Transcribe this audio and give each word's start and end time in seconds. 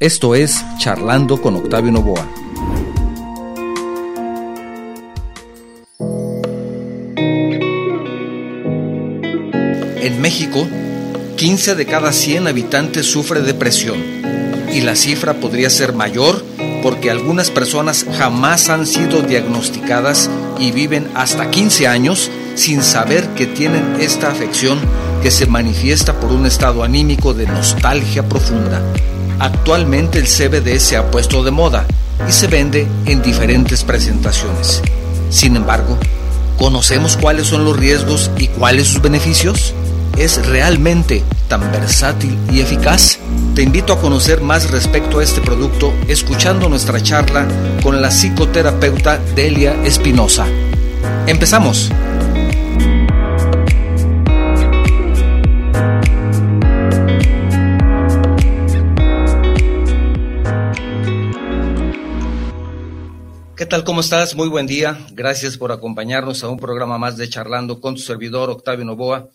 Esto 0.00 0.34
es 0.34 0.64
Charlando 0.80 1.40
con 1.40 1.54
Octavio 1.54 1.92
Novoa. 1.92 2.26
En 10.00 10.20
México, 10.20 10.66
15 11.36 11.76
de 11.76 11.86
cada 11.86 12.12
100 12.12 12.48
habitantes 12.48 13.06
sufre 13.06 13.42
depresión 13.42 14.02
y 14.72 14.80
la 14.80 14.96
cifra 14.96 15.34
podría 15.34 15.70
ser 15.70 15.92
mayor 15.92 16.44
porque 16.82 17.12
algunas 17.12 17.52
personas 17.52 18.04
jamás 18.18 18.70
han 18.70 18.88
sido 18.88 19.22
diagnosticadas 19.22 20.28
y 20.58 20.72
viven 20.72 21.06
hasta 21.14 21.52
15 21.52 21.86
años 21.86 22.32
sin 22.56 22.82
saber 22.82 23.28
que 23.36 23.46
tienen 23.46 23.94
esta 24.00 24.28
afección 24.28 24.80
que 25.22 25.30
se 25.30 25.46
manifiesta 25.46 26.18
por 26.18 26.32
un 26.32 26.46
estado 26.46 26.82
anímico 26.82 27.32
de 27.32 27.46
nostalgia 27.46 28.28
profunda. 28.28 28.82
Actualmente 29.38 30.18
el 30.18 30.26
CBD 30.26 30.78
se 30.78 30.96
ha 30.96 31.10
puesto 31.10 31.42
de 31.42 31.50
moda 31.50 31.86
y 32.28 32.32
se 32.32 32.46
vende 32.46 32.86
en 33.06 33.22
diferentes 33.22 33.84
presentaciones. 33.84 34.82
Sin 35.30 35.56
embargo, 35.56 35.98
¿conocemos 36.58 37.16
cuáles 37.16 37.48
son 37.48 37.64
los 37.64 37.76
riesgos 37.76 38.30
y 38.38 38.48
cuáles 38.48 38.88
sus 38.88 39.02
beneficios? 39.02 39.74
¿Es 40.16 40.46
realmente 40.46 41.24
tan 41.48 41.72
versátil 41.72 42.38
y 42.52 42.60
eficaz? 42.60 43.18
Te 43.54 43.62
invito 43.62 43.92
a 43.92 44.00
conocer 44.00 44.40
más 44.40 44.70
respecto 44.70 45.18
a 45.18 45.24
este 45.24 45.40
producto 45.40 45.92
escuchando 46.08 46.68
nuestra 46.68 47.02
charla 47.02 47.46
con 47.82 48.00
la 48.00 48.10
psicoterapeuta 48.10 49.18
Delia 49.34 49.74
Espinosa. 49.84 50.46
Empezamos. 51.26 51.90
¿Qué 63.56 63.66
tal? 63.66 63.84
¿Cómo 63.84 64.00
estás? 64.00 64.34
Muy 64.34 64.48
buen 64.48 64.66
día. 64.66 64.98
Gracias 65.12 65.56
por 65.56 65.70
acompañarnos 65.70 66.42
a 66.42 66.48
un 66.48 66.58
programa 66.58 66.98
más 66.98 67.16
de 67.16 67.28
Charlando 67.28 67.80
con 67.80 67.94
tu 67.94 68.00
servidor 68.00 68.50
Octavio 68.50 68.84
Novoa. 68.84 69.28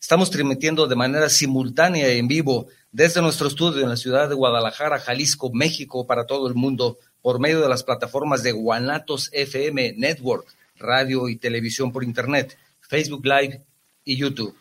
Estamos 0.00 0.30
transmitiendo 0.30 0.86
de 0.86 0.94
manera 0.94 1.28
simultánea 1.28 2.14
y 2.14 2.20
en 2.20 2.28
vivo 2.28 2.68
desde 2.92 3.20
nuestro 3.22 3.48
estudio 3.48 3.82
en 3.82 3.88
la 3.88 3.96
ciudad 3.96 4.28
de 4.28 4.36
Guadalajara, 4.36 5.00
Jalisco, 5.00 5.50
México, 5.52 6.06
para 6.06 6.26
todo 6.26 6.46
el 6.46 6.54
mundo, 6.54 6.98
por 7.20 7.40
medio 7.40 7.60
de 7.60 7.68
las 7.68 7.82
plataformas 7.82 8.44
de 8.44 8.52
Guanatos 8.52 9.30
FM 9.32 9.94
Network, 9.96 10.46
radio 10.76 11.28
y 11.28 11.34
televisión 11.34 11.90
por 11.90 12.04
Internet, 12.04 12.56
Facebook 12.82 13.26
Live 13.26 13.64
y 14.04 14.16
YouTube. 14.16 14.54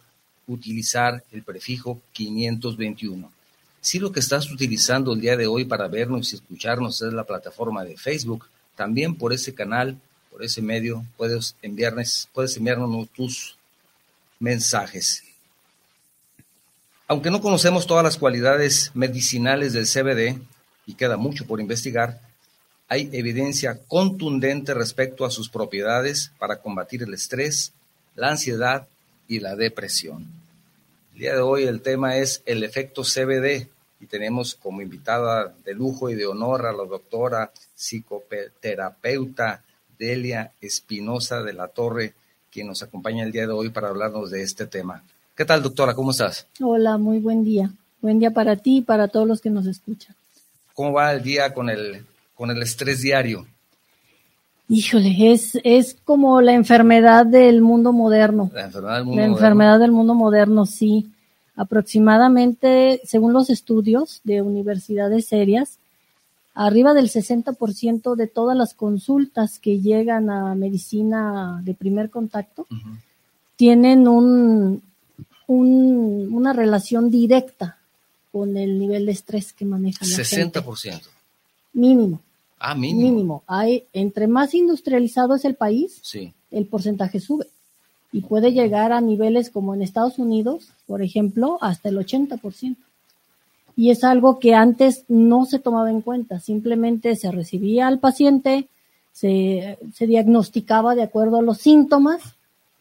utilizar 0.48 1.24
el 1.32 1.44
prefijo 1.44 2.02
521. 2.12 3.32
Si 3.82 4.00
lo 4.00 4.12
que 4.12 4.20
estás 4.20 4.52
utilizando 4.52 5.14
el 5.14 5.22
día 5.22 5.38
de 5.38 5.48
hoy 5.48 5.66
para 5.66 5.88
vernos 5.88 6.32
y 6.32 6.36
escucharnos 6.36 7.02
es 7.02 7.14
la 7.14 7.24
plataforma 7.24 7.84
de 7.84 7.98
Facebook, 7.98 8.46
también 8.76 9.16
por 9.16 9.32
ese 9.32 9.54
canal, 9.54 9.98
por 10.32 10.44
ese 10.44 10.62
medio, 10.62 11.06
puedes 11.18 11.56
enviarnos, 11.62 12.30
puedes 12.34 12.56
enviarnos 12.58 13.10
tus 13.10 13.58
mensajes. 14.40 15.24
Aunque 17.08 17.32
no 17.32 17.42
conocemos 17.42 17.88
todas 17.88 18.04
las 18.04 18.18
cualidades 18.18 18.92
medicinales 18.94 19.74
del 19.74 19.88
CBD 19.88 20.40
y 20.86 20.94
queda 20.94 21.18
mucho 21.18 21.46
por 21.46 21.60
investigar, 21.60 22.22
hay 22.88 23.10
evidencia 23.14 23.80
contundente 23.88 24.74
respecto 24.74 25.26
a 25.26 25.32
sus 25.32 25.50
propiedades 25.50 26.32
para 26.38 26.62
combatir 26.62 27.04
el 27.04 27.14
estrés, 27.14 27.72
la 28.16 28.30
ansiedad 28.30 28.88
y 29.28 29.40
la 29.40 29.56
depresión. 29.56 30.39
El 31.20 31.24
día 31.24 31.36
de 31.36 31.42
hoy 31.42 31.64
el 31.64 31.82
tema 31.82 32.16
es 32.16 32.42
el 32.46 32.64
efecto 32.64 33.02
CBD 33.02 33.68
y 34.00 34.06
tenemos 34.06 34.56
como 34.56 34.82
invitada 34.82 35.54
de 35.66 35.74
lujo 35.74 36.10
y 36.10 36.16
de 36.16 36.26
honor 36.26 36.66
a 36.66 36.72
la 36.72 36.86
doctora 36.86 37.52
psicoterapeuta 37.76 39.62
Delia 39.98 40.54
Espinosa 40.62 41.44
de 41.44 41.52
la 41.52 41.68
Torre, 41.68 42.14
quien 42.50 42.68
nos 42.68 42.84
acompaña 42.84 43.26
el 43.26 43.34
día 43.34 43.46
de 43.46 43.52
hoy 43.52 43.70
para 43.70 43.90
hablarnos 43.90 44.32
de 44.32 44.44
este 44.44 44.66
tema. 44.66 45.04
¿Qué 45.36 45.44
tal, 45.44 45.62
doctora? 45.62 45.94
¿Cómo 45.94 46.12
estás? 46.12 46.48
Hola, 46.62 46.98
muy 46.98 47.20
buen 47.20 47.44
día. 47.44 47.70
Buen 48.00 48.20
día 48.20 48.32
para 48.32 48.56
ti 48.56 48.78
y 48.78 48.82
para 48.82 49.10
todos 49.10 49.28
los 49.28 49.42
que 49.42 49.50
nos 49.50 49.68
escuchan. 49.68 50.16
¿Cómo 50.74 50.94
va 50.94 51.12
el 51.12 51.22
día 51.22 51.54
con 51.54 51.70
el, 51.70 52.06
con 52.34 52.50
el 52.50 52.62
estrés 52.62 53.02
diario? 53.02 53.46
Híjole, 54.70 55.32
es, 55.32 55.58
es 55.64 55.98
como 56.06 56.42
la 56.42 56.54
enfermedad 56.54 57.26
del 57.26 57.62
mundo 57.62 57.92
moderno. 57.92 58.52
La 58.54 58.66
enfermedad 58.66 58.96
del 58.98 59.06
mundo 59.06 59.16
La 59.22 59.28
moderno. 59.28 59.36
enfermedad 59.38 59.80
del 59.80 59.92
mundo 59.92 60.14
moderno, 60.16 60.66
sí. 60.68 61.08
Aproximadamente, 61.56 63.02
según 63.04 63.34
los 63.34 63.50
estudios 63.50 64.22
de 64.24 64.42
universidades 64.44 65.26
serias, 65.26 65.80
arriba 66.54 66.94
del 66.94 67.10
60% 67.10 68.16
de 68.16 68.28
todas 68.28 68.56
las 68.56 68.74
consultas 68.76 69.60
que 69.60 69.80
llegan 69.80 70.30
a 70.30 70.54
medicina 70.56 71.60
de 71.64 71.74
primer 71.74 72.10
contacto 72.10 72.68
tienen 73.56 74.08
un, 74.08 74.82
un- 75.48 76.30
una 76.32 76.54
relación 76.54 77.10
directa 77.10 77.78
con 78.32 78.56
el 78.56 78.78
nivel 78.78 79.06
de 79.08 79.12
estrés 79.14 79.52
que 79.52 79.66
maneja 79.66 80.06
la 80.06 80.24
gente. 80.24 80.62
60%. 80.62 81.02
Mínimo, 81.74 82.22
Ah, 82.60 82.76
mínimo. 82.76 83.10
mínimo. 83.12 83.44
Hay, 83.48 83.86
entre 83.94 84.28
más 84.28 84.54
industrializado 84.54 85.36
es 85.36 85.46
el 85.46 85.56
país, 85.56 86.00
Sí. 86.04 86.34
el 86.52 86.66
porcentaje 86.66 87.20
sube 87.20 87.48
y 88.12 88.22
puede 88.22 88.52
llegar 88.52 88.92
a 88.92 89.02
niveles 89.02 89.50
como 89.50 89.74
en 89.74 89.82
Estados 89.82 90.20
Unidos, 90.20 90.70
por 90.88 91.02
ejemplo, 91.02 91.58
hasta 91.62 91.90
el 91.90 91.98
80%. 91.98 92.78
Y 93.76 93.92
es 93.92 94.04
algo 94.04 94.40
que 94.40 94.56
antes 94.56 95.06
no 95.08 95.46
se 95.46 95.60
tomaba 95.60 95.90
en 95.90 96.02
cuenta, 96.02 96.40
simplemente 96.40 97.16
se 97.16 97.32
recibía 97.32 97.88
al 97.88 98.00
paciente, 98.00 98.68
se, 99.14 99.78
se 99.94 100.06
diagnosticaba 100.08 100.96
de 100.96 101.04
acuerdo 101.04 101.38
a 101.38 101.42
los 101.42 101.60
síntomas 101.60 102.22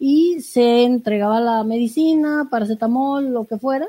y 0.00 0.40
se 0.40 0.84
entregaba 0.84 1.40
la 1.40 1.62
medicina, 1.62 2.48
paracetamol, 2.50 3.26
lo 3.28 3.44
que 3.46 3.58
fuera, 3.58 3.86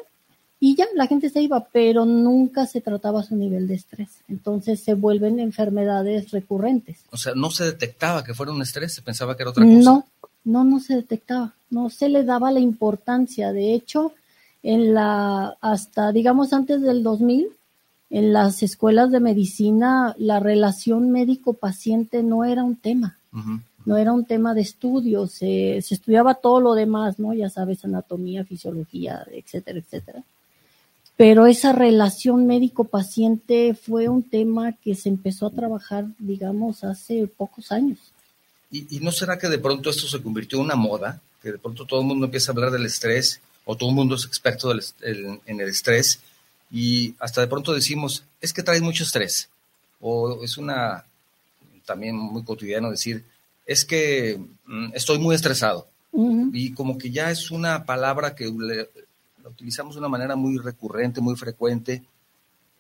y 0.61 0.75
ya 0.75 0.85
la 0.93 1.07
gente 1.07 1.29
se 1.29 1.41
iba, 1.41 1.65
pero 1.71 2.05
nunca 2.05 2.65
se 2.65 2.81
trataba 2.81 3.23
su 3.23 3.35
nivel 3.35 3.67
de 3.67 3.75
estrés. 3.75 4.09
Entonces 4.27 4.81
se 4.81 4.93
vuelven 4.93 5.39
enfermedades 5.39 6.31
recurrentes. 6.31 6.99
O 7.11 7.17
sea, 7.17 7.33
no 7.33 7.49
se 7.49 7.63
detectaba 7.63 8.23
que 8.23 8.33
fuera 8.33 8.51
un 8.51 8.61
estrés, 8.61 8.93
se 8.93 9.01
pensaba 9.01 9.37
que 9.37 9.43
era 9.43 9.51
otra 9.51 9.63
cosa. 9.63 9.77
No, 9.77 10.05
no, 10.43 10.63
no 10.65 10.79
se 10.81 10.95
detectaba, 10.95 11.53
no 11.69 11.89
se 11.89 12.09
le 12.09 12.25
daba 12.25 12.51
la 12.51 12.59
importancia. 12.59 13.53
De 13.53 13.73
hecho, 13.73 14.13
en 14.61 14.93
la, 14.93 15.57
hasta 15.61 16.11
digamos 16.11 16.51
antes 16.51 16.81
del 16.81 17.03
2000, 17.03 17.47
en 18.09 18.33
las 18.33 18.61
escuelas 18.61 19.11
de 19.11 19.21
medicina, 19.21 20.13
la 20.17 20.41
relación 20.41 21.11
médico-paciente 21.11 22.21
no 22.21 22.43
era 22.43 22.63
un 22.63 22.75
tema, 22.75 23.17
no 23.85 23.97
era 23.97 24.11
un 24.11 24.25
tema 24.25 24.53
de 24.53 24.61
estudio, 24.61 25.27
se, 25.27 25.79
se 25.81 25.93
estudiaba 25.93 26.33
todo 26.33 26.59
lo 26.59 26.73
demás, 26.73 27.17
¿no? 27.19 27.33
Ya 27.33 27.49
sabes, 27.49 27.85
anatomía, 27.85 28.43
fisiología, 28.43 29.25
etcétera, 29.31 29.79
etcétera. 29.79 30.23
Pero 31.19 31.47
esa 31.47 31.73
relación 31.73 32.47
médico-paciente 32.47 33.73
fue 33.75 34.07
un 34.07 34.23
tema 34.23 34.71
que 34.81 34.95
se 34.95 35.09
empezó 35.09 35.47
a 35.47 35.51
trabajar, 35.51 36.05
digamos, 36.17 36.85
hace 36.85 37.27
pocos 37.27 37.73
años. 37.73 37.99
¿Y, 38.71 38.95
y 38.95 38.99
no 39.01 39.11
será 39.11 39.37
que 39.37 39.49
de 39.49 39.59
pronto 39.59 39.89
esto 39.89 40.07
se 40.07 40.23
convirtió 40.23 40.59
en 40.59 40.63
una 40.65 40.75
moda? 40.77 41.19
Que 41.41 41.51
de 41.51 41.57
pronto 41.57 41.85
todo 41.85 41.99
el 41.99 42.05
mundo 42.07 42.23
empieza 42.27 42.51
a 42.51 42.55
hablar 42.55 42.71
del 42.71 42.85
estrés, 42.85 43.41
o 43.65 43.75
todo 43.75 43.89
el 43.89 43.95
mundo 43.97 44.15
es 44.15 44.23
experto 44.23 44.69
del 44.69 44.81
el- 45.01 45.41
en 45.45 45.59
el 45.59 45.67
estrés, 45.67 46.21
y 46.71 47.13
hasta 47.19 47.41
de 47.41 47.47
pronto 47.47 47.73
decimos, 47.73 48.23
es 48.39 48.53
que 48.53 48.63
traes 48.63 48.81
mucho 48.81 49.03
estrés. 49.03 49.49
O 49.99 50.41
es 50.41 50.57
una, 50.57 51.03
también 51.85 52.15
muy 52.15 52.43
cotidiano 52.45 52.91
decir, 52.91 53.25
es 53.65 53.83
que 53.83 54.39
mm, 54.67 54.91
estoy 54.93 55.19
muy 55.19 55.35
estresado. 55.35 55.85
Y 56.53 56.71
como 56.71 56.97
que 56.97 57.11
ya 57.11 57.29
es 57.29 57.51
una 57.51 57.83
palabra 57.83 58.35
que 58.35 58.45
le- 58.57 58.89
la 59.49 59.53
utilizamos 59.53 59.95
de 59.95 59.99
una 59.99 60.09
manera 60.09 60.35
muy 60.35 60.57
recurrente, 60.57 61.21
muy 61.21 61.35
frecuente 61.35 62.03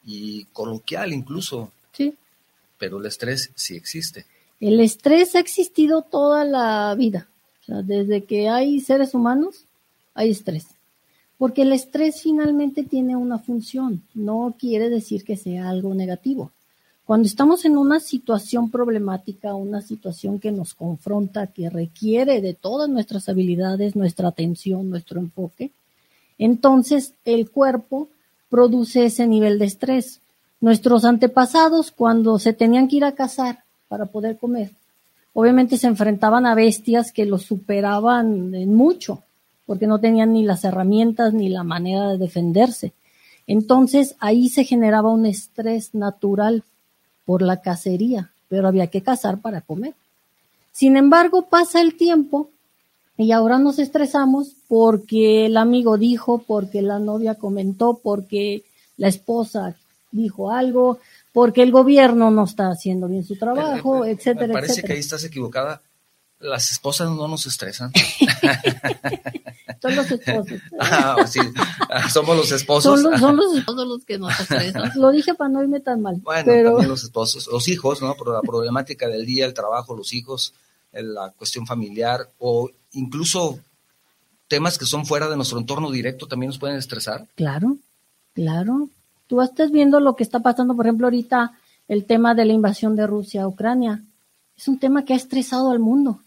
y 0.05 0.45
coloquial 0.45 1.11
incluso, 1.13 1.71
Sí. 1.91 2.13
pero 2.77 2.99
el 2.99 3.05
estrés 3.07 3.51
sí 3.55 3.75
existe. 3.75 4.25
El 4.59 4.79
estrés 4.79 5.35
ha 5.35 5.39
existido 5.39 6.01
toda 6.03 6.43
la 6.45 6.93
vida. 6.95 7.27
O 7.61 7.65
sea, 7.65 7.81
desde 7.81 8.23
que 8.23 8.49
hay 8.49 8.79
seres 8.81 9.13
humanos, 9.13 9.65
hay 10.13 10.29
estrés. 10.31 10.67
Porque 11.37 11.61
el 11.63 11.71
estrés 11.73 12.21
finalmente 12.21 12.83
tiene 12.83 13.15
una 13.15 13.39
función, 13.39 14.03
no 14.13 14.55
quiere 14.59 14.89
decir 14.89 15.23
que 15.23 15.37
sea 15.37 15.69
algo 15.69 15.93
negativo. 15.95 16.51
Cuando 17.05 17.27
estamos 17.27 17.65
en 17.65 17.77
una 17.77 17.99
situación 17.99 18.69
problemática, 18.69 19.55
una 19.55 19.81
situación 19.81 20.39
que 20.39 20.51
nos 20.51 20.75
confronta, 20.75 21.47
que 21.47 21.69
requiere 21.69 22.41
de 22.41 22.53
todas 22.53 22.89
nuestras 22.89 23.29
habilidades, 23.29 23.95
nuestra 23.95 24.27
atención, 24.27 24.89
nuestro 24.89 25.19
enfoque, 25.19 25.71
entonces 26.39 27.13
el 27.25 27.51
cuerpo 27.51 28.07
produce 28.49 29.05
ese 29.05 29.27
nivel 29.27 29.59
de 29.59 29.65
estrés. 29.65 30.21
Nuestros 30.61 31.05
antepasados, 31.05 31.91
cuando 31.91 32.39
se 32.39 32.53
tenían 32.53 32.87
que 32.87 32.95
ir 32.95 33.05
a 33.05 33.13
cazar 33.13 33.63
para 33.87 34.07
poder 34.07 34.37
comer, 34.37 34.71
obviamente 35.33 35.77
se 35.77 35.87
enfrentaban 35.87 36.47
a 36.47 36.55
bestias 36.55 37.11
que 37.11 37.25
los 37.25 37.43
superaban 37.43 38.55
en 38.55 38.73
mucho 38.73 39.23
porque 39.69 39.85
no 39.85 39.99
tenían 39.99 40.33
ni 40.33 40.41
las 40.41 40.63
herramientas 40.63 41.31
ni 41.31 41.47
la 41.47 41.63
manera 41.63 42.09
de 42.09 42.17
defenderse. 42.17 42.91
Entonces 43.45 44.15
ahí 44.19 44.49
se 44.49 44.63
generaba 44.63 45.11
un 45.11 45.27
estrés 45.27 45.93
natural 45.93 46.63
por 47.23 47.43
la 47.43 47.61
cacería, 47.61 48.31
pero 48.47 48.67
había 48.67 48.87
que 48.87 49.03
cazar 49.03 49.41
para 49.41 49.61
comer. 49.61 49.93
Sin 50.71 50.97
embargo, 50.97 51.43
pasa 51.49 51.81
el 51.81 51.97
tiempo 51.97 52.49
y 53.19 53.33
ahora 53.33 53.59
nos 53.59 53.79
estresamos 53.79 54.55
porque 54.69 55.47
el 55.47 55.57
amigo 55.57 55.97
dijo, 55.97 56.41
porque 56.47 56.81
la 56.81 56.99
novia 56.99 57.35
comentó, 57.35 57.99
porque 58.01 58.63
la 58.95 59.09
esposa 59.09 59.75
dijo 60.09 60.51
algo, 60.51 60.99
porque 61.33 61.61
el 61.61 61.71
gobierno 61.71 62.31
no 62.31 62.45
está 62.45 62.69
haciendo 62.69 63.09
bien 63.09 63.25
su 63.25 63.35
trabajo, 63.37 64.05
etcétera, 64.05 64.47
Me 64.47 64.53
parece 64.53 64.71
etcétera. 64.71 64.87
que 64.87 64.93
ahí 64.93 64.99
estás 64.99 65.23
equivocada. 65.25 65.81
Las 66.39 66.71
esposas 66.71 67.09
no 67.09 67.27
nos 67.27 67.45
estresan. 67.45 67.91
Son 69.81 69.95
los 69.97 70.09
esposos. 70.11 70.59
Ah, 70.79 71.17
sí. 71.27 71.41
Ah, 71.89 72.09
Somos 72.09 72.37
los 72.37 72.49
esposos. 72.53 73.01
Son 73.01 73.11
los, 73.11 73.19
son 73.19 73.35
los 73.35 73.53
esposos 73.57 73.85
los 73.85 74.05
que 74.05 74.17
nos 74.17 74.39
estresan. 74.39 74.91
Lo 74.95 75.11
dije 75.11 75.33
para 75.33 75.49
no 75.49 75.61
irme 75.61 75.81
tan 75.81 76.01
mal. 76.01 76.15
Bueno, 76.21 76.43
pero 76.45 76.69
también 76.71 76.89
los 76.89 77.03
esposos, 77.03 77.47
los 77.47 77.67
hijos, 77.67 78.01
¿no? 78.01 78.15
Por 78.15 78.33
la 78.33 78.41
problemática 78.41 79.09
del 79.09 79.25
día, 79.25 79.45
el 79.45 79.53
trabajo, 79.53 79.93
los 79.93 80.13
hijos, 80.13 80.53
la 80.93 81.31
cuestión 81.31 81.67
familiar 81.67 82.29
o 82.39 82.69
incluso 82.93 83.59
temas 84.47 84.77
que 84.77 84.85
son 84.85 85.05
fuera 85.05 85.29
de 85.29 85.35
nuestro 85.35 85.59
entorno 85.59 85.91
directo 85.91 86.27
también 86.27 86.49
nos 86.49 86.57
pueden 86.59 86.77
estresar. 86.77 87.27
claro, 87.35 87.77
claro. 88.33 88.89
Tú 89.27 89.41
estás 89.43 89.69
viendo 89.71 89.99
lo 89.99 90.15
que 90.15 90.23
está 90.23 90.39
pasando, 90.39 90.75
por 90.75 90.87
ejemplo, 90.87 91.05
ahorita 91.05 91.51
el 91.87 92.05
tema 92.05 92.33
de 92.33 92.45
la 92.45 92.53
invasión 92.53 92.95
de 92.95 93.05
Rusia 93.05 93.43
a 93.43 93.47
Ucrania. 93.47 94.01
Es 94.57 94.67
un 94.67 94.79
tema 94.79 95.05
que 95.05 95.13
ha 95.13 95.17
estresado 95.17 95.69
al 95.71 95.79
mundo, 95.79 96.19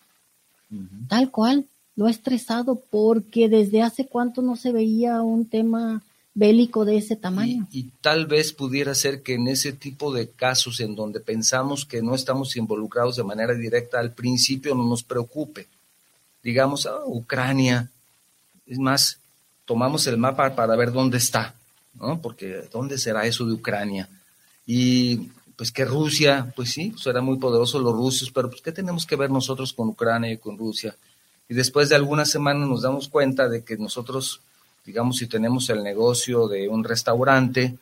tal 1.08 1.30
cual. 1.30 1.66
Lo 1.94 2.06
ha 2.06 2.10
estresado 2.10 2.76
porque 2.90 3.48
desde 3.50 3.82
hace 3.82 4.06
cuánto 4.06 4.40
no 4.40 4.56
se 4.56 4.72
veía 4.72 5.20
un 5.20 5.44
tema 5.44 6.00
bélico 6.32 6.86
de 6.86 6.96
ese 6.96 7.14
Y, 7.14 7.16
tamaño. 7.18 7.68
y 7.70 7.90
tal 8.00 8.24
vez 8.26 8.54
pudiera 8.54 8.94
ser 8.94 9.20
que 9.22 9.34
en 9.34 9.48
ese 9.48 9.72
tipo 9.74 10.14
de 10.14 10.28
casos 10.28 10.80
en 10.80 10.94
donde 10.94 11.20
pensamos 11.20 11.84
que 11.84 12.00
no 12.02 12.14
estamos 12.14 12.56
involucrados 12.56 13.16
de 13.16 13.24
manera 13.24 13.52
directa, 13.52 13.98
al 14.00 14.12
principio 14.12 14.74
no 14.74 14.86
nos 14.88 15.02
preocupe. 15.02 15.66
Digamos, 16.42 16.86
ah, 16.86 17.00
Ucrania. 17.06 17.88
Es 18.66 18.78
más, 18.78 19.18
tomamos 19.64 20.06
el 20.06 20.16
mapa 20.18 20.54
para 20.54 20.76
ver 20.76 20.92
dónde 20.92 21.18
está, 21.18 21.54
¿no? 21.94 22.20
Porque 22.20 22.68
¿dónde 22.72 22.98
será 22.98 23.26
eso 23.26 23.44
de 23.46 23.52
Ucrania? 23.52 24.08
Y 24.66 25.30
pues 25.56 25.70
que 25.70 25.84
Rusia, 25.84 26.52
pues 26.56 26.72
sí, 26.72 26.90
pues 26.90 27.06
eran 27.06 27.24
muy 27.24 27.36
poderosos 27.38 27.82
los 27.82 27.92
rusos, 27.92 28.30
pero 28.30 28.48
pues 28.50 28.62
¿qué 28.62 28.72
tenemos 28.72 29.06
que 29.06 29.16
ver 29.16 29.30
nosotros 29.30 29.72
con 29.72 29.88
Ucrania 29.88 30.32
y 30.32 30.38
con 30.38 30.56
Rusia? 30.58 30.94
Y 31.48 31.54
después 31.54 31.88
de 31.88 31.96
algunas 31.96 32.30
semanas 32.30 32.68
nos 32.68 32.82
damos 32.82 33.08
cuenta 33.08 33.48
de 33.48 33.62
que 33.62 33.76
nosotros, 33.76 34.40
digamos, 34.86 35.18
si 35.18 35.26
tenemos 35.26 35.68
el 35.70 35.82
negocio 35.82 36.48
de 36.48 36.68
un 36.68 36.82
restaurante 36.82 37.76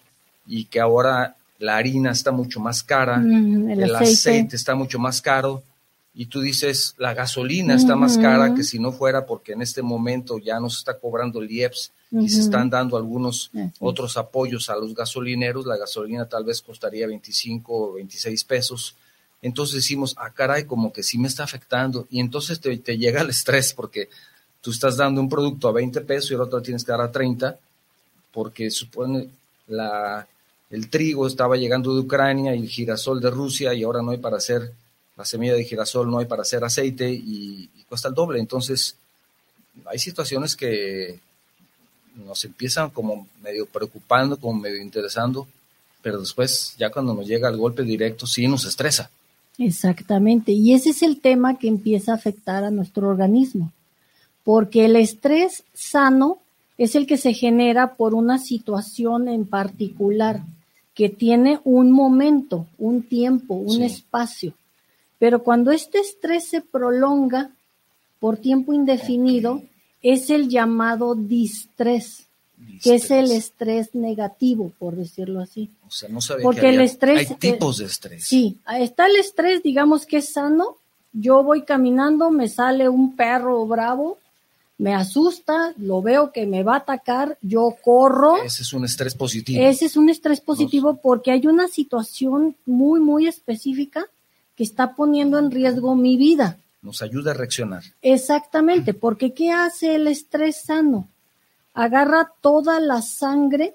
y 0.47 0.65
que 0.65 0.81
ahora 0.81 1.37
la 1.59 1.77
harina 1.77 2.11
está 2.11 2.33
mucho 2.33 2.59
más 2.59 2.83
cara, 2.83 3.19
Mm, 3.19 3.71
el 3.71 3.83
el, 3.85 3.95
aceite. 3.95 4.13
aceite. 4.13 4.57
está 4.57 4.75
mucho 4.75 4.99
más 4.99 5.21
caro, 5.23 5.63
y 6.13 6.27
tú 6.27 6.41
dices, 6.41 6.95
la 6.99 7.15
gasolina 7.15 7.75
está 7.75 7.95
más 7.95 8.19
cara 8.19 8.55
que 8.55 8.65
si 8.65 8.79
no 8.79 8.93
fuera 8.93 9.27
porque 9.27 9.53
en 9.53 9.63
este 9.63 9.81
momento 9.81 10.39
ya 10.39 10.59
nos 10.59 10.79
está 10.79 10.99
cobrando 10.99 11.41
el 11.41 11.51
IEPS 11.51 11.93
y 12.11 12.29
se 12.29 12.41
están 12.41 12.69
dando 12.69 12.97
algunos 12.97 13.53
otros 13.79 14.17
apoyos 14.17 14.69
a 14.71 14.77
los 14.77 14.95
gasolineros, 14.95 15.67
la 15.67 15.77
gasolina 15.77 16.29
tal 16.29 16.45
vez 16.45 16.63
costaría 16.63 17.07
25 17.07 17.73
o 17.73 17.93
26 17.93 18.45
pesos. 18.45 18.97
Entonces 19.41 19.77
decimos, 19.77 20.15
ah, 20.19 20.31
caray, 20.31 20.65
como 20.65 20.93
que 20.93 21.03
sí 21.03 21.17
me 21.17 21.29
está 21.29 21.45
afectando. 21.45 22.07
Y 22.11 22.21
entonces 22.21 22.61
te, 22.61 22.77
te 22.79 22.99
llega 22.99 23.23
el 23.23 23.31
estrés 23.31 23.73
porque 23.73 24.11
tú 24.61 24.73
estás 24.73 24.97
dando 24.97 25.21
un 25.21 25.29
producto 25.29 25.69
a 25.69 25.73
20 25.73 26.01
pesos 26.03 26.33
y 26.33 26.35
el 26.35 26.41
otro 26.41 26.61
tienes 26.61 26.85
que 26.85 26.93
dar 26.93 27.01
a 27.01 27.13
30 27.13 27.57
porque 28.33 28.71
supone 28.71 29.29
la, 29.69 30.27
el 30.71 30.91
trigo 30.91 31.27
estaba 31.27 31.57
llegando 31.57 31.95
de 31.95 32.01
Ucrania 32.01 32.55
y 32.55 32.63
el 32.63 32.69
girasol 32.69 33.21
de 33.21 33.31
Rusia 33.31 33.73
y 33.75 33.85
ahora 33.85 34.03
no 34.03 34.11
hay 34.11 34.19
para 34.19 34.37
hacer 34.37 34.73
la 35.21 35.25
semilla 35.27 35.55
de 35.55 35.65
girasol, 35.65 36.11
no 36.11 36.19
hay 36.19 36.27
para 36.27 36.43
hacer 36.43 36.65
aceite 36.65 37.11
y, 37.11 37.69
y 37.77 37.83
cuesta 37.89 38.09
el 38.09 38.15
doble. 38.15 38.39
Entonces, 38.41 38.97
hay 39.87 39.99
situaciones 39.99 40.57
que 40.57 41.19
nos 42.27 42.45
empiezan 42.45 42.91
como 42.91 43.27
medio 43.43 43.67
preocupando, 43.67 44.37
como 44.39 44.59
medio 44.61 44.81
interesando, 44.83 45.47
pero 46.03 46.19
después, 46.19 46.75
ya 46.79 46.91
cuando 46.91 47.15
nos 47.15 47.27
llega 47.27 47.49
el 47.49 47.57
golpe 47.57 47.83
directo, 47.83 48.27
sí 48.27 48.49
nos 48.49 48.65
estresa. 48.65 49.11
Exactamente, 49.59 50.53
y 50.53 50.73
ese 50.73 50.91
es 50.91 51.03
el 51.03 51.21
tema 51.21 51.59
que 51.59 51.69
empieza 51.69 52.13
a 52.13 52.15
afectar 52.15 52.65
a 52.65 52.71
nuestro 52.71 53.09
organismo, 53.09 53.73
porque 54.43 54.87
el 54.87 54.97
estrés 54.97 55.65
sano 55.75 56.39
es 56.79 56.95
el 56.95 57.07
que 57.07 57.19
se 57.19 57.35
genera 57.35 57.95
por 57.95 58.15
una 58.15 58.39
situación 58.39 59.29
en 59.29 59.45
particular, 59.45 60.43
que 60.95 61.11
tiene 61.11 61.61
un 61.65 61.93
momento, 61.93 62.67
un 62.79 63.03
tiempo, 63.03 63.55
un 63.55 63.77
Sí. 63.79 63.85
espacio. 63.85 64.55
Pero 65.21 65.45
cuando 65.45 65.71
este 65.71 66.01
estrés 66.01 66.49
se 66.49 66.61
prolonga 66.63 67.51
por 68.19 68.39
tiempo 68.39 68.73
indefinido, 68.73 69.63
es 70.03 70.31
el 70.31 70.49
llamado 70.49 71.15
distrés, 71.15 72.27
que 72.83 72.95
es 72.97 73.11
el 73.13 73.31
estrés 73.31 73.95
negativo, 73.95 74.73
por 74.79 74.97
decirlo 74.97 75.41
así. 75.41 75.71
O 75.87 75.91
sea, 75.91 76.09
no 76.09 76.21
sabía 76.21 76.43
Porque 76.43 76.63
que 76.63 76.69
el 76.71 76.75
había- 76.77 76.85
estrés, 76.87 77.31
hay 77.31 77.37
tipos 77.37 77.77
de 77.79 77.85
estrés. 77.85 78.25
Sí, 78.27 78.59
está 78.79 79.07
el 79.07 79.17
estrés, 79.17 79.63
digamos 79.63 80.07
que 80.07 80.17
es 80.19 80.33
sano. 80.33 80.77
Yo 81.13 81.43
voy 81.43 81.63
caminando, 81.63 82.31
me 82.31 82.49
sale 82.49 82.89
un 82.89 83.15
perro 83.17 83.67
bravo, 83.67 84.19
me 84.79 84.95
asusta, 84.95 85.75
lo 85.77 86.01
veo 86.01 86.33
que 86.33 86.47
me 86.47 86.63
va 86.63 86.75
a 86.75 86.79
atacar, 86.79 87.37
yo 87.43 87.77
corro. 87.83 88.43
Ese 88.43 88.63
es 88.63 88.73
un 88.73 88.85
estrés 88.87 89.15
positivo. 89.15 89.63
Ese 89.63 89.85
es 89.85 89.97
un 89.99 90.09
estrés 90.09 90.41
positivo 90.41 90.97
porque 91.03 91.31
hay 91.31 91.47
una 91.47 91.69
situación 91.69 92.57
muy, 92.65 93.01
muy 93.01 93.27
específica 93.27 94.07
que 94.61 94.65
está 94.65 94.95
poniendo 94.95 95.39
en 95.39 95.51
riesgo 95.51 95.95
mi 95.95 96.19
vida. 96.19 96.59
Nos 96.83 97.01
ayuda 97.01 97.31
a 97.31 97.35
reaccionar. 97.35 97.83
Exactamente, 98.03 98.93
porque 98.93 99.33
¿qué 99.33 99.53
hace 99.53 99.95
el 99.95 100.07
estrés 100.07 100.61
sano? 100.61 101.09
Agarra 101.73 102.31
toda 102.43 102.79
la 102.79 103.01
sangre 103.01 103.73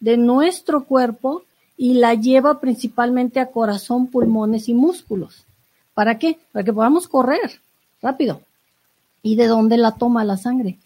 de 0.00 0.16
nuestro 0.16 0.82
cuerpo 0.84 1.44
y 1.76 1.94
la 1.94 2.14
lleva 2.14 2.58
principalmente 2.58 3.38
a 3.38 3.52
corazón, 3.52 4.08
pulmones 4.08 4.68
y 4.68 4.74
músculos. 4.74 5.44
¿Para 5.94 6.18
qué? 6.18 6.40
Para 6.50 6.64
que 6.64 6.72
podamos 6.72 7.06
correr 7.06 7.60
rápido. 8.02 8.40
¿Y 9.22 9.36
de 9.36 9.46
dónde 9.46 9.76
la 9.76 9.92
toma 9.92 10.24
la 10.24 10.38
sangre? 10.38 10.76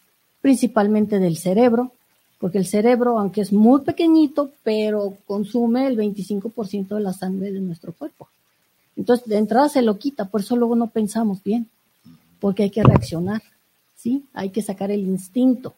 Principalmente 0.42 1.18
del 1.18 1.38
cerebro, 1.38 1.92
porque 2.38 2.58
el 2.58 2.66
cerebro, 2.66 3.18
aunque 3.18 3.40
es 3.40 3.54
muy 3.54 3.80
pequeñito, 3.80 4.50
pero 4.62 5.16
consume 5.26 5.86
el 5.86 5.96
25% 5.96 6.88
de 6.88 7.00
la 7.00 7.14
sangre 7.14 7.52
de 7.52 7.60
nuestro 7.60 7.94
cuerpo. 7.94 8.28
Entonces, 8.96 9.26
de 9.26 9.36
entrada 9.38 9.68
se 9.68 9.82
lo 9.82 9.98
quita, 9.98 10.26
por 10.26 10.40
eso 10.42 10.56
luego 10.56 10.76
no 10.76 10.88
pensamos 10.88 11.42
bien, 11.42 11.68
porque 12.40 12.64
hay 12.64 12.70
que 12.70 12.82
reaccionar, 12.82 13.42
¿sí? 13.96 14.24
Hay 14.32 14.50
que 14.50 14.62
sacar 14.62 14.90
el 14.90 15.00
instinto. 15.00 15.74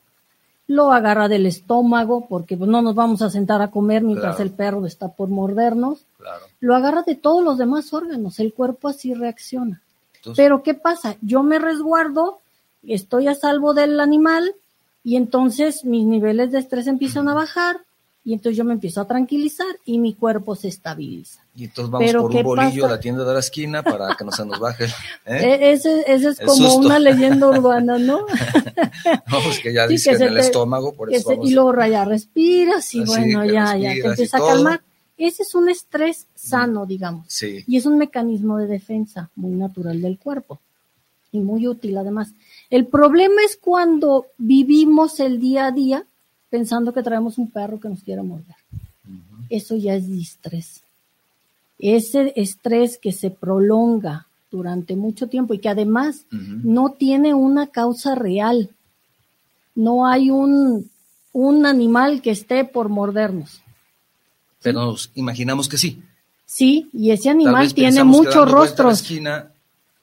Lo 0.68 0.92
agarra 0.92 1.28
del 1.28 1.46
estómago, 1.46 2.26
porque 2.28 2.56
pues, 2.56 2.68
no 2.68 2.82
nos 2.82 2.94
vamos 2.94 3.22
a 3.22 3.30
sentar 3.30 3.62
a 3.62 3.70
comer 3.70 4.02
mientras 4.02 4.36
Claro. 4.36 4.50
el 4.50 4.56
perro 4.56 4.86
está 4.86 5.08
por 5.08 5.28
mordernos. 5.28 6.04
Claro. 6.18 6.44
Lo 6.60 6.74
agarra 6.74 7.02
de 7.02 7.14
todos 7.14 7.42
los 7.44 7.56
demás 7.56 7.92
órganos, 7.94 8.38
el 8.40 8.52
cuerpo 8.52 8.88
así 8.88 9.14
reacciona. 9.14 9.80
Entonces, 10.16 10.44
Pero 10.44 10.62
¿qué 10.64 10.74
pasa? 10.74 11.16
Yo 11.22 11.42
me 11.44 11.58
resguardo, 11.60 12.40
estoy 12.82 13.28
a 13.28 13.34
salvo 13.34 13.74
del 13.74 14.00
animal 14.00 14.54
y 15.04 15.14
entonces 15.16 15.84
mis 15.84 16.04
niveles 16.04 16.50
de 16.50 16.58
estrés 16.58 16.88
empiezan 16.88 17.28
a 17.28 17.34
bajar 17.34 17.78
y 18.26 18.32
entonces 18.34 18.58
yo 18.58 18.64
me 18.64 18.74
empiezo 18.74 19.00
a 19.00 19.06
tranquilizar 19.06 19.66
y 19.86 19.98
mi 19.98 20.12
cuerpo 20.12 20.54
se 20.56 20.68
estabiliza. 20.68 21.40
y 21.54 21.64
entonces 21.64 21.90
vamos 21.90 22.06
pero 22.06 22.22
por 22.22 22.30
¿qué 22.32 22.36
un 22.38 22.42
bolillo 22.42 22.82
pasa? 22.82 22.86
a 22.86 22.96
la 22.96 23.00
tienda 23.00 23.24
de 23.24 23.32
la 23.32 23.38
esquina 23.40 23.82
para 23.82 24.14
que 24.16 24.24
no 24.24 24.32
se 24.32 24.44
nos 24.44 24.58
baje. 24.60 24.84
¿eh? 25.26 25.38
E- 25.60 25.70
Ese, 25.72 26.00
ese 26.12 26.28
es 26.30 26.40
El 26.40 26.46
como 26.46 26.56
susto. 26.70 26.78
una 26.86 26.98
leyenda 26.98 27.48
urbana, 27.56 27.96
¿no? 27.98 28.26
No, 29.30 29.38
pues 29.44 29.58
que 29.60 29.72
ya 29.72 29.86
Sí, 29.86 29.92
dice 29.94 30.10
que 30.10 30.14
en 30.16 30.18
se 30.18 30.24
el 30.26 30.34
te- 30.34 30.40
estómago, 30.40 30.92
por 30.92 31.12
eso 31.14 31.28
se- 31.30 31.34
vamos- 31.36 31.50
y 31.50 31.54
luego 31.54 31.72
ya 31.86 32.04
respiras 32.04 32.94
y 32.94 33.02
Así 33.02 33.10
bueno, 33.10 33.44
ya, 33.46 33.76
ya 33.76 33.92
te 33.94 34.06
empieza 34.06 34.36
a 34.36 34.40
calmar. 34.40 34.82
Ese 35.16 35.44
es 35.44 35.54
un 35.54 35.68
estrés 35.70 36.26
sano, 36.34 36.84
digamos. 36.84 37.24
Sí. 37.28 37.64
Y 37.66 37.78
es 37.78 37.86
un 37.86 37.96
mecanismo 37.96 38.58
de 38.58 38.66
defensa 38.66 39.30
muy 39.34 39.52
natural 39.52 40.02
del 40.02 40.18
cuerpo. 40.18 40.60
y 41.32 41.40
muy 41.40 41.66
útil 41.68 41.96
además. 41.98 42.32
El 42.70 42.86
problema 42.86 43.42
es 43.44 43.56
cuando 43.56 44.26
vivimos 44.38 45.20
el 45.20 45.38
día 45.38 45.66
a 45.66 45.70
día 45.70 46.06
pensando 46.50 46.92
que 46.92 47.02
traemos 47.02 47.38
un 47.38 47.50
perro 47.50 47.80
que 47.80 47.88
nos 47.88 48.02
quiera 48.02 48.22
morder. 48.22 48.56
Eso 49.48 49.76
ya 49.76 49.94
es 49.94 50.08
distrés. 50.08 50.82
Ese 51.78 52.32
estrés 52.36 52.98
que 52.98 53.12
se 53.12 53.30
prolonga 53.30 54.26
durante 54.50 54.96
mucho 54.96 55.28
tiempo 55.28 55.54
y 55.54 55.58
que 55.58 55.68
además 55.68 56.26
no 56.30 56.90
tiene 56.90 57.34
una 57.34 57.68
causa 57.68 58.14
real. 58.14 58.70
No 59.74 60.06
hay 60.06 60.30
un, 60.30 60.90
un 61.32 61.66
animal 61.66 62.22
que 62.22 62.30
esté 62.30 62.64
por 62.64 62.88
mordernos. 62.88 63.60
Pero 64.62 64.80
nos 64.80 65.10
imaginamos 65.14 65.68
que 65.68 65.76
sí. 65.76 66.02
Sí, 66.46 66.88
y 66.92 67.10
ese 67.10 67.28
animal 67.28 67.74
tiene 67.74 68.04
muchos 68.04 68.50
rostros. 68.50 69.02
Esquina, 69.02 69.50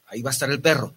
ahí 0.08 0.22
va 0.22 0.30
a 0.30 0.34
estar 0.34 0.52
el 0.52 0.62
perro. 0.62 0.94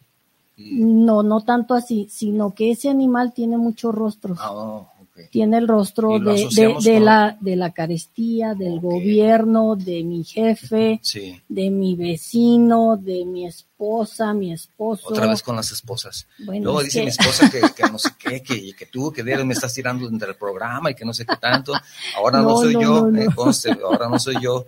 No, 0.56 1.22
no 1.22 1.42
tanto 1.42 1.74
así, 1.74 2.08
sino 2.10 2.54
que 2.54 2.70
ese 2.70 2.88
animal 2.88 3.32
tiene 3.32 3.56
muchos 3.56 3.94
rostros. 3.94 4.38
Ah, 4.40 4.86
tiene 5.30 5.58
el 5.58 5.68
rostro 5.68 6.18
de, 6.18 6.76
de, 6.82 7.00
la, 7.00 7.37
de 7.40 7.56
la 7.56 7.73
carestía, 7.73 8.54
del 8.54 8.80
gobierno, 8.80 9.76
de 9.76 10.04
mi 10.04 10.25
jefe, 10.25 11.00
de 11.49 11.70
mi 11.70 11.94
vecino, 11.94 12.96
de 12.96 13.25
mi 13.25 13.46
esposa, 13.46 14.32
mi 14.35 14.52
esposo. 14.52 15.08
Otra 15.08 15.26
vez 15.26 15.42
con 15.42 15.56
las 15.56 15.70
esposas. 15.73 16.26
Luego 16.38 16.82
dice 16.82 17.02
mi 17.02 17.08
esposa 17.08 17.50
que, 17.50 17.61
no 17.90 17.99
sé 17.99 18.11
qué, 18.18 18.42
que, 18.42 18.73
que 18.75 18.87
tú, 18.87 19.12
que 19.12 19.23
me 19.23 19.52
estás 19.52 19.73
tirando 19.75 20.08
entre 20.08 20.30
el 20.30 20.37
programa 20.37 20.90
y 20.90 20.94
que 20.94 21.04
no 21.04 21.12
sé 21.12 21.25
qué 21.25 21.37
tanto. 21.37 21.73
Ahora 22.16 22.40
no, 22.40 22.56
soy 22.56 22.75
yo, 22.75 23.08
eh, 23.08 23.28
ahora 23.85 24.08
no 24.08 24.18
soy 24.18 24.37
yo. 24.40 24.66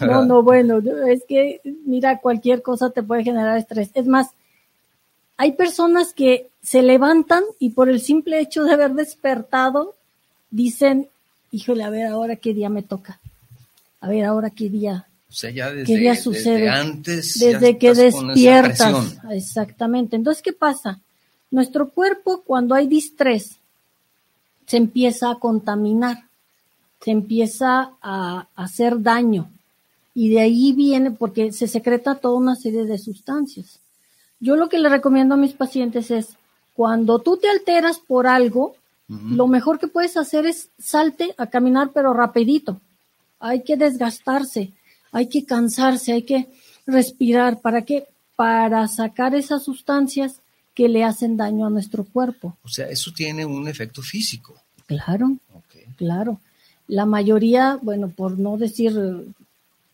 no, 0.00 0.24
no, 0.24 0.42
bueno, 0.42 0.80
es 1.08 1.24
que, 1.28 1.60
mira, 1.86 2.20
cualquier 2.20 2.62
cosa 2.62 2.90
te 2.90 3.02
puede 3.02 3.24
generar 3.24 3.56
estrés. 3.58 3.90
Es 3.94 4.06
más, 4.06 4.28
hay 5.36 5.52
personas 5.52 6.12
que 6.12 6.48
se 6.62 6.82
levantan 6.82 7.42
y 7.58 7.70
por 7.70 7.88
el 7.88 8.00
simple 8.00 8.40
hecho 8.40 8.64
de 8.64 8.72
haber 8.72 8.94
despertado 8.94 9.94
dicen, 10.50 11.08
híjole, 11.50 11.84
a 11.84 11.90
ver 11.90 12.06
ahora 12.06 12.36
qué 12.36 12.54
día 12.54 12.68
me 12.68 12.82
toca. 12.82 13.20
A 14.00 14.08
ver 14.08 14.24
ahora 14.24 14.50
qué 14.50 14.68
día. 14.68 15.06
O 15.28 15.32
sea, 15.32 15.50
ya 15.50 15.70
desde, 15.70 15.92
¿Qué 15.92 15.98
día 15.98 16.16
sucede? 16.16 16.60
desde 16.60 16.68
antes. 16.68 17.38
Desde 17.38 17.78
que 17.78 17.94
despiertas. 17.94 19.18
Exactamente. 19.30 20.14
Entonces, 20.16 20.42
¿qué 20.42 20.52
pasa? 20.52 21.00
Nuestro 21.50 21.88
cuerpo, 21.88 22.42
cuando 22.42 22.74
hay 22.74 22.86
distrés, 22.86 23.56
se 24.66 24.76
empieza 24.76 25.30
a 25.30 25.38
contaminar, 25.38 26.24
se 27.00 27.10
empieza 27.10 27.92
a 28.00 28.46
hacer 28.54 29.02
daño. 29.02 29.50
Y 30.14 30.30
de 30.30 30.40
ahí 30.40 30.72
viene, 30.72 31.10
porque 31.10 31.52
se 31.52 31.66
secreta 31.66 32.14
toda 32.14 32.38
una 32.38 32.54
serie 32.54 32.84
de 32.84 32.98
sustancias. 32.98 33.80
Yo 34.40 34.56
lo 34.56 34.68
que 34.68 34.78
le 34.78 34.88
recomiendo 34.88 35.34
a 35.34 35.38
mis 35.38 35.52
pacientes 35.52 36.10
es, 36.10 36.36
cuando 36.74 37.18
tú 37.20 37.36
te 37.36 37.48
alteras 37.48 37.98
por 37.98 38.26
algo, 38.26 38.74
lo 39.08 39.46
mejor 39.46 39.78
que 39.78 39.86
puedes 39.86 40.16
hacer 40.16 40.46
es 40.46 40.70
salte 40.78 41.34
a 41.36 41.46
caminar, 41.46 41.90
pero 41.92 42.14
rapidito. 42.14 42.80
Hay 43.38 43.62
que 43.62 43.76
desgastarse, 43.76 44.72
hay 45.12 45.28
que 45.28 45.44
cansarse, 45.44 46.12
hay 46.12 46.22
que 46.22 46.48
respirar. 46.86 47.60
¿Para 47.60 47.82
qué? 47.82 48.06
Para 48.34 48.88
sacar 48.88 49.34
esas 49.34 49.62
sustancias 49.62 50.40
que 50.74 50.88
le 50.88 51.04
hacen 51.04 51.36
daño 51.36 51.66
a 51.66 51.70
nuestro 51.70 52.04
cuerpo. 52.04 52.56
O 52.64 52.68
sea, 52.68 52.88
eso 52.88 53.12
tiene 53.12 53.44
un 53.44 53.68
efecto 53.68 54.02
físico. 54.02 54.54
Claro, 54.86 55.36
claro. 55.96 56.40
La 56.88 57.06
mayoría, 57.06 57.78
bueno, 57.80 58.08
por 58.08 58.38
no 58.38 58.56
decir 58.56 58.92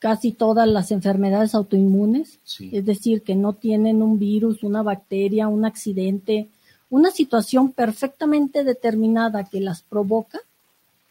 casi 0.00 0.32
todas 0.32 0.66
las 0.66 0.90
enfermedades 0.90 1.54
autoinmunes, 1.54 2.38
es 2.58 2.84
decir, 2.84 3.22
que 3.22 3.36
no 3.36 3.52
tienen 3.52 4.02
un 4.02 4.18
virus, 4.18 4.64
una 4.64 4.82
bacteria, 4.82 5.46
un 5.46 5.66
accidente, 5.66 6.48
una 6.88 7.10
situación 7.10 7.70
perfectamente 7.70 8.64
determinada 8.64 9.44
que 9.44 9.60
las 9.60 9.82
provoca, 9.82 10.40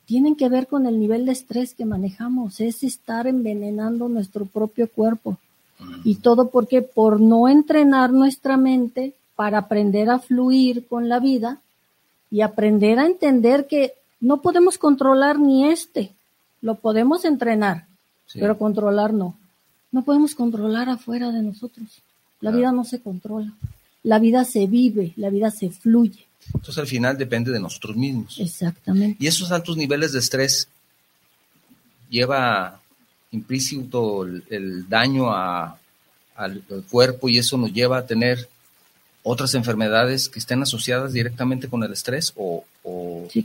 tienen 0.06 0.36
que 0.36 0.50
ver 0.50 0.66
con 0.66 0.88
el 0.88 1.00
nivel 1.00 1.28
de 1.28 1.34
estrés 1.34 1.76
que 1.76 1.86
manejamos, 1.86 2.60
es 2.62 2.84
estar 2.84 3.28
envenenando 3.28 4.10
nuestro 4.10 4.46
propio 4.46 4.90
cuerpo. 4.90 5.38
Y 6.04 6.16
todo 6.16 6.50
porque 6.50 6.82
por 6.82 7.22
no 7.22 7.48
entrenar 7.48 8.12
nuestra 8.12 8.58
mente 8.58 9.14
para 9.36 9.60
aprender 9.60 10.10
a 10.10 10.18
fluir 10.18 10.88
con 10.88 11.10
la 11.10 11.20
vida 11.20 11.62
y 12.32 12.42
aprender 12.42 12.98
a 12.98 13.06
entender 13.06 13.68
que 13.68 13.94
no 14.20 14.42
podemos 14.42 14.80
controlar 14.80 15.40
ni 15.40 15.70
este, 15.70 16.12
lo 16.62 16.76
podemos 16.76 17.24
entrenar, 17.24 17.86
pero 18.34 18.58
controlar 18.58 19.14
no. 19.14 19.36
No 19.92 20.04
podemos 20.04 20.36
controlar 20.36 20.90
afuera 20.90 21.32
de 21.32 21.42
nosotros. 21.42 21.88
La 22.42 22.52
vida 22.52 22.72
no 22.72 22.84
se 22.84 23.02
controla. 23.02 23.54
La 24.04 24.20
vida 24.20 24.46
se 24.46 24.68
vive, 24.68 25.14
la 25.18 25.30
vida 25.30 25.52
se 25.52 25.70
fluye. 25.70 26.26
Entonces 26.54 26.78
al 26.78 26.88
final 26.88 27.18
depende 27.18 27.52
de 27.52 27.60
nosotros 27.60 27.96
mismos. 27.96 28.40
Exactamente. 28.40 29.18
Y 29.20 29.28
esos 29.28 29.52
altos 29.52 29.76
niveles 29.76 30.14
de 30.14 30.20
estrés 30.20 30.68
lleva 32.10 32.80
implícito 33.32 34.26
el, 34.26 34.88
daño 34.88 35.32
al, 35.32 35.68
cuerpo 36.90 37.28
y 37.28 37.38
eso 37.38 37.58
nos 37.58 37.74
lleva 37.74 37.98
a 37.98 38.06
tener 38.06 38.48
otras 39.24 39.54
enfermedades 39.56 40.30
que 40.30 40.40
estén 40.40 40.62
asociadas 40.62 41.12
directamente 41.12 41.68
con 41.68 41.84
el 41.84 41.92
estrés 41.92 42.34
o, 42.38 42.64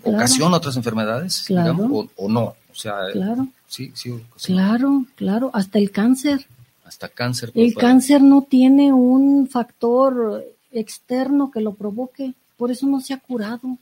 ocasiona 0.04 0.56
otras 0.56 0.76
enfermedades, 0.76 1.44
digamos, 1.48 2.08
o, 2.16 2.28
no. 2.28 2.54
O 2.72 2.74
sea, 2.74 2.94
claro. 3.12 3.48
Sí, 3.75 3.93
sí. 3.95 4.47
Claro, 4.54 5.07
claro, 5.16 5.50
hasta 5.52 5.78
el 5.78 5.90
cáncer. 5.90 6.47
Hasta 6.85 7.09
cáncer. 7.09 7.50
El 7.54 7.75
cáncer 7.75 8.23
no 8.23 8.43
tiene 8.43 8.93
un 8.93 9.49
factor 9.49 10.45
externo 10.71 11.50
que 11.50 11.61
lo 11.61 11.75
provoque, 11.75 12.35
por 12.57 12.71
eso 12.71 12.87
no 12.87 13.00
se 13.00 13.14
ha 13.14 13.19
curado. 13.19 13.78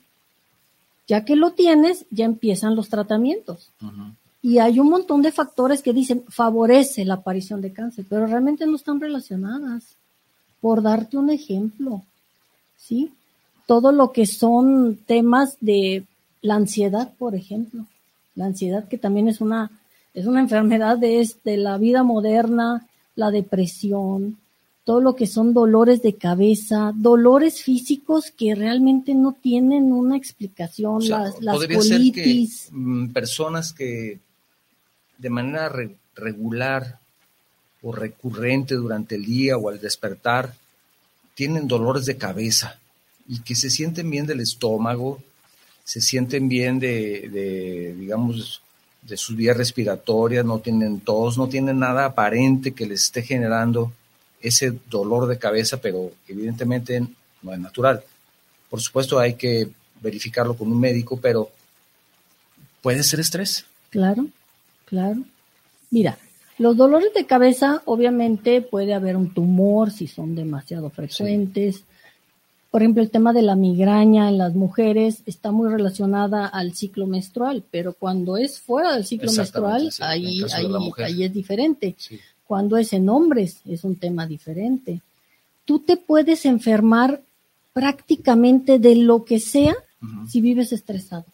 Ya 1.07 1.25
que 1.25 1.35
lo 1.35 1.51
tienes, 1.51 2.05
ya 2.11 2.25
empiezan 2.25 2.75
los 2.75 2.89
tratamientos. 2.89 3.69
Y 4.41 4.57
hay 4.59 4.79
un 4.79 4.89
montón 4.89 5.21
de 5.21 5.31
factores 5.31 5.81
que 5.81 5.93
dicen 5.93 6.23
favorece 6.27 7.05
la 7.05 7.15
aparición 7.15 7.61
de 7.61 7.73
cáncer, 7.73 8.05
pero 8.09 8.25
realmente 8.25 8.65
no 8.65 8.75
están 8.75 8.99
relacionadas. 8.99 9.83
Por 10.61 10.81
darte 10.81 11.17
un 11.17 11.29
ejemplo, 11.29 12.03
¿sí? 12.77 13.11
Todo 13.67 13.91
lo 13.91 14.11
que 14.11 14.25
son 14.25 14.97
temas 15.05 15.57
de 15.59 16.05
la 16.41 16.55
ansiedad, 16.55 17.11
por 17.17 17.35
ejemplo. 17.35 17.85
La 18.35 18.45
ansiedad 18.45 18.87
que 18.87 18.97
también 18.97 19.27
es 19.27 19.41
una, 19.41 19.71
es 20.13 20.25
una 20.25 20.41
enfermedad 20.41 20.97
de, 20.97 21.27
de 21.43 21.57
la 21.57 21.77
vida 21.77 22.03
moderna, 22.03 22.87
la 23.15 23.31
depresión, 23.31 24.37
todo 24.83 24.99
lo 24.99 25.15
que 25.15 25.27
son 25.27 25.53
dolores 25.53 26.01
de 26.01 26.15
cabeza, 26.15 26.91
dolores 26.93 27.63
físicos 27.63 28.31
que 28.31 28.53
realmente 28.53 29.15
no 29.15 29.33
tienen 29.33 29.93
una 29.93 30.17
explicación, 30.17 31.07
las, 31.07 31.41
las 31.41 31.55
colitis. 31.55 32.67
Mm, 32.71 33.09
personas 33.09 33.71
que 33.71 34.19
de 35.17 35.29
manera 35.29 35.71
regular 36.15 36.99
o 37.81 37.91
recurrente 37.93 38.75
durante 38.75 39.15
el 39.15 39.25
día 39.25 39.57
o 39.57 39.69
al 39.69 39.79
despertar 39.79 40.53
tienen 41.33 41.67
dolores 41.67 42.05
de 42.05 42.17
cabeza 42.17 42.79
y 43.27 43.39
que 43.39 43.55
se 43.55 43.69
sienten 43.69 44.09
bien 44.09 44.25
del 44.25 44.41
estómago, 44.41 45.23
se 45.85 46.01
sienten 46.01 46.49
bien 46.49 46.79
de, 46.79 47.29
de 47.29 47.95
digamos, 47.97 48.62
de 49.07 49.17
sus 49.17 49.35
vías 49.35 49.57
respiratorias, 49.57 50.45
no 50.45 50.59
tienen 50.59 51.01
tos, 51.01 51.37
no 51.37 51.47
tienen 51.47 51.79
nada 51.79 52.05
aparente 52.05 52.73
que 52.73 52.85
les 52.85 53.03
esté 53.03 53.21
generando 53.21 53.91
ese 54.41 54.77
dolor 54.89 55.27
de 55.27 55.37
cabeza, 55.37 55.77
pero 55.77 56.11
evidentemente 56.27 57.05
no 57.41 57.53
es 57.53 57.59
natural. 57.59 58.03
Por 58.69 58.81
supuesto 58.81 59.19
hay 59.19 59.35
que 59.35 59.69
verificarlo 60.01 60.55
con 60.55 60.71
un 60.71 60.79
médico, 60.79 61.17
pero 61.21 61.49
puede 62.81 63.03
ser 63.03 63.19
estrés. 63.19 63.65
Claro, 63.89 64.27
claro. 64.85 65.23
Mira, 65.91 66.17
los 66.57 66.75
dolores 66.75 67.13
de 67.13 67.25
cabeza 67.25 67.81
obviamente 67.85 68.61
puede 68.61 68.93
haber 68.93 69.15
un 69.15 69.33
tumor 69.33 69.91
si 69.91 70.07
son 70.07 70.35
demasiado 70.35 70.89
frecuentes, 70.89 71.83
por 72.73 72.81
ejemplo, 72.81 73.03
el 73.03 73.11
tema 73.11 73.33
de 73.33 73.43
la 73.43 73.55
migraña 73.55 74.27
en 74.29 74.39
las 74.39 74.55
mujeres 74.55 75.21
está 75.27 75.51
muy 75.51 75.69
relacionada 75.69 76.47
al 76.47 76.73
ciclo 76.73 77.05
menstrual, 77.05 77.63
pero 77.69 77.93
cuando 77.93 78.35
es 78.35 78.59
fuera 78.59 78.93
del 78.93 79.05
ciclo 79.05 79.31
menstrual, 79.31 79.91
ahí, 79.99 80.41
ahí, 80.97 81.23
es 81.23 81.31
diferente. 81.31 81.95
Cuando 82.47 82.77
es 82.77 82.91
en 82.93 83.09
hombres, 83.09 83.59
es 83.65 83.83
un 83.83 83.97
tema 83.97 84.25
diferente. 84.25 85.01
Tú 85.65 85.81
te 85.81 85.97
puedes 85.97 86.47
enfermar 86.47 87.21
prácticamente 87.73 88.79
de 88.79 88.95
lo 88.95 89.23
que 89.23 89.39
sea 89.39 89.75
si 90.27 90.41
vives 90.41 90.73
estresado. 90.73 91.25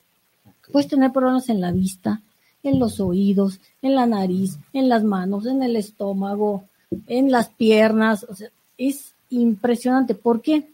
Puedes 0.73 0.89
tener 0.89 1.13
problemas 1.13 1.47
en 1.47 1.61
la 1.61 1.71
vista, 1.71 2.21
en 2.63 2.79
los 2.79 2.99
oídos, 2.99 3.61
en 3.81 3.95
la 3.95 4.05
nariz, 4.05 4.57
en 4.73 4.89
las 4.89 5.05
manos, 5.05 5.45
en 5.45 5.63
el 5.63 5.77
estómago, 5.77 6.65
en 7.07 7.31
las 7.31 7.47
piernas. 7.47 8.25
O 8.27 8.35
sea, 8.35 8.49
es 8.77 9.13
impresionante. 9.29 10.15
¿Por 10.15 10.41
qué? 10.41 10.67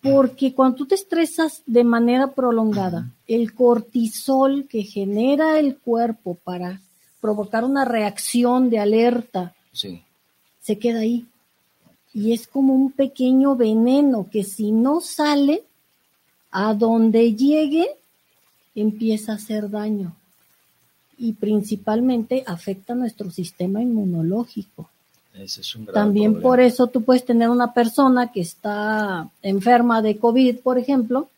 Porque 0.00 0.54
cuando 0.54 0.76
tú 0.76 0.86
te 0.86 0.94
estresas 0.94 1.62
de 1.66 1.82
manera 1.84 2.28
prolongada, 2.28 3.10
el 3.26 3.54
cortisol 3.54 4.66
que 4.68 4.84
genera 4.84 5.58
el 5.58 5.76
cuerpo 5.76 6.36
para 6.44 6.80
provocar 7.20 7.64
una 7.64 7.84
reacción 7.84 8.70
de 8.70 8.78
alerta 8.78 9.54
se 9.72 10.78
queda 10.78 11.00
ahí. 11.00 11.26
y 12.14 12.32
es 12.32 12.48
como 12.48 12.74
un 12.74 12.90
pequeño 12.90 13.54
veneno 13.54 14.28
que 14.30 14.42
si 14.42 14.72
no 14.72 15.00
sale, 15.00 15.62
a 16.50 16.74
donde 16.74 17.34
llegue, 17.34 17.86
empieza 18.74 19.32
a 19.32 19.34
hacer 19.36 19.70
daño 19.70 20.16
y 21.18 21.32
principalmente 21.34 22.44
afecta 22.46 22.94
nuestro 22.94 23.30
sistema 23.30 23.82
inmunológico. 23.82 24.88
También 25.92 26.40
por 26.40 26.60
eso 26.60 26.86
tú 26.88 27.02
puedes 27.02 27.24
tener 27.24 27.48
una 27.48 27.72
persona 27.72 28.32
que 28.32 28.40
está 28.40 29.28
enferma 29.42 30.02
de 30.02 30.16
COVID, 30.16 30.58
por 30.58 30.78
ejemplo, 30.78 31.28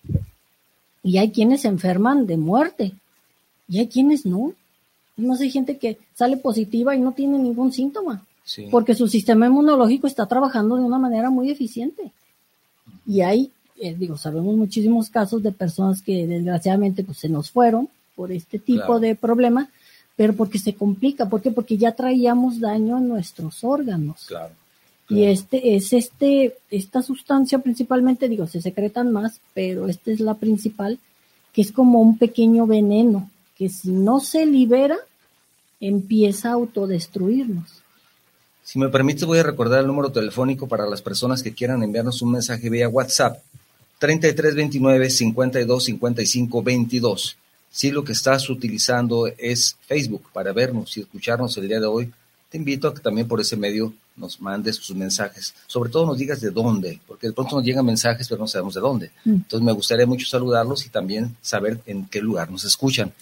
y 1.02 1.18
hay 1.18 1.30
quienes 1.30 1.62
se 1.62 1.68
enferman 1.68 2.26
de 2.26 2.36
muerte 2.36 2.92
y 3.68 3.78
hay 3.78 3.88
quienes 3.88 4.26
no. 4.26 4.52
No 5.16 5.34
hay 5.34 5.50
gente 5.50 5.76
que 5.76 5.98
sale 6.14 6.36
positiva 6.36 6.94
y 6.96 7.00
no 7.00 7.12
tiene 7.12 7.38
ningún 7.38 7.72
síntoma, 7.72 8.24
porque 8.70 8.94
su 8.94 9.06
sistema 9.06 9.46
inmunológico 9.46 10.06
está 10.06 10.26
trabajando 10.26 10.76
de 10.76 10.82
una 10.82 10.98
manera 10.98 11.28
muy 11.30 11.50
eficiente. 11.50 12.10
Y 13.06 13.20
hay, 13.20 13.50
eh, 13.80 13.94
digo, 13.94 14.16
sabemos 14.16 14.56
muchísimos 14.56 15.10
casos 15.10 15.42
de 15.42 15.52
personas 15.52 16.00
que 16.00 16.26
desgraciadamente 16.26 17.04
pues, 17.04 17.18
se 17.18 17.28
nos 17.28 17.50
fueron 17.50 17.88
por 18.16 18.32
este 18.32 18.58
tipo 18.58 18.98
de 18.98 19.14
problema, 19.14 19.70
pero 20.20 20.34
porque 20.34 20.58
se 20.58 20.74
complica, 20.74 21.30
¿por 21.30 21.40
qué? 21.40 21.50
Porque 21.50 21.78
ya 21.78 21.92
traíamos 21.92 22.60
daño 22.60 22.98
a 22.98 23.00
nuestros 23.00 23.64
órganos. 23.64 24.26
Claro. 24.28 24.52
Y 25.08 25.24
este 25.24 25.76
es 25.76 25.94
este 25.94 26.58
esta 26.70 27.00
sustancia 27.00 27.60
principalmente, 27.60 28.28
digo, 28.28 28.46
se 28.46 28.60
secretan 28.60 29.12
más, 29.12 29.40
pero 29.54 29.88
esta 29.88 30.10
es 30.10 30.20
la 30.20 30.34
principal, 30.34 30.98
que 31.54 31.62
es 31.62 31.72
como 31.72 32.02
un 32.02 32.18
pequeño 32.18 32.66
veneno 32.66 33.30
que 33.56 33.70
si 33.70 33.92
no 33.92 34.20
se 34.20 34.44
libera 34.44 34.98
empieza 35.80 36.50
a 36.50 36.52
autodestruirnos. 36.52 37.80
Si 38.62 38.78
me 38.78 38.90
permite, 38.90 39.24
voy 39.24 39.38
a 39.38 39.42
recordar 39.42 39.80
el 39.80 39.86
número 39.86 40.12
telefónico 40.12 40.68
para 40.68 40.84
las 40.84 41.00
personas 41.00 41.42
que 41.42 41.54
quieran 41.54 41.82
enviarnos 41.82 42.20
un 42.20 42.32
mensaje 42.32 42.68
vía 42.68 42.90
WhatsApp. 42.90 43.42
3329 43.98 45.08
52 45.08 45.82
55 45.82 46.62
22 46.62 47.38
si 47.70 47.90
lo 47.90 48.04
que 48.04 48.12
estás 48.12 48.50
utilizando 48.50 49.28
es 49.38 49.76
Facebook 49.86 50.24
para 50.32 50.52
vernos 50.52 50.96
y 50.96 51.00
escucharnos 51.00 51.56
el 51.56 51.68
día 51.68 51.80
de 51.80 51.86
hoy, 51.86 52.12
te 52.50 52.58
invito 52.58 52.88
a 52.88 52.94
que 52.94 53.00
también 53.00 53.28
por 53.28 53.40
ese 53.40 53.56
medio 53.56 53.94
nos 54.16 54.40
mandes 54.40 54.78
tus 54.78 54.94
mensajes. 54.94 55.54
Sobre 55.66 55.88
todo 55.88 56.04
nos 56.04 56.18
digas 56.18 56.40
de 56.40 56.50
dónde, 56.50 57.00
porque 57.06 57.28
de 57.28 57.32
pronto 57.32 57.56
nos 57.56 57.64
llegan 57.64 57.86
mensajes, 57.86 58.28
pero 58.28 58.40
no 58.40 58.48
sabemos 58.48 58.74
de 58.74 58.80
dónde. 58.80 59.10
Mm. 59.24 59.30
Entonces 59.30 59.64
me 59.64 59.72
gustaría 59.72 60.06
mucho 60.06 60.26
saludarlos 60.26 60.84
y 60.84 60.88
también 60.88 61.36
saber 61.40 61.80
en 61.86 62.06
qué 62.06 62.20
lugar 62.20 62.50
nos 62.50 62.64
escuchan. 62.64 63.12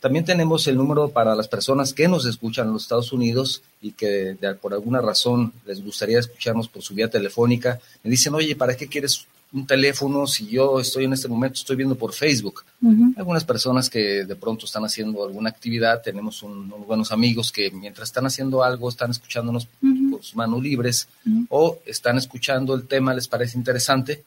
También 0.00 0.24
tenemos 0.24 0.66
el 0.66 0.76
número 0.76 1.10
para 1.10 1.34
las 1.34 1.46
personas 1.46 1.92
que 1.92 2.08
nos 2.08 2.24
escuchan 2.26 2.66
en 2.66 2.72
los 2.72 2.82
Estados 2.82 3.12
Unidos 3.12 3.62
y 3.80 3.92
que 3.92 4.36
por 4.60 4.74
alguna 4.74 5.00
razón 5.00 5.52
les 5.64 5.82
gustaría 5.82 6.18
escucharnos 6.18 6.68
por 6.68 6.82
su 6.82 6.94
vía 6.94 7.08
telefónica. 7.08 7.78
Me 8.02 8.10
dicen, 8.10 8.34
oye, 8.34 8.56
¿para 8.56 8.76
qué 8.76 8.88
quieres 8.88 9.26
un 9.52 9.66
teléfono 9.66 10.26
si 10.26 10.46
yo 10.46 10.80
estoy 10.80 11.04
en 11.04 11.12
este 11.12 11.28
momento, 11.28 11.54
estoy 11.54 11.76
viendo 11.76 11.94
por 11.94 12.12
Facebook. 12.12 12.64
Algunas 13.16 13.44
personas 13.44 13.90
que 13.90 14.24
de 14.24 14.36
pronto 14.36 14.64
están 14.64 14.84
haciendo 14.84 15.24
alguna 15.24 15.50
actividad, 15.50 16.00
tenemos 16.02 16.42
unos 16.42 16.86
buenos 16.86 17.12
amigos 17.12 17.52
que 17.52 17.70
mientras 17.70 18.08
están 18.08 18.26
haciendo 18.26 18.62
algo 18.62 18.88
están 18.88 19.10
escuchándonos 19.10 19.68
por 20.10 20.22
sus 20.22 20.34
manos 20.36 20.62
libres 20.62 21.08
o 21.50 21.78
están 21.84 22.16
escuchando 22.16 22.74
el 22.74 22.86
tema, 22.86 23.14
les 23.14 23.28
parece 23.28 23.58
interesante, 23.58 24.22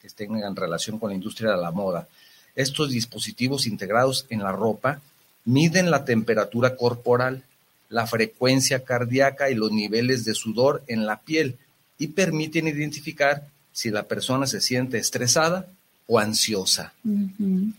que 0.00 0.08
estén 0.08 0.36
en 0.36 0.56
relación 0.56 0.98
con 0.98 1.10
la 1.10 1.14
industria 1.14 1.52
de 1.52 1.58
la 1.58 1.70
moda, 1.70 2.08
estos 2.54 2.90
dispositivos 2.90 3.66
integrados 3.66 4.26
en 4.30 4.42
la 4.42 4.52
ropa 4.52 5.00
miden 5.44 5.90
la 5.90 6.04
temperatura 6.04 6.76
corporal, 6.76 7.44
la 7.88 8.06
frecuencia 8.06 8.84
cardíaca 8.84 9.50
y 9.50 9.54
los 9.54 9.72
niveles 9.72 10.24
de 10.24 10.34
sudor 10.34 10.82
en 10.86 11.06
la 11.06 11.20
piel 11.20 11.56
y 11.98 12.08
permiten 12.08 12.68
identificar 12.68 13.46
si 13.72 13.90
la 13.90 14.04
persona 14.04 14.46
se 14.46 14.60
siente 14.60 14.98
estresada 14.98 15.66
o 16.06 16.18
ansiosa. 16.18 16.92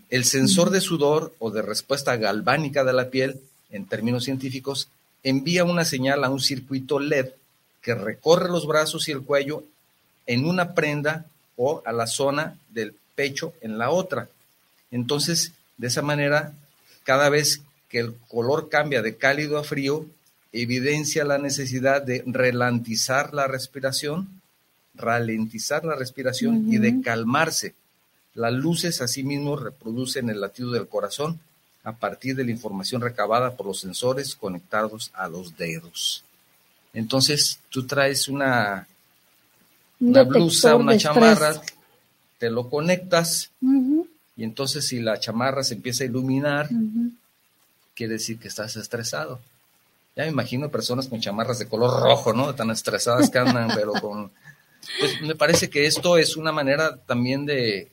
El 0.08 0.24
sensor 0.24 0.70
de 0.70 0.80
sudor 0.80 1.34
o 1.38 1.50
de 1.50 1.62
respuesta 1.62 2.16
galvánica 2.16 2.84
de 2.84 2.92
la 2.92 3.10
piel, 3.10 3.40
en 3.70 3.86
términos 3.86 4.24
científicos, 4.24 4.88
envía 5.22 5.64
una 5.64 5.84
señal 5.84 6.24
a 6.24 6.30
un 6.30 6.40
circuito 6.40 6.98
LED 6.98 7.30
que 7.82 7.94
recorre 7.94 8.48
los 8.48 8.66
brazos 8.66 9.08
y 9.08 9.12
el 9.12 9.22
cuello 9.22 9.64
en 10.26 10.46
una 10.46 10.74
prenda 10.74 11.26
o 11.56 11.82
a 11.84 11.92
la 11.92 12.06
zona 12.06 12.56
del 12.70 12.94
pecho 13.14 13.54
en 13.60 13.76
la 13.76 13.90
otra. 13.90 14.28
Entonces, 14.92 15.52
de 15.78 15.88
esa 15.88 16.02
manera, 16.02 16.52
cada 17.02 17.28
vez 17.28 17.62
que 17.88 17.98
el 17.98 18.14
color 18.28 18.68
cambia 18.68 19.02
de 19.02 19.16
cálido 19.16 19.58
a 19.58 19.64
frío, 19.64 20.06
evidencia 20.52 21.24
la 21.24 21.38
necesidad 21.38 22.02
de 22.02 22.22
ralentizar 22.26 23.34
la 23.34 23.48
respiración, 23.48 24.28
ralentizar 24.94 25.84
la 25.84 25.96
respiración 25.96 26.72
y 26.72 26.78
de 26.78 27.00
calmarse. 27.00 27.74
Las 28.34 28.52
luces 28.52 29.00
asimismo 29.00 29.56
reproducen 29.56 30.30
el 30.30 30.40
latido 30.40 30.70
del 30.70 30.86
corazón 30.86 31.40
a 31.84 31.92
partir 31.92 32.36
de 32.36 32.44
la 32.44 32.50
información 32.50 33.00
recabada 33.00 33.56
por 33.56 33.66
los 33.66 33.80
sensores 33.80 34.36
conectados 34.36 35.10
a 35.14 35.28
los 35.28 35.56
dedos. 35.56 36.22
Entonces, 36.94 37.58
tú 37.70 37.86
traes 37.86 38.28
una, 38.28 38.86
una 40.00 40.22
blusa, 40.22 40.76
una 40.76 40.96
chamarra, 40.96 41.60
te 42.38 42.50
lo 42.50 42.68
conectas 42.68 43.50
y 44.42 44.44
entonces 44.44 44.88
si 44.88 44.98
la 44.98 45.20
chamarra 45.20 45.62
se 45.62 45.74
empieza 45.74 46.02
a 46.02 46.08
iluminar, 46.08 46.68
quiere 47.94 48.14
decir 48.14 48.40
que 48.40 48.48
estás 48.48 48.74
estresado. 48.74 49.38
Ya 50.16 50.24
me 50.24 50.30
imagino 50.30 50.68
personas 50.68 51.06
con 51.06 51.20
chamarras 51.20 51.60
de 51.60 51.68
color 51.68 52.02
rojo, 52.02 52.32
¿no? 52.32 52.52
Tan 52.52 52.72
estresadas 52.72 53.30
que 53.30 53.38
andan, 53.38 53.70
pero 53.76 53.92
con... 53.92 54.32
Pues 54.98 55.22
me 55.22 55.36
parece 55.36 55.70
que 55.70 55.86
esto 55.86 56.16
es 56.16 56.36
una 56.36 56.50
manera 56.50 56.96
también 56.96 57.46
de 57.46 57.92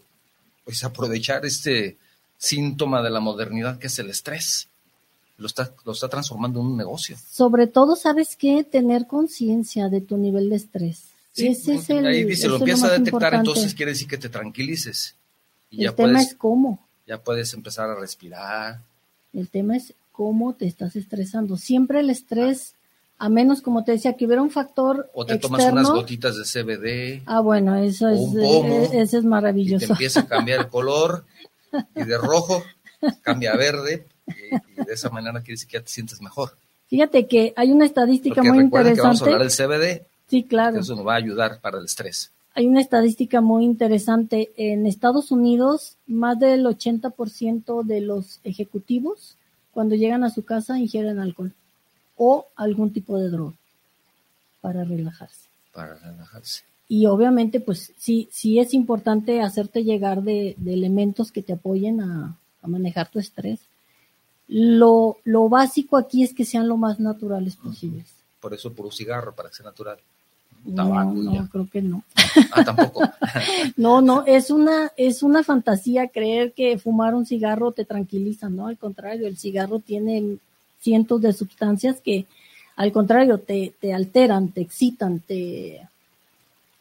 pues, 0.65 0.83
aprovechar 0.83 1.45
este 1.45 1.97
síntoma 2.39 3.03
de 3.03 3.11
la 3.11 3.19
modernidad 3.19 3.77
que 3.77 3.85
es 3.85 3.99
el 3.99 4.09
estrés. 4.09 4.69
Lo 5.37 5.45
está, 5.45 5.71
lo 5.85 5.91
está 5.91 6.09
transformando 6.09 6.61
en 6.61 6.65
un 6.65 6.77
negocio. 6.77 7.15
Sobre 7.29 7.67
todo, 7.67 7.95
¿sabes 7.95 8.35
qué? 8.35 8.63
Tener 8.63 9.05
conciencia 9.05 9.87
de 9.87 10.01
tu 10.01 10.17
nivel 10.17 10.49
de 10.49 10.55
estrés. 10.55 11.03
Ese 11.35 11.75
es 11.75 11.91
el, 11.91 12.07
ahí 12.07 12.23
dice, 12.23 12.47
lo 12.47 12.55
empieza 12.55 12.87
a 12.87 12.97
detectar, 12.97 13.35
entonces 13.35 13.75
quiere 13.75 13.91
decir 13.91 14.07
que 14.07 14.17
te 14.17 14.29
tranquilices 14.29 15.13
el 15.71 15.93
tema 15.95 16.21
es 16.21 16.35
cómo. 16.35 16.85
Ya 17.07 17.21
puedes 17.21 17.53
empezar 17.53 17.89
a 17.89 17.95
respirar. 17.95 18.81
El 19.33 19.49
tema 19.49 19.77
es 19.77 19.93
cómo 20.11 20.53
te 20.53 20.65
estás 20.67 20.95
estresando. 20.95 21.57
Siempre 21.57 22.01
el 22.01 22.09
estrés, 22.09 22.75
a 23.17 23.29
menos 23.29 23.61
como 23.61 23.83
te 23.83 23.93
decía, 23.93 24.13
que 24.13 24.25
hubiera 24.25 24.41
un 24.41 24.51
factor. 24.51 25.09
O 25.13 25.25
te 25.25 25.37
tomas 25.37 25.65
unas 25.71 25.89
gotitas 25.89 26.35
de 26.37 26.43
CBD. 26.43 27.23
Ah, 27.25 27.41
bueno, 27.41 27.75
eso 27.75 28.09
es, 28.09 28.19
eh, 28.35 28.89
eso 28.93 29.17
es 29.17 29.23
maravilloso. 29.23 29.85
Y 29.85 29.87
te 29.87 29.93
empieza 29.93 30.21
a 30.21 30.27
cambiar 30.27 30.59
el 30.59 30.67
color 30.69 31.25
y 31.95 32.03
de 32.03 32.17
rojo 32.17 32.63
cambia 33.21 33.53
a 33.53 33.57
verde 33.57 34.07
y, 34.27 34.83
de 34.83 34.93
esa 34.93 35.09
manera 35.09 35.39
quiere 35.39 35.53
decir 35.53 35.67
que 35.67 35.77
ya 35.77 35.83
te 35.83 35.89
sientes 35.89 36.21
mejor. 36.21 36.57
Fíjate 36.87 37.27
que 37.27 37.53
hay 37.55 37.71
una 37.71 37.85
estadística 37.85 38.41
muy 38.41 38.59
interesante. 38.59 38.95
Que 38.95 39.01
vamos 39.01 39.21
a 39.21 39.25
hablar 39.25 39.41
del 39.41 39.51
CBD. 39.51 40.05
Sí, 40.27 40.43
claro. 40.43 40.79
Eso 40.79 40.95
nos 40.95 41.05
va 41.05 41.13
a 41.13 41.17
ayudar 41.17 41.59
para 41.61 41.77
el 41.77 41.85
estrés 41.85 42.31
Hay 42.59 42.67
una 42.67 42.81
estadística 42.81 43.39
muy 43.39 43.63
interesante. 43.63 44.51
En 44.57 44.85
Estados 44.85 45.31
Unidos, 45.31 45.95
más 46.07 46.37
del 46.37 46.65
80% 46.65 47.85
de 47.85 48.01
los 48.01 48.41
ejecutivos, 48.43 49.37
cuando 49.71 49.95
llegan 49.95 50.25
a 50.25 50.29
su 50.29 50.43
casa, 50.43 50.77
ingieren 50.77 51.19
alcohol 51.19 51.53
o 52.17 52.47
algún 52.57 52.91
tipo 52.91 53.17
de 53.17 53.29
droga 53.29 53.53
para 54.59 54.83
relajarse. 54.83 55.47
Para 55.71 55.95
relajarse. 55.95 56.63
Y 56.89 57.05
obviamente, 57.05 57.61
pues 57.61 57.93
sí, 57.97 58.27
sí 58.29 58.59
es 58.59 58.73
importante 58.73 59.41
hacerte 59.41 59.85
llegar 59.85 60.23
de, 60.23 60.55
de 60.57 60.73
elementos 60.73 61.31
que 61.31 61.41
te 61.41 61.53
apoyen 61.53 62.01
a, 62.01 62.37
a 62.61 62.67
manejar 62.67 63.09
tu 63.09 63.19
estrés. 63.19 63.61
Lo, 64.49 65.15
lo 65.23 65.47
básico 65.47 65.95
aquí 65.95 66.23
es 66.23 66.33
que 66.33 66.43
sean 66.43 66.67
lo 66.67 66.75
más 66.75 66.99
naturales 66.99 67.55
posibles. 67.55 68.13
Por 68.41 68.53
eso 68.53 68.73
puro 68.73 68.91
cigarro, 68.91 69.33
para 69.33 69.47
que 69.47 69.55
sea 69.55 69.65
natural. 69.65 69.99
No, 70.65 71.13
no, 71.13 71.49
creo 71.49 71.67
que 71.71 71.81
no. 71.81 72.03
Ah, 72.51 72.63
tampoco. 72.63 73.01
no, 73.77 74.01
no, 74.01 74.23
es 74.25 74.49
una, 74.49 74.91
es 74.97 75.23
una 75.23 75.43
fantasía 75.43 76.07
creer 76.07 76.53
que 76.53 76.77
fumar 76.77 77.15
un 77.15 77.25
cigarro 77.25 77.71
te 77.71 77.85
tranquiliza, 77.85 78.49
¿no? 78.49 78.67
Al 78.67 78.77
contrario, 78.77 79.27
el 79.27 79.37
cigarro 79.37 79.79
tiene 79.79 80.37
cientos 80.79 81.21
de 81.21 81.33
sustancias 81.33 81.99
que, 82.01 82.25
al 82.75 82.91
contrario, 82.91 83.39
te, 83.39 83.73
te 83.79 83.93
alteran, 83.93 84.49
te 84.49 84.61
excitan, 84.61 85.19
te, 85.19 85.81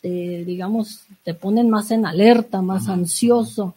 te, 0.01 0.45
digamos, 0.45 1.03
te 1.25 1.35
ponen 1.35 1.71
más 1.71 1.91
en 1.91 2.07
alerta, 2.07 2.63
más 2.63 2.89
ansioso. 2.89 3.75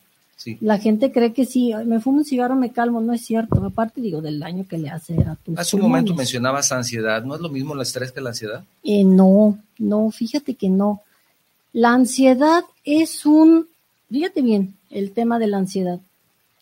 La 0.59 0.77
gente 0.77 1.11
cree 1.11 1.33
que 1.33 1.45
si 1.45 1.73
me 1.85 1.99
fumo 1.99 2.19
un 2.19 2.25
cigarro 2.25 2.55
me 2.55 2.71
calmo, 2.71 3.01
no 3.01 3.13
es 3.13 3.25
cierto. 3.25 3.63
Aparte, 3.63 4.01
digo, 4.01 4.21
del 4.21 4.39
daño 4.39 4.65
que 4.67 4.77
le 4.77 4.89
hace 4.89 5.15
a 5.21 5.35
tu 5.35 5.53
Hace 5.57 5.75
un 5.75 5.83
momento 5.83 6.13
mencionabas 6.15 6.71
ansiedad. 6.71 7.23
¿No 7.23 7.35
es 7.35 7.41
lo 7.41 7.49
mismo 7.49 7.73
el 7.73 7.81
estrés 7.81 8.11
que 8.11 8.21
la 8.21 8.29
ansiedad? 8.29 8.63
Eh, 8.83 9.03
no, 9.03 9.57
no, 9.77 10.11
fíjate 10.11 10.55
que 10.55 10.69
no. 10.69 11.01
La 11.73 11.93
ansiedad 11.93 12.63
es 12.83 13.25
un, 13.25 13.67
fíjate 14.09 14.41
bien, 14.41 14.75
el 14.89 15.11
tema 15.11 15.39
de 15.39 15.47
la 15.47 15.57
ansiedad. 15.57 15.99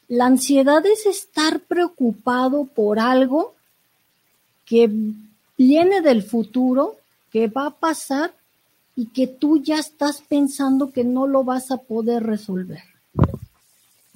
La 0.08 0.26
ansiedad 0.26 0.84
es 0.86 1.06
estar 1.06 1.60
preocupado 1.62 2.66
por 2.66 3.00
algo 3.00 3.54
que 4.66 4.90
viene 5.58 6.02
del 6.02 6.24
futuro, 6.24 6.98
que 7.32 7.48
va 7.48 7.68
a 7.68 7.72
pasar 7.72 8.34
y 8.96 9.08
que 9.08 9.28
tú 9.28 9.62
ya 9.64 9.80
estás 9.80 10.22
pensando 10.28 10.92
que 10.92 11.04
no 11.04 11.26
lo 11.28 11.44
vas 11.44 11.72
a 11.72 11.78
poder 11.78 12.24
resolver. 12.24 12.89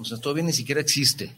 O 0.03 0.05
sea, 0.05 0.17
todavía 0.19 0.43
ni 0.43 0.53
siquiera 0.53 0.81
existe. 0.81 1.33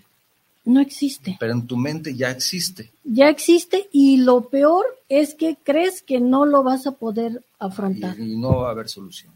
No 0.65 0.81
existe. 0.81 1.37
Pero 1.39 1.53
en 1.53 1.67
tu 1.67 1.77
mente 1.77 2.15
ya 2.15 2.31
existe. 2.31 2.91
Ya 3.03 3.29
existe 3.29 3.87
y 3.91 4.17
lo 4.17 4.49
peor 4.49 4.85
es 5.09 5.35
que 5.35 5.57
crees 5.63 6.01
que 6.01 6.19
no 6.19 6.45
lo 6.45 6.63
vas 6.63 6.87
a 6.87 6.91
poder 6.91 7.43
afrontar. 7.59 8.19
Y, 8.19 8.35
no 8.35 8.57
va 8.57 8.69
a 8.69 8.71
haber 8.71 8.89
solución. 8.89 9.31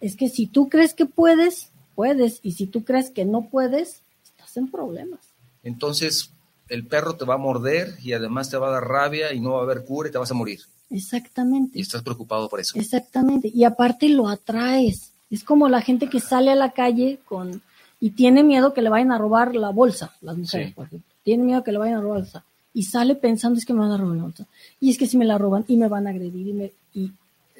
Es 0.00 0.16
que 0.16 0.30
si 0.30 0.46
tú 0.46 0.70
crees 0.70 0.94
que 0.94 1.04
puedes, 1.04 1.68
puedes. 1.94 2.40
Y 2.42 2.52
si 2.52 2.66
tú 2.66 2.84
crees 2.84 3.10
que 3.10 3.26
no 3.26 3.48
puedes, 3.50 4.00
estás 4.24 4.56
en 4.56 4.70
problemas. 4.70 5.20
Entonces, 5.62 6.30
el 6.70 6.86
perro 6.86 7.16
te 7.16 7.26
va 7.26 7.34
a 7.34 7.38
morder 7.38 7.98
y 8.02 8.14
además 8.14 8.48
te 8.48 8.56
va 8.56 8.68
a 8.68 8.72
dar 8.72 8.88
rabia 8.88 9.34
y 9.34 9.40
no 9.40 9.52
va 9.52 9.60
a 9.60 9.64
haber 9.64 9.84
cura 9.84 10.08
y 10.08 10.12
te 10.12 10.18
vas 10.18 10.30
a 10.30 10.34
morir. 10.34 10.60
Exactamente. 10.88 11.78
Y 11.78 11.82
estás 11.82 12.02
preocupado 12.02 12.48
por 12.48 12.60
eso. 12.60 12.78
Exactamente. 12.78 13.50
Y 13.52 13.64
aparte 13.64 14.08
lo 14.08 14.28
atraes. 14.28 15.12
Es 15.30 15.44
como 15.44 15.68
la 15.68 15.82
gente 15.82 16.08
que 16.08 16.18
sale 16.18 16.50
a 16.50 16.56
la 16.56 16.72
calle 16.72 17.20
con 17.26 17.62
y 18.00 18.10
tiene 18.10 18.42
miedo 18.42 18.72
que 18.72 18.80
le 18.80 18.88
vayan 18.88 19.12
a 19.12 19.18
robar 19.18 19.54
la 19.54 19.70
bolsa, 19.70 20.14
las 20.22 20.36
mujeres, 20.36 20.72
por 20.72 20.86
ejemplo. 20.86 21.14
Tiene 21.22 21.44
miedo 21.44 21.62
que 21.62 21.70
le 21.70 21.78
vayan 21.78 21.98
a 21.98 22.00
robar 22.00 22.18
la 22.18 22.22
bolsa. 22.24 22.44
Y 22.72 22.84
sale 22.84 23.14
pensando 23.14 23.58
es 23.58 23.66
que 23.66 23.74
me 23.74 23.80
van 23.80 23.92
a 23.92 23.98
robar 23.98 24.16
la 24.16 24.22
bolsa. 24.22 24.46
Y 24.80 24.90
es 24.90 24.96
que 24.96 25.06
si 25.06 25.18
me 25.18 25.26
la 25.26 25.36
roban 25.36 25.64
y 25.68 25.76
me 25.76 25.86
van 25.86 26.06
a 26.06 26.10
agredir 26.10 26.46
y, 26.48 26.52
me, 26.52 26.72
y 26.94 27.12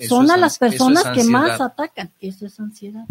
son 0.06 0.30
a 0.30 0.38
las 0.38 0.58
personas 0.58 1.04
que 1.14 1.24
más 1.24 1.60
atacan. 1.60 2.10
Eso 2.20 2.46
es 2.46 2.58
ansiedad. 2.58 3.04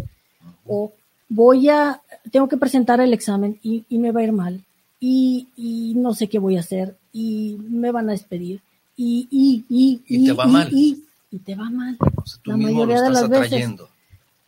O 0.65 0.91
voy 1.27 1.69
a, 1.69 2.01
tengo 2.31 2.49
que 2.49 2.57
presentar 2.57 2.99
el 2.99 3.13
examen 3.13 3.59
y, 3.61 3.85
y 3.89 3.99
me 3.99 4.11
va 4.11 4.21
a 4.21 4.23
ir 4.23 4.31
mal. 4.31 4.63
Y, 4.99 5.47
y, 5.55 5.93
no 5.95 6.13
sé 6.13 6.27
qué 6.27 6.39
voy 6.39 6.57
a 6.57 6.61
hacer. 6.61 6.97
Y 7.13 7.57
me 7.69 7.91
van 7.91 8.09
a 8.09 8.13
despedir. 8.13 8.61
Y, 8.97 9.27
y, 9.31 9.65
y, 9.69 10.01
y, 10.07 10.25
te 10.25 10.33
va 10.33 10.45
mal. 10.45 10.69
Y, 10.73 11.03
te 11.45 11.55
va 11.55 11.69
mal. 11.69 11.97
la 12.43 12.57
mayoría 12.57 13.01
de 13.01 13.09
las 13.11 13.29
veces 13.29 13.69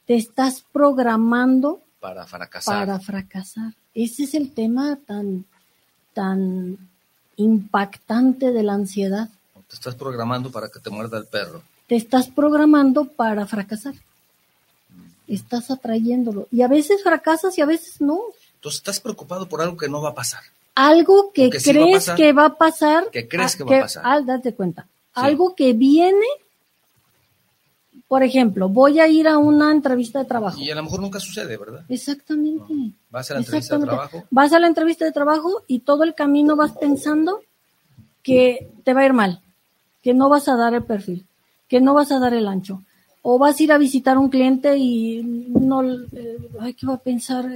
te 0.07 0.15
estás 0.15 0.65
programando 0.73 1.79
para 2.01 2.25
fracasar. 2.25 2.85
Para 2.85 2.99
fracasar. 2.99 3.73
Ese 3.93 4.23
es 4.23 4.33
el 4.33 4.51
tema 4.53 4.97
tan, 5.05 5.45
tan 6.13 6.77
impactante 7.37 8.51
de 8.51 8.63
la 8.63 8.73
ansiedad. 8.73 9.29
Te 9.69 9.75
estás 9.75 9.95
programando 9.95 10.51
para 10.51 10.67
que 10.69 10.79
te 10.79 10.89
muerda 10.89 11.17
el 11.17 11.27
perro. 11.27 11.61
Te 11.87 11.95
estás 11.95 12.27
programando 12.27 13.05
para 13.05 13.45
fracasar. 13.45 13.93
Estás 15.27 15.71
atrayéndolo. 15.71 16.47
Y 16.51 16.63
a 16.63 16.67
veces 16.67 17.03
fracasas 17.03 17.57
y 17.57 17.61
a 17.61 17.65
veces 17.65 18.01
no. 18.01 18.19
Entonces 18.55 18.79
estás 18.79 18.99
preocupado 18.99 19.47
por 19.47 19.61
algo 19.61 19.77
que 19.77 19.87
no 19.87 20.01
va 20.01 20.09
a 20.09 20.15
pasar. 20.15 20.41
Algo 20.73 21.31
que 21.31 21.49
crees 21.49 22.09
que 22.09 22.33
va 22.33 22.45
a 22.45 22.57
pasar. 22.57 23.09
Que 23.11 23.27
crees 23.27 23.55
que, 23.55 23.63
va 23.63 23.77
a 23.77 23.81
pasar. 23.81 24.05
Al 24.05 24.25
date 24.25 24.53
cuenta. 24.55 24.87
Algo 25.13 25.55
que 25.55 25.73
viene 25.73 26.25
por 28.11 28.23
ejemplo, 28.23 28.67
voy 28.67 28.99
a 28.99 29.07
ir 29.07 29.25
a 29.25 29.37
una 29.37 29.71
entrevista 29.71 30.19
de 30.19 30.25
trabajo. 30.25 30.59
Y 30.59 30.69
a 30.69 30.75
lo 30.75 30.83
mejor 30.83 30.99
nunca 30.99 31.17
sucede, 31.17 31.55
¿verdad? 31.55 31.85
Exactamente. 31.87 32.91
Vas 33.09 33.31
a 33.31 33.35
la 33.35 33.39
entrevista 33.39 33.77
de 33.77 33.85
trabajo. 33.85 34.23
Vas 34.29 34.51
a 34.51 34.59
la 34.59 34.67
entrevista 34.67 35.05
de 35.05 35.13
trabajo 35.13 35.63
y 35.65 35.79
todo 35.79 36.03
el 36.03 36.13
camino 36.13 36.57
vas 36.57 36.73
pensando 36.73 37.39
que 38.21 38.69
te 38.83 38.93
va 38.93 38.99
a 38.99 39.05
ir 39.05 39.13
mal, 39.13 39.39
que 40.03 40.13
no 40.13 40.27
vas 40.27 40.49
a 40.49 40.57
dar 40.57 40.73
el 40.73 40.83
perfil, 40.83 41.25
que 41.69 41.79
no 41.79 41.93
vas 41.93 42.11
a 42.11 42.19
dar 42.19 42.33
el 42.33 42.49
ancho. 42.49 42.83
O 43.21 43.39
vas 43.39 43.57
a 43.57 43.63
ir 43.63 43.71
a 43.71 43.77
visitar 43.77 44.17
a 44.17 44.19
un 44.19 44.27
cliente 44.27 44.75
y 44.77 45.23
no, 45.23 45.81
eh, 45.81 46.37
ay, 46.59 46.73
¿qué 46.73 46.85
va 46.85 46.95
a 46.95 46.97
pensar? 46.97 47.49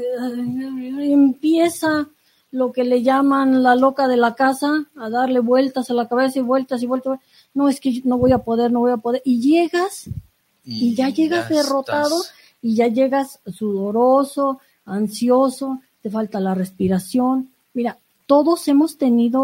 empieza 1.02 2.08
lo 2.52 2.72
que 2.72 2.86
le 2.86 3.04
llaman 3.04 3.62
la 3.62 3.76
loca 3.76 4.08
de 4.08 4.15
la 4.15 4.36
casa 4.36 4.86
a 4.96 5.10
darle 5.10 5.41
vueltas 5.41 5.89
a 5.89 5.94
la 5.94 6.08
cabeza 6.08 6.39
y 6.39 6.44
vueltas 6.44 6.82
y 6.82 6.86
vueltas. 6.86 7.20
No, 7.54 7.68
es 7.68 7.82
que 7.82 8.02
no 8.06 8.18
voy 8.18 8.32
a 8.32 8.38
poder, 8.38 8.72
no 8.72 8.80
voy 8.80 8.94
a 8.94 8.98
poder. 8.98 9.22
Y 9.26 9.41
llegas 9.41 10.10
y, 10.65 10.95
ya 10.95 11.10
llegas 11.10 11.49
derrotado 11.49 12.15
y 12.62 12.75
ya 12.75 12.88
llegas 12.88 13.39
sudoroso, 13.45 14.60
ansioso, 14.86 15.82
te 16.01 16.10
falta 16.10 16.39
la 16.39 16.56
respiración. 16.56 17.49
Mira, 17.73 17.97
todos 18.25 18.67
hemos 18.67 18.97
tenido 18.97 19.43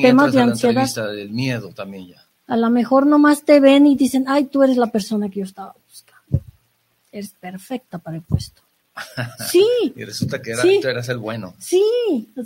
temas 0.00 0.32
de 0.32 0.40
ansiedad. 0.40 0.88
La 0.96 1.06
del 1.08 1.30
miedo 1.30 1.70
también 1.70 2.08
ya. 2.08 2.24
A 2.46 2.56
lo 2.56 2.70
mejor 2.70 3.06
nomás 3.06 3.44
te 3.44 3.60
ven 3.60 3.86
y 3.86 3.96
dicen, 3.96 4.24
ay, 4.26 4.44
tú 4.44 4.62
eres 4.62 4.76
la 4.76 4.88
persona 4.88 5.28
que 5.28 5.40
yo 5.40 5.44
estaba 5.44 5.74
buscando. 5.88 6.44
Eres 7.12 7.30
perfecta 7.40 7.98
para 7.98 8.16
el 8.16 8.22
puesto. 8.22 8.62
Sí. 9.50 9.64
y 9.96 10.04
resulta 10.04 10.40
que 10.42 10.54
tú 10.54 10.88
eras 10.88 11.08
el 11.08 11.18
bueno. 11.18 11.54
Sí, 11.58 11.82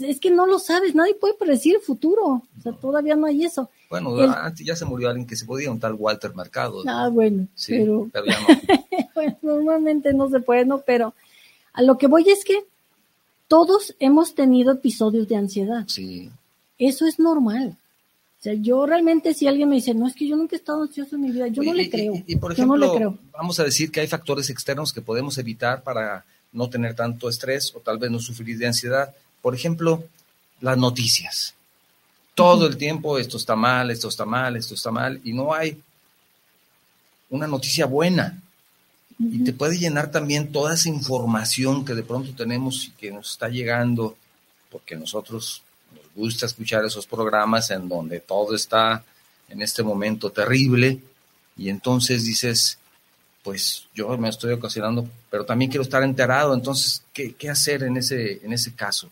es 0.01 0.21
que 0.21 0.31
no 0.31 0.47
lo 0.47 0.59
sabes, 0.59 0.95
nadie 0.95 1.15
puede 1.15 1.35
predecir 1.35 1.77
el 1.77 1.81
futuro. 1.81 2.25
O 2.25 2.63
sea, 2.63 2.73
todavía 2.73 3.17
no 3.17 3.27
hay 3.27 3.45
eso. 3.45 3.71
Bueno, 3.91 4.19
antes 4.21 4.67
ya 4.67 4.77
se 4.77 4.85
murió 4.85 5.09
alguien 5.09 5.27
que 5.27 5.37
se 5.37 5.47
podía, 5.47 5.71
un 5.71 5.81
tal 5.81 5.95
Walter 5.95 6.35
Mercado. 6.35 6.83
Ah, 6.87 7.09
bueno, 7.09 7.47
pero, 7.67 8.11
ya 8.13 8.41
no. 8.41 9.05
bueno, 9.15 9.39
normalmente 9.43 10.13
no 10.13 10.29
se 10.29 10.41
puede, 10.41 10.65
¿no? 10.65 10.81
Pero 10.81 11.15
a 11.73 11.83
lo 11.83 11.99
que 11.99 12.07
voy 12.07 12.29
es 12.29 12.45
que 12.45 12.65
todos 13.49 13.95
hemos 14.01 14.35
tenido 14.35 14.73
episodios 14.73 15.29
de 15.29 15.37
ansiedad. 15.37 15.85
Sí. 15.87 16.31
Eso 16.79 17.07
es 17.07 17.19
normal. 17.19 17.77
O 18.41 18.43
sea, 18.45 18.55
yo 18.55 18.85
realmente 18.85 19.33
si 19.33 19.47
alguien 19.47 19.69
me 19.71 19.77
dice, 19.77 19.95
no, 19.95 20.07
es 20.07 20.15
que 20.15 20.27
yo 20.27 20.37
nunca 20.37 20.55
he 20.55 20.59
estado 20.59 20.83
ansioso 20.83 21.17
en 21.17 21.23
mi 21.23 21.31
vida, 21.31 21.49
yo 21.49 21.63
no 21.63 21.73
le 21.73 21.89
creo. 21.89 22.13
Y, 22.27 22.37
por 22.37 22.53
ejemplo, 22.53 22.77
no 22.77 22.87
le 22.87 22.97
creo. 22.97 23.19
vamos 23.33 23.59
a 23.59 23.65
decir 23.65 23.91
que 23.91 24.01
hay 24.01 24.07
factores 24.07 24.51
externos 24.51 24.93
que 24.93 25.01
podemos 25.01 25.39
evitar 25.39 25.83
para 25.83 26.27
no 26.55 26.71
tener 26.71 26.95
tanto 26.95 27.29
estrés 27.29 27.75
o 27.75 27.81
tal 27.81 27.99
vez 27.99 28.11
no 28.11 28.19
sufrir 28.19 28.57
de 28.57 28.69
ansiedad. 28.69 29.15
Por 29.43 29.55
ejemplo, 29.55 30.05
las 30.61 30.79
noticias 30.79 31.55
todo 32.35 32.67
el 32.67 32.77
tiempo 32.77 33.19
esto 33.19 33.37
está 33.37 33.55
mal, 33.55 33.91
esto 33.91 34.09
está 34.09 34.25
mal, 34.25 34.57
esto 34.57 34.75
está 34.75 34.91
mal, 34.91 35.21
y 35.25 35.33
no 35.33 35.55
hay 35.55 35.81
una 37.31 37.47
noticia 37.47 37.87
buena. 37.87 38.41
Y 39.19 39.45
te 39.45 39.53
puede 39.53 39.79
llenar 39.79 40.11
también 40.11 40.51
toda 40.51 40.75
esa 40.75 40.89
información 40.89 41.85
que 41.85 41.95
de 41.95 42.03
pronto 42.03 42.35
tenemos 42.35 42.87
y 42.87 42.91
que 42.91 43.13
nos 43.13 43.31
está 43.31 43.49
llegando, 43.49 44.17
porque 44.71 44.97
nosotros 44.97 45.63
nos 45.95 46.13
gusta 46.15 46.47
escuchar 46.47 46.85
esos 46.85 47.07
programas 47.07 47.71
en 47.71 47.89
donde 47.89 48.19
todo 48.19 48.57
está 48.57 49.05
en 49.49 49.63
este 49.63 49.85
momento 49.85 50.31
terrible, 50.31 51.01
y 51.57 51.69
entonces 51.69 52.25
dices, 52.25 52.79
pues 53.45 53.87
yo 53.95 54.17
me 54.17 54.31
estoy 54.31 54.55
ocasionando, 54.55 55.07
pero 55.31 55.45
también 55.45 55.71
quiero 55.71 55.83
estar 55.83 56.03
enterado, 56.03 56.55
entonces, 56.55 57.05
¿qué, 57.13 57.35
qué 57.35 57.51
hacer 57.51 57.83
en 57.83 57.99
ese, 57.99 58.45
en 58.45 58.55
ese 58.55 58.73
caso? 58.75 59.11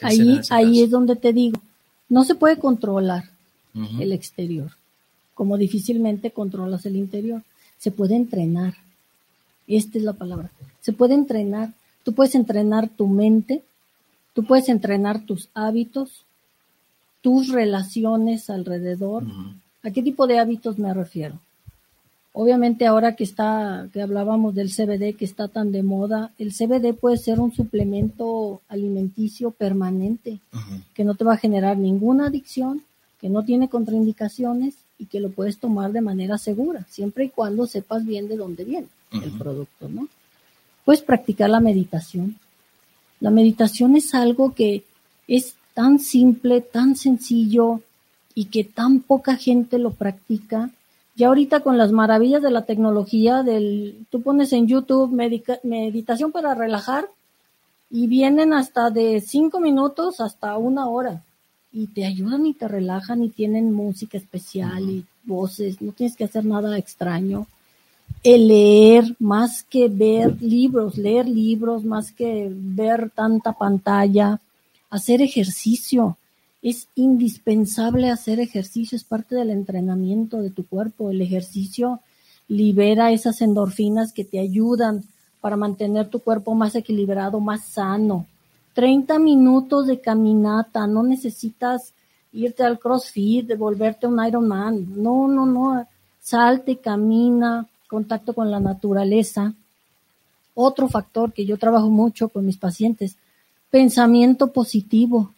Ahí, 0.00 0.40
ahí 0.50 0.82
es 0.82 0.90
donde 0.90 1.14
te 1.14 1.32
digo, 1.32 1.60
no 2.08 2.24
se 2.24 2.34
puede 2.34 2.58
controlar 2.58 3.30
el 4.00 4.12
exterior, 4.12 4.70
como 5.34 5.58
difícilmente 5.58 6.30
controlas 6.30 6.86
el 6.86 6.96
interior. 6.96 7.42
Se 7.76 7.90
puede 7.90 8.16
entrenar. 8.16 8.74
Esta 9.66 9.98
es 9.98 10.04
la 10.04 10.14
palabra. 10.14 10.50
Se 10.80 10.94
puede 10.94 11.12
entrenar. 11.12 11.74
Tú 12.02 12.14
puedes 12.14 12.34
entrenar 12.34 12.88
tu 12.88 13.06
mente, 13.06 13.62
tú 14.32 14.44
puedes 14.44 14.70
entrenar 14.70 15.26
tus 15.26 15.50
hábitos, 15.52 16.24
tus 17.20 17.48
relaciones 17.48 18.48
alrededor. 18.48 19.24
¿A 19.82 19.90
qué 19.90 20.02
tipo 20.02 20.26
de 20.26 20.38
hábitos 20.38 20.78
me 20.78 20.94
refiero? 20.94 21.38
Obviamente 22.38 22.84
ahora 22.84 23.16
que 23.16 23.24
está, 23.24 23.88
que 23.94 24.02
hablábamos 24.02 24.54
del 24.54 24.68
CBD 24.68 25.16
que 25.16 25.24
está 25.24 25.48
tan 25.48 25.72
de 25.72 25.82
moda, 25.82 26.32
el 26.36 26.52
CBD 26.52 26.92
puede 26.92 27.16
ser 27.16 27.40
un 27.40 27.50
suplemento 27.50 28.60
alimenticio 28.68 29.52
permanente, 29.52 30.40
que 30.92 31.02
no 31.02 31.14
te 31.14 31.24
va 31.24 31.32
a 31.32 31.38
generar 31.38 31.78
ninguna 31.78 32.26
adicción, 32.26 32.82
que 33.18 33.30
no 33.30 33.42
tiene 33.42 33.70
contraindicaciones 33.70 34.74
y 34.98 35.06
que 35.06 35.18
lo 35.18 35.30
puedes 35.30 35.56
tomar 35.56 35.92
de 35.92 36.02
manera 36.02 36.36
segura, 36.36 36.86
siempre 36.90 37.24
y 37.24 37.28
cuando 37.30 37.66
sepas 37.66 38.04
bien 38.04 38.28
de 38.28 38.36
dónde 38.36 38.64
viene 38.64 38.88
el 39.12 39.30
producto, 39.38 39.88
¿no? 39.88 40.06
Puedes 40.84 41.00
practicar 41.00 41.48
la 41.48 41.60
meditación. 41.60 42.36
La 43.18 43.30
meditación 43.30 43.96
es 43.96 44.14
algo 44.14 44.52
que 44.52 44.84
es 45.26 45.54
tan 45.72 45.98
simple, 45.98 46.60
tan 46.60 46.96
sencillo 46.96 47.80
y 48.34 48.44
que 48.46 48.62
tan 48.62 49.00
poca 49.00 49.36
gente 49.36 49.78
lo 49.78 49.92
practica 49.92 50.70
ya 51.16 51.28
ahorita 51.28 51.60
con 51.60 51.78
las 51.78 51.92
maravillas 51.92 52.42
de 52.42 52.50
la 52.50 52.66
tecnología, 52.66 53.42
del, 53.42 54.06
tú 54.10 54.20
pones 54.20 54.52
en 54.52 54.66
YouTube 54.66 55.10
meditación 55.62 56.30
para 56.30 56.54
relajar 56.54 57.08
y 57.90 58.06
vienen 58.06 58.52
hasta 58.52 58.90
de 58.90 59.22
cinco 59.22 59.58
minutos 59.58 60.20
hasta 60.20 60.56
una 60.58 60.88
hora. 60.88 61.22
Y 61.72 61.88
te 61.88 62.04
ayudan 62.04 62.46
y 62.46 62.52
te 62.52 62.68
relajan 62.68 63.22
y 63.22 63.30
tienen 63.30 63.72
música 63.72 64.18
especial 64.18 64.90
y 64.90 65.04
voces, 65.24 65.80
no 65.80 65.92
tienes 65.92 66.16
que 66.16 66.24
hacer 66.24 66.44
nada 66.44 66.76
extraño. 66.76 67.46
El 68.22 68.48
leer, 68.48 69.16
más 69.18 69.62
que 69.62 69.88
ver 69.88 70.40
libros, 70.40 70.98
leer 70.98 71.26
libros, 71.28 71.84
más 71.84 72.12
que 72.12 72.48
ver 72.50 73.10
tanta 73.14 73.52
pantalla, 73.52 74.38
hacer 74.90 75.22
ejercicio 75.22 76.16
es 76.68 76.88
indispensable 76.96 78.10
hacer 78.10 78.40
ejercicio, 78.40 78.96
es 78.96 79.04
parte 79.04 79.36
del 79.36 79.50
entrenamiento 79.50 80.38
de 80.38 80.50
tu 80.50 80.66
cuerpo. 80.66 81.10
El 81.10 81.22
ejercicio 81.22 82.00
libera 82.48 83.12
esas 83.12 83.40
endorfinas 83.40 84.12
que 84.12 84.24
te 84.24 84.40
ayudan 84.40 85.04
para 85.40 85.54
mantener 85.54 86.08
tu 86.08 86.18
cuerpo 86.18 86.56
más 86.56 86.74
equilibrado, 86.74 87.38
más 87.38 87.66
sano. 87.66 88.26
30 88.74 89.16
minutos 89.20 89.86
de 89.86 90.00
caminata, 90.00 90.88
no 90.88 91.04
necesitas 91.04 91.92
irte 92.32 92.64
al 92.64 92.80
CrossFit, 92.80 93.56
volverte 93.56 94.08
un 94.08 94.26
Ironman. 94.26 95.00
No, 95.00 95.28
no, 95.28 95.46
no. 95.46 95.86
Salte, 96.20 96.78
camina, 96.78 97.64
contacto 97.88 98.34
con 98.34 98.50
la 98.50 98.58
naturaleza. 98.58 99.54
Otro 100.56 100.88
factor 100.88 101.32
que 101.32 101.46
yo 101.46 101.58
trabajo 101.58 101.90
mucho 101.90 102.28
con 102.28 102.44
mis 102.44 102.56
pacientes, 102.56 103.14
pensamiento 103.70 104.48
positivo 104.48 105.30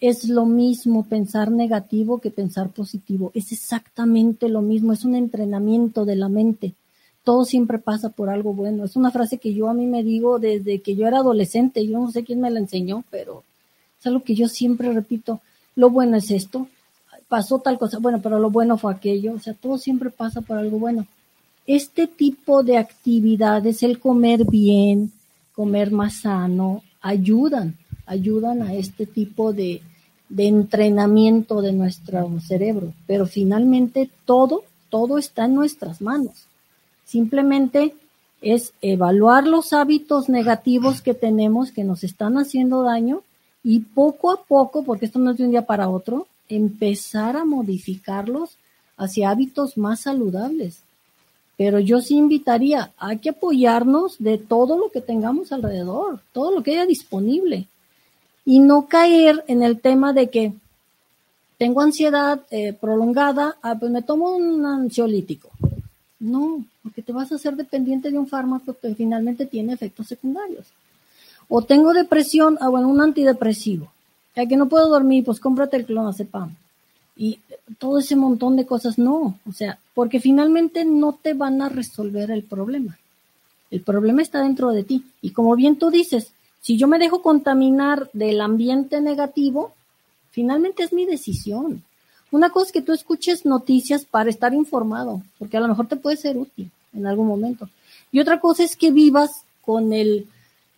es 0.00 0.28
lo 0.28 0.46
mismo 0.46 1.04
pensar 1.04 1.50
negativo 1.50 2.18
que 2.18 2.30
pensar 2.30 2.70
positivo. 2.70 3.30
Es 3.34 3.52
exactamente 3.52 4.48
lo 4.48 4.62
mismo, 4.62 4.92
es 4.92 5.04
un 5.04 5.14
entrenamiento 5.14 6.04
de 6.04 6.16
la 6.16 6.28
mente. 6.28 6.74
Todo 7.22 7.44
siempre 7.44 7.78
pasa 7.78 8.10
por 8.10 8.28
algo 8.28 8.52
bueno. 8.52 8.84
Es 8.84 8.96
una 8.96 9.10
frase 9.10 9.38
que 9.38 9.54
yo 9.54 9.68
a 9.68 9.74
mí 9.74 9.86
me 9.86 10.02
digo 10.02 10.38
desde 10.38 10.80
que 10.80 10.94
yo 10.94 11.06
era 11.06 11.18
adolescente. 11.18 11.86
Yo 11.86 11.98
no 11.98 12.10
sé 12.10 12.22
quién 12.22 12.40
me 12.40 12.50
la 12.50 12.60
enseñó, 12.60 13.02
pero 13.10 13.44
es 13.98 14.06
algo 14.06 14.22
que 14.22 14.34
yo 14.34 14.46
siempre 14.46 14.92
repito. 14.92 15.40
Lo 15.74 15.88
bueno 15.88 16.18
es 16.18 16.30
esto. 16.30 16.68
Pasó 17.28 17.60
tal 17.60 17.78
cosa. 17.78 17.98
Bueno, 17.98 18.20
pero 18.20 18.38
lo 18.38 18.50
bueno 18.50 18.76
fue 18.76 18.92
aquello. 18.92 19.32
O 19.32 19.38
sea, 19.38 19.54
todo 19.54 19.78
siempre 19.78 20.10
pasa 20.10 20.42
por 20.42 20.58
algo 20.58 20.78
bueno. 20.78 21.06
Este 21.66 22.06
tipo 22.06 22.62
de 22.62 22.76
actividades, 22.76 23.82
el 23.82 23.98
comer 23.98 24.44
bien, 24.44 25.10
comer 25.54 25.90
más 25.92 26.20
sano, 26.20 26.82
ayudan, 27.00 27.78
ayudan 28.06 28.62
a 28.62 28.74
este 28.74 29.06
tipo 29.06 29.52
de, 29.52 29.82
de 30.28 30.46
entrenamiento 30.46 31.62
de 31.62 31.72
nuestro 31.72 32.40
cerebro, 32.40 32.92
pero 33.06 33.26
finalmente 33.26 34.10
todo, 34.24 34.64
todo 34.88 35.18
está 35.18 35.44
en 35.44 35.54
nuestras 35.54 36.00
manos. 36.00 36.46
Simplemente 37.04 37.94
es 38.40 38.72
evaluar 38.82 39.46
los 39.46 39.72
hábitos 39.72 40.28
negativos 40.28 41.02
que 41.02 41.14
tenemos 41.14 41.72
que 41.72 41.84
nos 41.84 42.04
están 42.04 42.36
haciendo 42.36 42.82
daño 42.82 43.22
y 43.62 43.80
poco 43.80 44.30
a 44.30 44.42
poco, 44.42 44.84
porque 44.84 45.06
esto 45.06 45.18
no 45.18 45.30
es 45.30 45.38
de 45.38 45.44
un 45.44 45.50
día 45.50 45.66
para 45.66 45.88
otro, 45.88 46.26
empezar 46.48 47.36
a 47.36 47.44
modificarlos 47.44 48.56
hacia 48.96 49.30
hábitos 49.30 49.78
más 49.78 50.00
saludables. 50.00 50.82
Pero 51.56 51.78
yo 51.78 52.00
sí 52.00 52.16
invitaría, 52.16 52.92
hay 52.98 53.18
que 53.18 53.30
apoyarnos 53.30 54.16
de 54.18 54.38
todo 54.38 54.76
lo 54.76 54.90
que 54.90 55.00
tengamos 55.00 55.52
alrededor, 55.52 56.20
todo 56.32 56.50
lo 56.50 56.62
que 56.62 56.72
haya 56.72 56.86
disponible 56.86 57.68
y 58.44 58.60
no 58.60 58.86
caer 58.86 59.44
en 59.48 59.62
el 59.62 59.80
tema 59.80 60.12
de 60.12 60.28
que 60.30 60.52
tengo 61.58 61.80
ansiedad 61.80 62.40
eh, 62.50 62.72
prolongada, 62.72 63.56
ah, 63.62 63.76
pues 63.78 63.90
me 63.90 64.02
tomo 64.02 64.36
un 64.36 64.66
ansiolítico. 64.66 65.50
No, 66.20 66.64
porque 66.82 67.02
te 67.02 67.12
vas 67.12 67.30
a 67.32 67.36
hacer 67.36 67.56
dependiente 67.56 68.10
de 68.10 68.18
un 68.18 68.26
fármaco 68.26 68.76
que 68.80 68.94
finalmente 68.94 69.46
tiene 69.46 69.72
efectos 69.72 70.06
secundarios. 70.08 70.66
O 71.48 71.62
tengo 71.62 71.92
depresión, 71.92 72.58
ah, 72.60 72.68
bueno, 72.68 72.88
un 72.88 73.00
antidepresivo. 73.00 73.90
Ya 74.34 74.46
que 74.46 74.56
no 74.56 74.68
puedo 74.68 74.88
dormir, 74.88 75.24
pues 75.24 75.40
cómprate 75.40 75.76
el 75.76 75.86
clonazepam. 75.86 76.54
Y 77.16 77.38
todo 77.78 78.00
ese 78.00 78.16
montón 78.16 78.56
de 78.56 78.66
cosas, 78.66 78.98
no. 78.98 79.38
O 79.48 79.52
sea, 79.52 79.78
porque 79.94 80.20
finalmente 80.20 80.84
no 80.84 81.12
te 81.12 81.34
van 81.34 81.62
a 81.62 81.68
resolver 81.68 82.30
el 82.30 82.42
problema. 82.42 82.98
El 83.70 83.82
problema 83.82 84.22
está 84.22 84.42
dentro 84.42 84.70
de 84.70 84.82
ti. 84.82 85.04
Y 85.22 85.30
como 85.30 85.54
bien 85.54 85.76
tú 85.76 85.90
dices, 85.90 86.33
si 86.64 86.78
yo 86.78 86.88
me 86.88 86.98
dejo 86.98 87.20
contaminar 87.20 88.08
del 88.14 88.40
ambiente 88.40 89.02
negativo, 89.02 89.74
finalmente 90.30 90.82
es 90.82 90.94
mi 90.94 91.04
decisión. 91.04 91.84
Una 92.30 92.48
cosa 92.48 92.68
es 92.68 92.72
que 92.72 92.80
tú 92.80 92.94
escuches 92.94 93.44
noticias 93.44 94.06
para 94.06 94.30
estar 94.30 94.54
informado, 94.54 95.20
porque 95.38 95.58
a 95.58 95.60
lo 95.60 95.68
mejor 95.68 95.88
te 95.88 95.96
puede 95.96 96.16
ser 96.16 96.38
útil 96.38 96.70
en 96.94 97.06
algún 97.06 97.26
momento. 97.26 97.68
Y 98.12 98.18
otra 98.18 98.40
cosa 98.40 98.62
es 98.62 98.78
que 98.78 98.92
vivas 98.92 99.44
con 99.60 99.92
el 99.92 100.26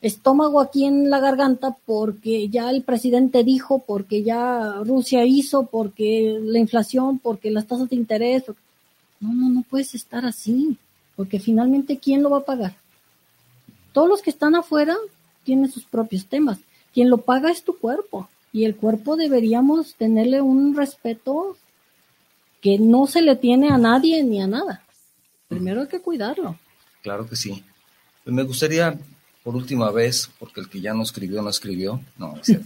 estómago 0.03 0.61
aquí 0.61 0.87
en 0.87 1.09
la 1.09 1.21
garganta 1.21 1.77
porque 1.87 2.49
ya 2.49 2.69
el 2.71 2.83
presidente 2.83 3.45
dijo, 3.45 3.79
porque 3.79 4.25
ya 4.25 4.81
Rusia 4.85 5.25
hizo, 5.25 5.67
porque 5.67 6.37
la 6.43 6.59
inflación, 6.59 7.21
porque 7.21 7.53
las 7.53 7.69
tasas 7.69 7.89
de 7.91 7.95
interés. 7.95 8.43
No, 9.21 9.33
no, 9.33 9.49
no 9.51 9.63
puedes 9.63 9.95
estar 9.95 10.27
así, 10.27 10.79
porque 11.15 11.39
finalmente 11.39 11.97
¿quién 11.97 12.25
lo 12.25 12.31
va 12.31 12.39
a 12.39 12.45
pagar? 12.45 12.75
Todos 13.93 14.09
los 14.09 14.21
que 14.21 14.31
están 14.31 14.57
afuera 14.57 14.97
tiene 15.47 15.69
sus 15.69 15.85
propios 15.85 16.27
temas. 16.27 16.59
Quien 16.93 17.09
lo 17.09 17.19
paga 17.19 17.51
es 17.51 17.63
tu 17.63 17.79
cuerpo 17.79 18.29
y 18.53 18.65
el 18.65 18.75
cuerpo 18.75 19.17
deberíamos 19.17 19.95
tenerle 19.95 20.43
un 20.43 20.77
respeto 20.77 21.57
que 22.61 22.79
no 22.79 23.07
se 23.07 23.23
le 23.23 23.37
tiene 23.37 23.71
a 23.71 23.79
nadie 23.79 24.23
ni 24.25 24.43
a 24.43 24.47
nada. 24.47 24.83
Primero 25.49 25.83
hay 25.83 25.89
que 25.89 26.01
cuidarlo. 26.01 26.59
Claro 27.03 27.29
que 27.29 27.37
sí. 27.37 27.63
Pues 28.25 28.35
me 28.35 28.43
gustaría, 28.43 28.99
por 29.45 29.55
última 29.55 29.91
vez, 29.93 30.29
porque 30.39 30.61
el 30.61 30.69
que 30.69 30.81
ya 30.81 30.93
no 30.93 31.03
escribió, 31.03 31.41
no 31.43 31.51
escribió. 31.51 32.01
No, 32.19 32.35
es 32.41 32.59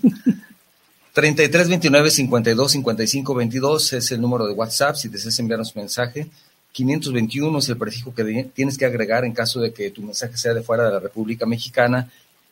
33 1.12 1.68
29 1.68 2.10
52 2.10 2.72
55 2.72 3.34
22 3.34 3.92
es 3.92 4.12
el 4.12 4.20
número 4.20 4.46
de 4.46 4.54
WhatsApp 4.54 4.94
si 4.94 5.08
deseas 5.08 5.38
enviarnos 5.38 5.74
un 5.74 5.82
mensaje. 5.82 6.30
521 6.72 7.58
es 7.58 7.68
el 7.68 7.76
prefijo 7.76 8.14
que 8.14 8.48
tienes 8.54 8.78
que 8.78 8.86
agregar 8.86 9.24
en 9.24 9.32
caso 9.32 9.60
de 9.60 9.72
que 9.72 9.90
tu 9.90 10.02
mensaje 10.02 10.36
sea 10.36 10.54
de 10.54 10.62
fuera 10.62 10.84
de 10.84 10.92
la 10.92 11.00
República 11.00 11.44
Mexicana 11.46 12.08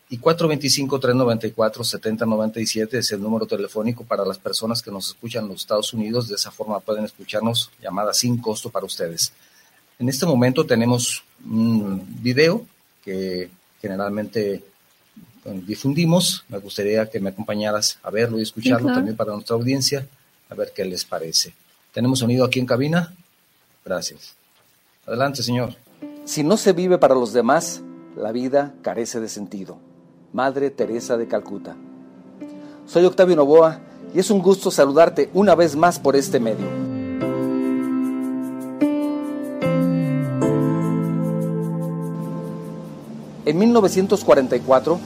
y 0.09 0.19
425-394-7097 0.19 2.95
es 2.95 3.11
el 3.11 3.21
número 3.21 3.45
telefónico 3.45 4.03
para 4.03 4.25
las 4.25 4.39
personas 4.39 4.81
que 4.81 4.89
nos 4.89 5.09
escuchan 5.09 5.43
en 5.43 5.49
los 5.49 5.61
Estados 5.61 5.93
Unidos. 5.93 6.27
De 6.27 6.33
esa 6.35 6.49
forma 6.49 6.79
pueden 6.79 7.05
escucharnos 7.05 7.69
llamadas 7.79 8.17
sin 8.17 8.39
costo 8.39 8.71
para 8.71 8.87
ustedes. 8.87 9.31
En 9.99 10.09
este 10.09 10.25
momento 10.25 10.65
tenemos 10.65 11.23
un 11.45 12.03
video 12.23 12.65
que 13.05 13.51
generalmente 13.79 14.63
difundimos. 15.45 16.43
Me 16.49 16.57
gustaría 16.57 17.07
que 17.07 17.19
me 17.19 17.29
acompañaras 17.29 17.99
a 18.01 18.09
verlo 18.09 18.39
y 18.39 18.41
escucharlo 18.41 18.91
también 18.91 19.15
para 19.15 19.33
nuestra 19.33 19.55
audiencia, 19.55 20.07
a 20.49 20.55
ver 20.55 20.73
qué 20.75 20.85
les 20.85 21.05
parece. 21.05 21.53
¿Tenemos 21.93 22.17
sonido 22.19 22.45
aquí 22.45 22.59
en 22.59 22.65
cabina? 22.65 23.13
Gracias. 23.85 24.33
Adelante, 25.05 25.43
señor. 25.43 25.75
Si 26.25 26.43
no 26.43 26.57
se 26.57 26.73
vive 26.73 26.97
para 26.97 27.13
los 27.13 27.31
demás, 27.31 27.83
la 28.15 28.31
vida 28.31 28.73
carece 28.81 29.19
de 29.19 29.29
sentido. 29.29 29.87
Madre 30.31 30.69
Teresa 30.69 31.17
de 31.17 31.27
Calcuta. 31.27 31.75
Soy 32.85 33.03
Octavio 33.05 33.35
Novoa 33.35 33.79
y 34.13 34.19
es 34.19 34.29
un 34.29 34.43
gusto 34.43 34.69
saludarte 34.69 35.31
una 35.33 35.55
vez 35.55 35.75
más 35.75 35.97
por 35.97 36.15
este 36.15 36.39
medio. 36.39 36.67
En 43.45 43.57
1944, 43.57 44.99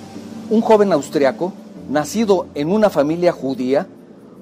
un 0.49 0.61
joven 0.61 0.91
austriaco, 0.91 1.53
nacido 1.89 2.47
en 2.53 2.69
una 2.69 2.89
familia 2.89 3.31
judía, 3.31 3.87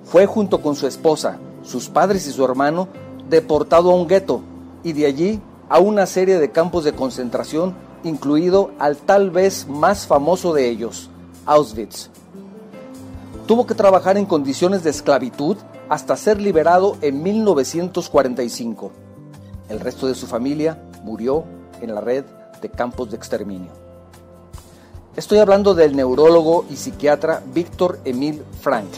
fue 0.04 0.26
junto 0.26 0.64
con 0.64 0.76
su 0.76 0.88
esposa, 0.88 1.38
sus 1.62 1.90
padres 1.90 2.26
y 2.26 2.32
su 2.32 2.44
hermano 2.44 2.88
deportado 3.30 3.92
a 3.92 3.96
un 3.96 4.08
gueto 4.08 4.42
y 4.84 4.94
de 4.94 5.06
allí 5.06 5.40
a 5.70 5.78
una 5.78 6.08
serie 6.08 6.40
de 6.40 6.50
campos 6.50 6.84
de 6.84 6.94
concentración 6.94 7.76
incluido 8.04 8.72
al 8.80 8.98
tal 8.98 9.32
vez 9.32 9.68
más 9.68 10.08
famoso 10.08 10.54
de 10.54 10.70
ellos, 10.70 11.10
Auschwitz. 11.46 12.10
Tuvo 13.48 13.66
que 13.66 13.76
trabajar 13.76 14.18
en 14.18 14.26
condiciones 14.26 14.84
de 14.84 14.90
esclavitud 14.92 15.58
hasta 15.90 16.16
ser 16.16 16.40
liberado 16.40 16.98
en 17.02 17.22
1945. 17.22 18.92
El 19.70 19.80
resto 19.80 20.08
de 20.08 20.16
su 20.16 20.28
familia 20.28 20.82
murió 21.04 21.44
en 21.82 21.94
la 21.94 22.02
red 22.02 22.24
de 22.62 22.70
campos 22.70 23.10
de 23.12 23.18
exterminio. 23.18 23.72
Estoy 25.16 25.40
hablando 25.40 25.74
del 25.74 25.96
neurólogo 25.96 26.66
y 26.70 26.78
psiquiatra 26.78 27.44
Víctor 27.54 28.00
Emil 28.06 28.44
Frankl, 28.62 28.98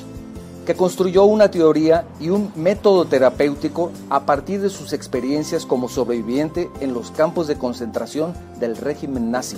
que 0.66 0.76
construyó 0.76 1.26
una 1.26 1.52
teoría 1.52 2.06
y 2.20 2.30
un 2.30 2.52
método 2.56 3.06
terapéutico 3.06 3.92
a 4.10 4.26
partir 4.26 4.62
de 4.62 4.70
sus 4.70 4.94
experiencias 4.94 5.66
como 5.66 5.90
sobreviviente 5.90 6.70
en 6.80 6.94
los 6.94 7.12
campos 7.12 7.48
de 7.48 7.58
concentración 7.58 8.34
del 8.60 8.78
régimen 8.78 9.30
nazi 9.30 9.58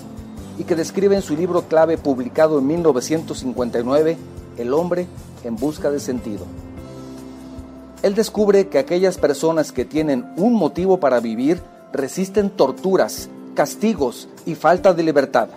y 0.57 0.63
que 0.63 0.75
describe 0.75 1.15
en 1.15 1.21
su 1.21 1.35
libro 1.35 1.63
clave 1.63 1.97
publicado 1.97 2.59
en 2.59 2.67
1959, 2.67 4.17
El 4.57 4.73
hombre 4.73 5.07
en 5.43 5.55
busca 5.57 5.91
de 5.91 5.99
sentido. 5.99 6.45
Él 8.01 8.15
descubre 8.15 8.67
que 8.67 8.79
aquellas 8.79 9.17
personas 9.17 9.71
que 9.71 9.85
tienen 9.85 10.25
un 10.37 10.53
motivo 10.53 10.99
para 10.99 11.19
vivir 11.19 11.61
resisten 11.91 12.49
torturas, 12.49 13.29
castigos 13.53 14.27
y 14.45 14.55
falta 14.55 14.93
de 14.93 15.03
libertad. 15.03 15.49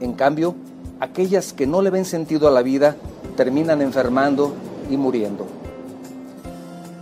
En 0.00 0.12
cambio, 0.12 0.54
aquellas 1.00 1.52
que 1.52 1.66
no 1.66 1.82
le 1.82 1.90
ven 1.90 2.04
sentido 2.04 2.48
a 2.48 2.50
la 2.50 2.62
vida 2.62 2.96
terminan 3.36 3.82
enfermando 3.82 4.52
y 4.90 4.96
muriendo. 4.96 5.46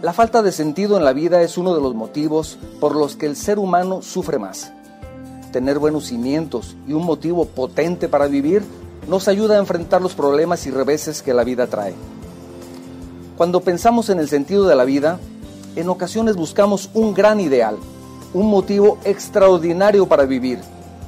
La 0.03 0.13
falta 0.13 0.43
de 0.43 0.53
sentido 0.53 0.97
en 0.97 1.05
la 1.05 1.13
vida 1.13 1.43
es 1.43 1.59
uno 1.59 1.75
de 1.75 1.83
los 1.83 1.95
motivos 1.95 2.59
por 2.81 2.97
los 2.97 3.17
que 3.17 3.27
el 3.27 3.37
ser 3.37 3.59
humano 3.59 4.01
sufre 4.01 4.39
más. 4.39 4.73
Tener 5.53 5.79
buenos 5.79 6.07
cimientos 6.07 6.77
y 6.89 6.95
un 6.95 7.05
motivo 7.05 7.45
potente 7.45 8.09
para 8.09 8.27
vivir 8.27 8.63
nos 9.09 9.29
ayuda 9.29 9.57
a 9.57 9.59
enfrentar 9.59 10.01
los 10.01 10.15
problemas 10.15 10.67
y 10.67 10.71
reveses 10.71 11.23
que 11.23 11.35
la 11.35 11.45
vida 11.45 11.67
trae. 11.67 11.95
Cuando 13.37 13.61
pensamos 13.61 14.09
en 14.11 14.21
el 14.21 14.29
sentido 14.29 14.67
de 14.67 14.77
la 14.77 14.85
vida, 14.85 15.19
en 15.77 15.89
ocasiones 15.89 16.37
buscamos 16.37 16.91
un 16.95 17.13
gran 17.13 17.41
ideal, 17.41 17.77
un 18.33 18.49
motivo 18.49 18.99
extraordinario 19.05 20.07
para 20.07 20.25
vivir. 20.25 20.61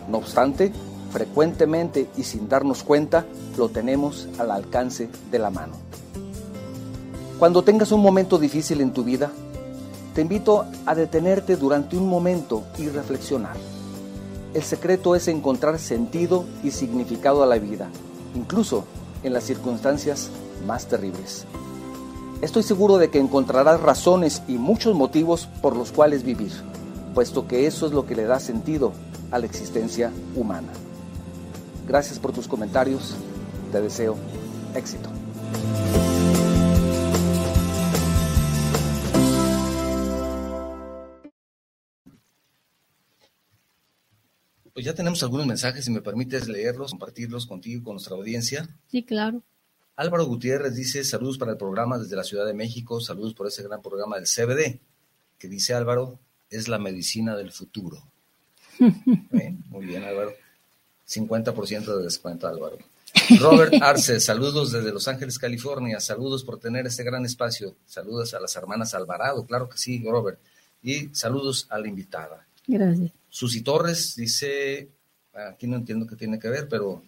No 0.08 0.18
obstante, 0.18 0.72
frecuentemente 1.12 2.08
y 2.16 2.24
sin 2.24 2.48
darnos 2.48 2.82
cuenta, 2.82 3.26
lo 3.56 3.68
tenemos 3.68 4.28
al 4.38 4.50
alcance 4.50 5.08
de 5.30 5.38
la 5.38 5.50
mano. 5.50 5.74
Cuando 7.38 7.62
tengas 7.62 7.92
un 7.92 8.00
momento 8.00 8.38
difícil 8.38 8.80
en 8.80 8.92
tu 8.92 9.04
vida, 9.04 9.30
te 10.14 10.22
invito 10.22 10.64
a 10.86 10.94
detenerte 10.94 11.56
durante 11.56 11.96
un 11.96 12.08
momento 12.08 12.64
y 12.78 12.88
reflexionar. 12.88 13.56
El 14.54 14.62
secreto 14.62 15.16
es 15.16 15.28
encontrar 15.28 15.78
sentido 15.78 16.44
y 16.62 16.70
significado 16.70 17.42
a 17.42 17.46
la 17.46 17.58
vida, 17.58 17.88
incluso 18.34 18.84
en 19.22 19.32
las 19.32 19.44
circunstancias 19.44 20.30
más 20.66 20.86
terribles. 20.86 21.46
Estoy 22.42 22.62
seguro 22.62 22.98
de 22.98 23.08
que 23.08 23.18
encontrarás 23.18 23.80
razones 23.80 24.42
y 24.48 24.52
muchos 24.54 24.94
motivos 24.94 25.48
por 25.60 25.76
los 25.76 25.92
cuales 25.92 26.24
vivir, 26.24 26.52
puesto 27.14 27.46
que 27.46 27.66
eso 27.66 27.86
es 27.86 27.92
lo 27.92 28.04
que 28.04 28.16
le 28.16 28.24
da 28.24 28.40
sentido 28.40 28.92
a 29.30 29.38
la 29.38 29.46
existencia 29.46 30.12
humana. 30.36 30.72
Gracias 31.92 32.18
por 32.18 32.32
tus 32.32 32.48
comentarios, 32.48 33.14
te 33.70 33.78
deseo 33.78 34.16
éxito. 34.74 35.10
Pues 44.72 44.86
ya 44.86 44.94
tenemos 44.94 45.22
algunos 45.22 45.46
mensajes, 45.46 45.84
si 45.84 45.90
me 45.90 46.00
permites 46.00 46.48
leerlos, 46.48 46.92
compartirlos 46.92 47.44
contigo 47.44 47.80
y 47.80 47.84
con 47.84 47.96
nuestra 47.96 48.16
audiencia. 48.16 48.66
Sí, 48.86 49.02
claro. 49.02 49.42
Álvaro 49.94 50.24
Gutiérrez 50.24 50.74
dice 50.74 51.04
saludos 51.04 51.36
para 51.36 51.52
el 51.52 51.58
programa 51.58 51.98
desde 51.98 52.16
la 52.16 52.24
Ciudad 52.24 52.46
de 52.46 52.54
México, 52.54 53.02
saludos 53.02 53.34
por 53.34 53.48
ese 53.48 53.62
gran 53.64 53.82
programa 53.82 54.16
del 54.16 54.24
CBD, 54.24 54.80
que 55.38 55.46
dice 55.46 55.74
Álvaro, 55.74 56.18
es 56.48 56.68
la 56.68 56.78
medicina 56.78 57.36
del 57.36 57.52
futuro. 57.52 58.02
muy 58.78 59.84
bien, 59.84 60.04
Álvaro. 60.04 60.32
50% 61.12 61.96
de 61.96 62.02
descuento, 62.04 62.46
Álvaro. 62.46 62.78
Robert 63.38 63.74
Arce, 63.82 64.20
saludos 64.20 64.72
desde 64.72 64.92
Los 64.92 65.06
Ángeles, 65.08 65.38
California. 65.38 66.00
Saludos 66.00 66.44
por 66.44 66.58
tener 66.58 66.86
este 66.86 67.04
gran 67.04 67.24
espacio. 67.24 67.74
Saludos 67.86 68.34
a 68.34 68.40
las 68.40 68.54
hermanas 68.56 68.94
Alvarado, 68.94 69.44
claro 69.44 69.68
que 69.68 69.78
sí, 69.78 70.02
Robert. 70.04 70.38
Y 70.82 71.08
saludos 71.12 71.66
a 71.70 71.78
la 71.78 71.88
invitada. 71.88 72.46
Gracias. 72.66 73.10
Susi 73.28 73.62
Torres 73.62 74.16
dice, 74.16 74.88
aquí 75.34 75.66
no 75.66 75.76
entiendo 75.76 76.06
qué 76.06 76.16
tiene 76.16 76.38
que 76.38 76.48
ver, 76.48 76.68
pero 76.68 77.02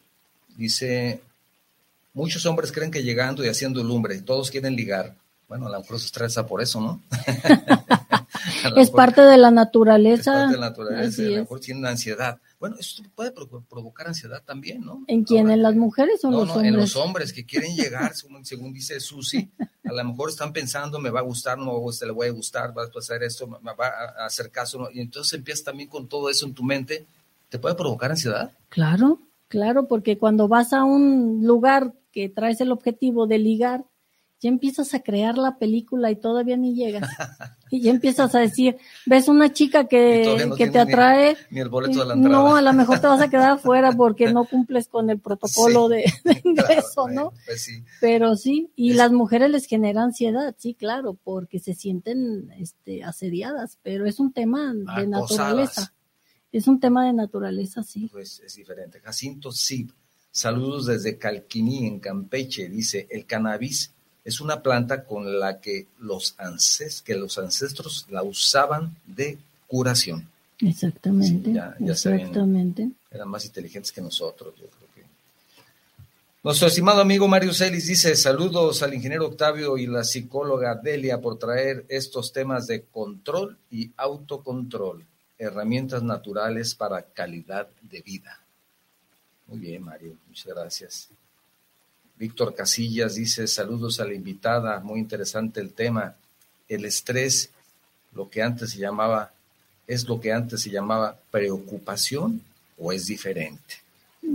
dice, 0.57 1.21
muchos 2.13 2.45
hombres 2.47 2.73
creen 2.73 2.91
que 2.91 3.03
llegando 3.03 3.45
y 3.45 3.49
haciendo 3.49 3.83
lumbre, 3.83 4.21
todos 4.23 4.51
quieren 4.51 4.77
ligar. 4.77 5.15
Bueno, 5.49 5.67
a 5.67 5.71
lo 5.71 5.81
mejor 5.81 5.99
se 5.99 6.07
estresa 6.07 6.47
por 6.47 6.63
eso, 6.63 6.81
¿no? 6.81 7.03
es 8.77 8.91
parte 8.91 9.21
de 9.23 9.37
la 9.37 9.51
naturaleza. 9.51 10.33
Es 10.33 10.39
parte 10.39 10.53
de 10.53 10.59
la 10.59 10.69
naturaleza, 10.71 11.23
a 11.23 11.25
lo 11.25 11.37
mejor 11.39 11.61
tienen 11.61 11.87
ansiedad. 11.87 12.39
Bueno, 12.59 12.77
eso 12.79 13.03
puede 13.15 13.33
provocar 13.33 14.09
ansiedad 14.09 14.43
también, 14.45 14.83
¿no? 14.83 15.05
¿En 15.07 15.25
quién? 15.25 15.51
¿En 15.51 15.63
las 15.63 15.75
mujeres 15.75 16.25
o 16.25 16.29
en 16.29 16.35
los 16.35 16.47
no, 16.47 16.55
hombres? 16.55 16.73
En 16.73 16.77
los 16.77 16.97
hombres 16.97 17.33
que 17.33 17.45
quieren 17.45 17.75
llegar, 17.77 18.13
según, 18.15 18.73
dice 18.73 19.01
Susi, 19.01 19.51
a 19.59 19.93
lo 19.93 20.05
mejor 20.05 20.31
están 20.31 20.53
pensando, 20.53 20.99
me 20.99 21.11
va 21.11 21.21
a 21.21 21.25
gustar, 21.25 21.59
no 21.59 21.67
me 21.67 21.79
gusta, 21.79 22.07
le 22.07 22.13
voy 22.13 22.29
a 22.29 22.33
gustar, 22.33 22.77
va 22.77 22.85
a 22.85 22.99
hacer 22.99 23.23
esto, 23.23 23.47
me 23.47 23.75
va 23.75 23.87
a 24.19 24.27
hacer 24.27 24.51
caso, 24.51 24.89
y 24.93 25.01
entonces 25.01 25.33
empiezas 25.35 25.65
también 25.65 25.89
con 25.89 26.09
todo 26.09 26.31
eso 26.31 26.47
en 26.47 26.55
tu 26.55 26.63
mente, 26.63 27.07
¿te 27.49 27.59
puede 27.59 27.75
provocar 27.75 28.11
ansiedad? 28.11 28.51
Claro, 28.69 29.21
claro, 29.49 29.87
porque 29.87 30.19
cuando 30.19 30.49
vas 30.49 30.73
a 30.73 30.85
un 30.85 31.41
lugar 31.45 31.93
que 32.13 32.29
traes 32.29 32.61
el 32.61 32.73
objetivo 32.73 33.27
de 33.27 33.39
ligar, 33.39 33.85
ya 34.45 34.51
empiezas 34.51 34.93
a 34.93 35.01
crear 35.01 35.39
la 35.39 35.57
película 35.57 36.11
y 36.11 36.17
todavía 36.17 36.59
ni 36.59 36.75
llegas. 36.75 37.09
y 37.71 37.81
ya 37.81 37.91
empiezas 37.91 38.35
a 38.35 38.41
decir, 38.41 38.77
ves 39.07 39.27
una 39.27 39.55
chica 39.55 39.89
que, 39.89 40.53
que 40.59 40.69
te 40.69 40.79
atrae. 40.79 41.39
Ni, 41.49 41.61
el 41.61 41.71
boleto 41.71 42.01
de 42.01 42.05
la 42.05 42.13
entrada. 42.13 42.37
No, 42.37 42.55
a 42.55 42.61
lo 42.61 42.75
mejor 42.75 43.01
te 43.01 43.07
vas 43.07 43.23
a 43.23 43.31
quedar 43.31 43.53
afuera 43.53 43.93
porque 43.93 44.31
no 44.31 44.45
cumples 44.45 44.89
con 44.89 45.09
el 45.09 45.19
protocolo 45.19 45.89
de, 45.89 46.05
ingreso, 46.45 47.09
¿no? 47.09 47.33
Pues 47.47 47.63
sí. 47.63 47.83
Pero 48.03 48.37
sí, 48.37 48.71
y 48.77 48.93
las 48.93 49.13
mujeres 49.13 49.51
les 49.51 49.65
genera 49.65 50.03
ansiedad, 50.03 50.55
sí, 50.59 50.75
claro, 50.75 51.17
porque 51.25 51.59
se 51.59 51.73
sienten 51.73 52.51
este, 52.59 53.03
asediadas, 53.03 53.79
pero 53.83 54.05
es 54.05 54.21
un 54.21 54.35
tema 54.35 54.75
de 54.75 55.07
naturaleza. 55.07 55.95
Es 56.53 56.69
un 56.69 56.81
tema 56.81 57.07
de 57.07 57.15
naturaleza, 57.15 57.83
sí. 57.83 58.11
Pues 58.13 58.43
es 58.45 58.57
diferente. 58.57 59.01
Jacinto 59.01 59.53
Sib, 59.53 59.91
saludos 60.31 60.85
desde 60.85 61.17
Calquiní, 61.17 61.87
en 61.87 61.99
Campeche, 61.99 62.69
dice, 62.69 63.09
el 63.11 63.25
cannabis 63.25 63.94
es 64.25 64.41
una 64.41 64.63
planta 64.63 65.05
con 65.05 65.39
la 65.39 65.61
que 65.61 65.87
los, 65.99 66.35
ancestros, 66.39 67.03
que 67.03 67.15
los 67.15 67.37
ancestros 67.39 68.07
la 68.09 68.23
usaban 68.23 68.97
de 69.07 69.39
curación. 69.67 70.29
Exactamente. 70.61 71.53
ya, 71.53 71.77
exactamente. 71.81 72.91
eran 73.11 73.29
más 73.29 73.45
inteligentes 73.45 73.93
que 73.93 74.01
nosotros, 74.01 74.55
yo 74.57 74.67
creo 74.67 74.89
que. 74.95 75.03
Nuestro 76.43 76.69
estimado 76.69 77.03
amigo 77.03 77.29
Mario 77.29 77.53
Celis 77.53 77.87
dice: 77.87 78.17
Saludos 78.17 78.83
al 78.83 78.95
ingeniero 78.95 79.27
Octavio 79.27 79.77
y 79.77 79.87
la 79.87 80.05
psicóloga 80.05 80.77
Delia 80.77 81.21
por 81.21 81.39
traer 81.39 81.85
estos 81.89 82.33
temas 82.33 82.67
de 82.67 82.85
control 82.85 83.59
y 83.71 83.91
autocontrol, 83.97 85.05
herramientas 85.39 86.03
naturales 86.03 86.75
para 86.75 87.03
calidad 87.03 87.69
de 87.83 88.01
vida. 88.01 88.41
Muy 89.49 89.59
bien, 89.59 89.83
Mario, 89.83 90.17
muchas 90.27 90.55
gracias. 90.55 91.11
Víctor 92.19 92.55
Casillas 92.55 93.17
dice, 93.17 93.47
saludos 93.47 94.01
a 94.01 94.05
la 94.05 94.15
invitada, 94.15 94.81
muy 94.81 95.01
interesante 95.01 95.61
el 95.61 95.73
tema. 95.73 96.15
El 96.69 96.85
estrés, 96.85 97.51
lo 98.15 98.31
que 98.31 98.43
antes 98.43 98.71
se 98.71 98.79
llamaba, 98.79 99.33
es 99.87 100.09
lo 100.09 100.21
que 100.21 100.33
antes 100.33 100.63
se 100.63 100.71
llamaba 100.71 101.17
preocupación 101.31 102.41
o 102.79 102.93
es 102.93 103.07
diferente. 103.07 103.75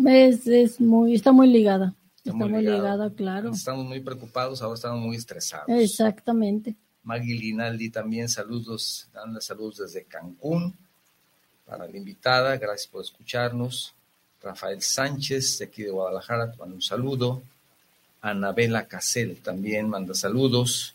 Es, 0.07 0.45
es 0.45 0.79
muy, 0.79 1.15
está 1.15 1.31
muy 1.31 1.47
ligada. 1.47 1.93
Está, 2.23 2.33
muy, 2.33 2.61
ligada, 2.61 3.09
claro. 3.09 3.51
Estamos 3.51 3.85
muy 3.85 4.01
preocupados, 4.01 4.61
ahora 4.61 4.75
estamos 4.75 4.99
muy 4.99 5.15
estresados. 5.15 5.69
Exactamente. 5.69 6.75
Maggie 7.03 7.39
Linaldi 7.39 7.89
también 7.89 8.29
saludos, 8.29 9.07
dan 9.13 9.41
saludos 9.41 9.77
desde 9.77 10.03
Cancún 10.03 10.75
para 11.65 11.87
la 11.87 11.97
invitada, 11.97 12.57
gracias 12.57 12.87
por 12.87 13.03
escucharnos. 13.03 13.93
Rafael 14.41 14.81
Sánchez, 14.81 15.59
de 15.59 15.65
aquí 15.65 15.83
de 15.83 15.91
Guadalajara, 15.91 16.51
te 16.51 16.61
un 16.61 16.81
saludo. 16.81 17.41
Anabela 18.21 18.85
Casel 18.85 19.37
también 19.37 19.89
manda 19.89 20.13
saludos. 20.13 20.93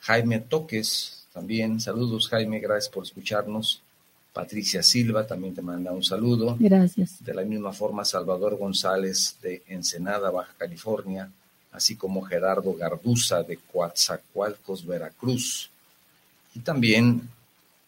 Jaime 0.00 0.40
Toques 0.40 1.26
también, 1.32 1.80
saludos 1.80 2.28
Jaime, 2.28 2.60
gracias 2.60 2.92
por 2.92 3.04
escucharnos. 3.04 3.82
Patricia 4.32 4.82
Silva 4.82 5.26
también 5.26 5.54
te 5.54 5.62
manda 5.62 5.92
un 5.92 6.04
saludo. 6.04 6.56
Gracias. 6.58 7.24
De 7.24 7.32
la 7.32 7.42
misma 7.42 7.72
forma, 7.72 8.04
Salvador 8.04 8.56
González 8.56 9.36
de 9.40 9.62
Ensenada, 9.66 10.30
Baja 10.30 10.52
California, 10.58 11.30
así 11.72 11.96
como 11.96 12.22
Gerardo 12.22 12.74
Garduza 12.74 13.42
de 13.42 13.56
Coatzacoalcos, 13.56 14.86
Veracruz. 14.86 15.70
Y 16.54 16.60
también 16.60 17.28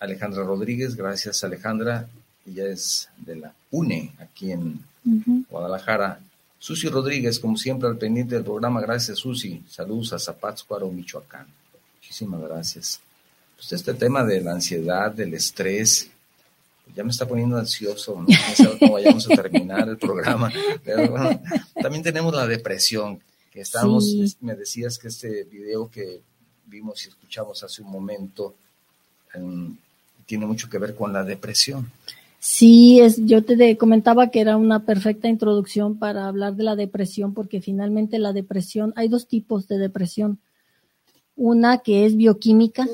Alejandra 0.00 0.42
Rodríguez, 0.44 0.96
gracias 0.96 1.44
Alejandra, 1.44 2.08
ella 2.46 2.66
es 2.66 3.08
de 3.18 3.36
la 3.36 3.52
UNE 3.70 4.12
aquí 4.18 4.52
en 4.52 4.80
Guadalajara. 5.50 6.20
Susi 6.58 6.88
Rodríguez, 6.88 7.38
como 7.38 7.56
siempre, 7.56 7.88
al 7.88 7.98
pendiente 7.98 8.34
del 8.34 8.44
programa. 8.44 8.80
Gracias, 8.80 9.18
Susi. 9.18 9.62
Saludos 9.68 10.12
a 10.12 10.18
Zapátzcuaro, 10.18 10.90
Michoacán. 10.90 11.46
Muchísimas 11.96 12.40
gracias. 12.40 13.00
Pues 13.56 13.72
este 13.72 13.94
tema 13.94 14.24
de 14.24 14.40
la 14.40 14.52
ansiedad, 14.52 15.10
del 15.12 15.34
estrés, 15.34 16.10
ya 16.94 17.04
me 17.04 17.10
está 17.10 17.26
poniendo 17.26 17.56
ansioso, 17.56 18.22
no, 18.22 18.28
sé 18.54 18.78
cómo 18.78 18.94
vayamos 18.94 19.30
a 19.30 19.34
terminar 19.34 19.88
el 19.88 19.98
programa, 19.98 20.50
pero 20.84 21.10
bueno, 21.10 21.40
también 21.80 22.02
tenemos 22.02 22.34
la 22.34 22.46
depresión, 22.46 23.20
que 23.52 23.62
me 24.40 24.54
decías 24.54 24.98
que 24.98 25.08
este 25.08 25.44
video 25.44 25.90
que 25.90 26.20
vimos 26.66 27.04
y 27.04 27.08
escuchamos 27.08 27.62
hace 27.62 27.82
un 27.82 27.90
momento 27.90 28.54
em, 29.34 29.76
tiene 30.26 30.46
mucho 30.46 30.68
que 30.68 30.78
ver 30.78 30.94
con 30.94 31.12
la 31.12 31.24
depresión. 31.24 31.90
Sí, 32.40 33.00
es, 33.00 33.24
yo 33.24 33.44
te 33.44 33.76
comentaba 33.76 34.30
que 34.30 34.40
era 34.40 34.56
una 34.56 34.84
perfecta 34.84 35.28
introducción 35.28 35.98
para 35.98 36.28
hablar 36.28 36.54
de 36.54 36.62
la 36.62 36.76
depresión, 36.76 37.34
porque 37.34 37.60
finalmente 37.60 38.18
la 38.18 38.32
depresión, 38.32 38.92
hay 38.96 39.08
dos 39.08 39.26
tipos 39.26 39.66
de 39.66 39.78
depresión. 39.78 40.38
Una 41.34 41.78
que 41.78 42.04
es 42.04 42.16
bioquímica, 42.16 42.86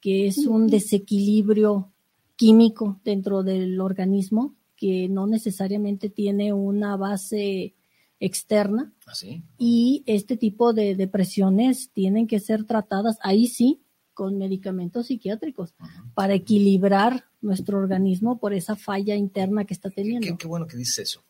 que 0.00 0.26
es 0.26 0.38
un 0.46 0.68
desequilibrio 0.68 1.92
químico 2.36 2.98
dentro 3.04 3.42
del 3.42 3.80
organismo, 3.80 4.54
que 4.76 5.08
no 5.08 5.26
necesariamente 5.26 6.08
tiene 6.08 6.52
una 6.52 6.96
base 6.96 7.74
externa. 8.20 8.92
¿Ah, 9.06 9.12
y 9.58 10.02
este 10.06 10.36
tipo 10.36 10.72
de 10.72 10.94
depresiones 10.94 11.90
tienen 11.92 12.26
que 12.26 12.40
ser 12.40 12.64
tratadas, 12.64 13.18
ahí 13.22 13.48
sí, 13.48 13.80
con 14.18 14.36
medicamentos 14.36 15.06
psiquiátricos, 15.06 15.74
para 16.12 16.34
equilibrar 16.34 17.26
nuestro 17.40 17.78
organismo 17.78 18.40
por 18.40 18.52
esa 18.52 18.74
falla 18.74 19.14
interna 19.14 19.64
que 19.64 19.74
está 19.74 19.90
teniendo. 19.90 20.36
Qué, 20.36 20.48
bueno 20.48 20.66
que 20.66 20.76
dices 20.76 20.98
eso. 20.98 21.22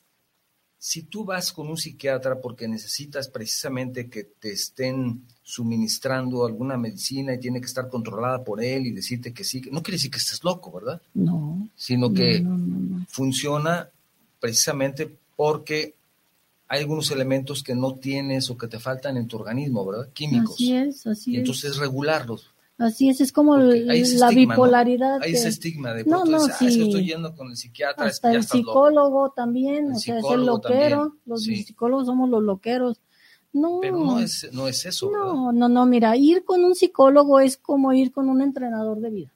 Si 0.78 1.02
tú 1.02 1.26
vas 1.26 1.52
con 1.52 1.68
un 1.68 1.76
psiquiatra 1.76 2.40
porque 2.40 2.66
necesitas 2.66 3.28
precisamente 3.28 4.08
que 4.08 4.24
te 4.24 4.52
estén 4.52 5.26
suministrando 5.42 6.46
alguna 6.46 6.78
medicina 6.78 7.34
y 7.34 7.40
tiene 7.40 7.60
que 7.60 7.66
estar 7.66 7.90
controlada 7.90 8.42
por 8.42 8.64
él 8.64 8.86
y 8.86 8.92
decirte 8.92 9.34
que 9.34 9.44
sí, 9.44 9.60
no 9.70 9.82
quiere 9.82 9.96
decir 9.96 10.10
que 10.10 10.16
estés 10.16 10.42
loco, 10.42 10.72
¿verdad? 10.72 11.02
No. 11.12 11.68
Sino 11.76 12.10
que 12.10 12.42
funciona 13.06 13.90
precisamente 14.40 15.14
porque 15.36 15.94
hay 16.68 16.80
algunos 16.80 17.10
elementos 17.10 17.62
que 17.62 17.74
no 17.74 17.96
tienes 17.96 18.48
o 18.48 18.56
que 18.56 18.66
te 18.66 18.78
faltan 18.78 19.18
en 19.18 19.28
tu 19.28 19.36
organismo, 19.36 19.84
¿verdad? 19.84 20.08
Químicos. 20.14 20.54
Así 20.54 20.72
es, 20.72 21.06
así 21.06 21.32
y 21.32 21.36
entonces 21.36 21.76
regularlos. 21.76 22.48
Así 22.78 23.08
es, 23.08 23.20
es 23.20 23.32
como 23.32 23.56
la 23.56 24.28
bipolaridad. 24.30 25.20
Hay 25.20 25.32
ese 25.32 25.48
estigma 25.48 25.92
de 25.94 26.04
no, 26.04 26.24
no, 26.24 26.38
sí. 26.38 26.66
estoy 26.66 27.06
yendo 27.06 27.34
con 27.34 27.50
el 27.50 27.56
psiquiatra. 27.56 28.06
Hasta 28.06 28.32
el 28.32 28.44
psicólogo 28.44 29.32
también, 29.32 29.92
o 29.92 29.96
sea, 29.96 30.18
es 30.18 30.24
el 30.32 30.46
loquero. 30.46 31.16
Los 31.26 31.42
psicólogos 31.42 32.06
somos 32.06 32.30
los 32.30 32.42
loqueros. 32.42 33.00
No, 33.52 33.80
pero 33.80 33.98
no 33.98 34.20
es, 34.20 34.48
no 34.52 34.68
es 34.68 34.86
eso. 34.86 35.10
No, 35.10 35.50
no, 35.52 35.68
no, 35.68 35.86
mira, 35.86 36.16
ir 36.16 36.44
con 36.44 36.64
un 36.64 36.76
psicólogo 36.76 37.40
es 37.40 37.56
como 37.56 37.92
ir 37.92 38.12
con 38.12 38.28
un 38.28 38.42
entrenador 38.42 39.00
de 39.00 39.10
vida. 39.10 39.34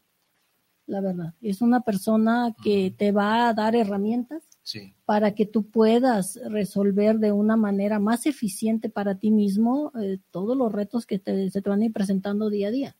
La 0.87 1.01
verdad, 1.01 1.35
es 1.41 1.63
una 1.63 1.81
persona 1.81 2.55
que 2.63 2.95
te 2.97 3.11
va 3.11 3.49
a 3.49 3.55
dar 3.55 3.75
herramientas 3.75 4.43
para 5.05 5.35
que 5.35 5.47
tú 5.47 5.65
puedas 5.65 6.39
resolver 6.49 7.19
de 7.19 7.33
una 7.33 7.57
manera 7.57 7.99
más 7.99 8.27
eficiente 8.27 8.89
para 8.89 9.17
ti 9.17 9.33
mismo 9.33 9.91
eh, 10.01 10.19
todos 10.31 10.57
los 10.57 10.71
retos 10.71 11.07
que 11.07 11.19
se 11.19 11.63
te 11.63 11.69
van 11.69 11.83
a 11.83 11.85
ir 11.87 11.93
presentando 11.93 12.51
día 12.51 12.69
a 12.69 12.71
día. 12.71 12.97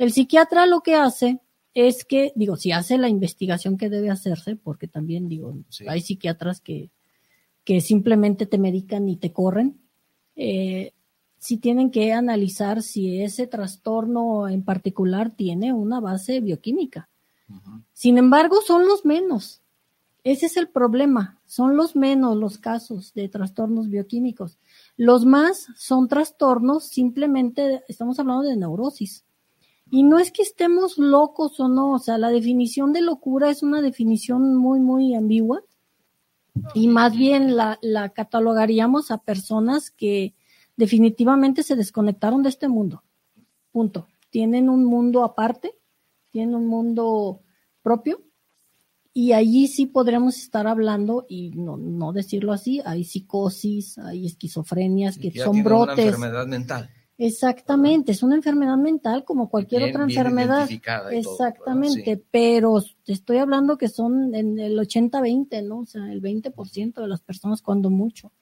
El 0.00 0.12
psiquiatra 0.12 0.64
lo 0.64 0.80
que 0.80 0.94
hace 0.94 1.40
es 1.74 2.06
que, 2.06 2.32
digo, 2.34 2.56
si 2.56 2.72
hace 2.72 2.96
la 2.96 3.10
investigación 3.10 3.76
que 3.76 3.90
debe 3.90 4.08
hacerse, 4.08 4.56
porque 4.56 4.88
también 4.88 5.28
digo, 5.28 5.54
hay 5.86 6.00
psiquiatras 6.00 6.62
que, 6.62 6.90
que 7.64 7.82
simplemente 7.82 8.46
te 8.46 8.56
medican 8.56 9.10
y 9.10 9.18
te 9.18 9.30
corren, 9.30 9.78
eh, 10.36 10.94
si 11.36 11.58
tienen 11.58 11.90
que 11.90 12.14
analizar 12.14 12.80
si 12.80 13.20
ese 13.20 13.46
trastorno 13.46 14.48
en 14.48 14.64
particular 14.64 15.36
tiene 15.36 15.74
una 15.74 16.00
base 16.00 16.40
bioquímica. 16.40 17.10
Sin 17.92 18.16
embargo, 18.16 18.62
son 18.66 18.86
los 18.86 19.04
menos. 19.04 19.60
Ese 20.24 20.46
es 20.46 20.56
el 20.56 20.70
problema. 20.70 21.42
Son 21.44 21.76
los 21.76 21.94
menos 21.94 22.38
los 22.38 22.56
casos 22.56 23.12
de 23.12 23.28
trastornos 23.28 23.90
bioquímicos. 23.90 24.58
Los 24.96 25.26
más 25.26 25.66
son 25.76 26.08
trastornos, 26.08 26.84
simplemente 26.84 27.82
estamos 27.86 28.18
hablando 28.18 28.44
de 28.44 28.56
neurosis. 28.56 29.26
Y 29.90 30.04
no 30.04 30.18
es 30.18 30.30
que 30.30 30.42
estemos 30.42 30.98
locos 30.98 31.58
o 31.58 31.68
no, 31.68 31.92
o 31.92 31.98
sea, 31.98 32.16
la 32.16 32.30
definición 32.30 32.92
de 32.92 33.00
locura 33.00 33.50
es 33.50 33.62
una 33.62 33.82
definición 33.82 34.54
muy, 34.56 34.78
muy 34.78 35.14
ambigua 35.14 35.62
y 36.74 36.88
más 36.88 37.16
bien 37.16 37.56
la, 37.56 37.78
la 37.82 38.10
catalogaríamos 38.10 39.10
a 39.10 39.18
personas 39.18 39.90
que 39.90 40.34
definitivamente 40.76 41.62
se 41.62 41.76
desconectaron 41.76 42.42
de 42.42 42.48
este 42.50 42.68
mundo. 42.68 43.02
Punto. 43.72 44.06
Tienen 44.30 44.68
un 44.68 44.84
mundo 44.84 45.24
aparte, 45.24 45.74
tienen 46.30 46.54
un 46.54 46.66
mundo 46.66 47.40
propio 47.82 48.22
y 49.12 49.32
allí 49.32 49.66
sí 49.66 49.86
podremos 49.86 50.38
estar 50.38 50.66
hablando 50.66 51.26
y 51.28 51.50
no, 51.50 51.76
no 51.76 52.12
decirlo 52.12 52.52
así, 52.52 52.80
hay 52.84 53.04
psicosis, 53.04 53.98
hay 53.98 54.26
esquizofrenias 54.26 55.18
que 55.18 55.32
son 55.32 55.64
brotes. 55.64 55.98
Una 55.98 56.04
enfermedad 56.04 56.46
mental. 56.46 56.90
Exactamente, 57.22 58.12
es 58.12 58.22
una 58.22 58.34
enfermedad 58.34 58.78
mental 58.78 59.26
como 59.26 59.50
cualquier 59.50 59.82
otra 59.82 60.04
enfermedad. 60.04 60.66
Exactamente, 61.10 62.24
pero 62.30 62.82
te 63.04 63.12
estoy 63.12 63.36
hablando 63.36 63.76
que 63.76 63.88
son 63.88 64.34
en 64.34 64.58
el 64.58 64.78
80-20, 64.78 65.62
¿no? 65.64 65.80
O 65.80 65.86
sea, 65.86 66.10
el 66.10 66.22
20% 66.22 66.94
de 66.94 67.06
las 67.06 67.20
personas 67.20 67.60
cuando 67.60 67.90
mucho. 67.90 68.32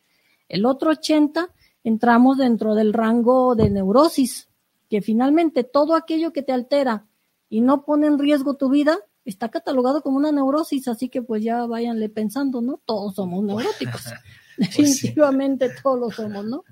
El 0.49 0.64
otro 0.64 0.91
80 0.91 1.53
entramos 1.83 2.39
dentro 2.39 2.76
del 2.76 2.93
rango 2.93 3.57
de 3.57 3.68
neurosis, 3.68 4.49
que 4.89 5.03
finalmente 5.03 5.64
todo 5.64 5.97
aquello 5.97 6.33
que 6.33 6.45
te 6.45 6.53
altera 6.53 7.05
y 7.49 7.62
no 7.62 7.85
pone 7.85 8.07
en 8.07 8.16
riesgo 8.16 8.55
tu 8.55 8.70
vida 8.70 8.97
está 9.24 9.49
catalogado 9.49 10.03
como 10.03 10.18
una 10.18 10.31
neurosis, 10.31 10.87
así 10.87 11.09
que 11.09 11.20
pues 11.20 11.43
ya 11.43 11.66
váyanle 11.66 12.11
pensando, 12.11 12.61
¿no? 12.61 12.81
Todos 12.85 13.16
somos 13.16 13.43
neuróticos. 13.43 14.05
Pues 14.59 14.76
Definitivamente 14.76 15.70
todos 15.83 16.01
lo 16.01 16.11
somos, 16.11 16.45
¿no? 16.45 16.64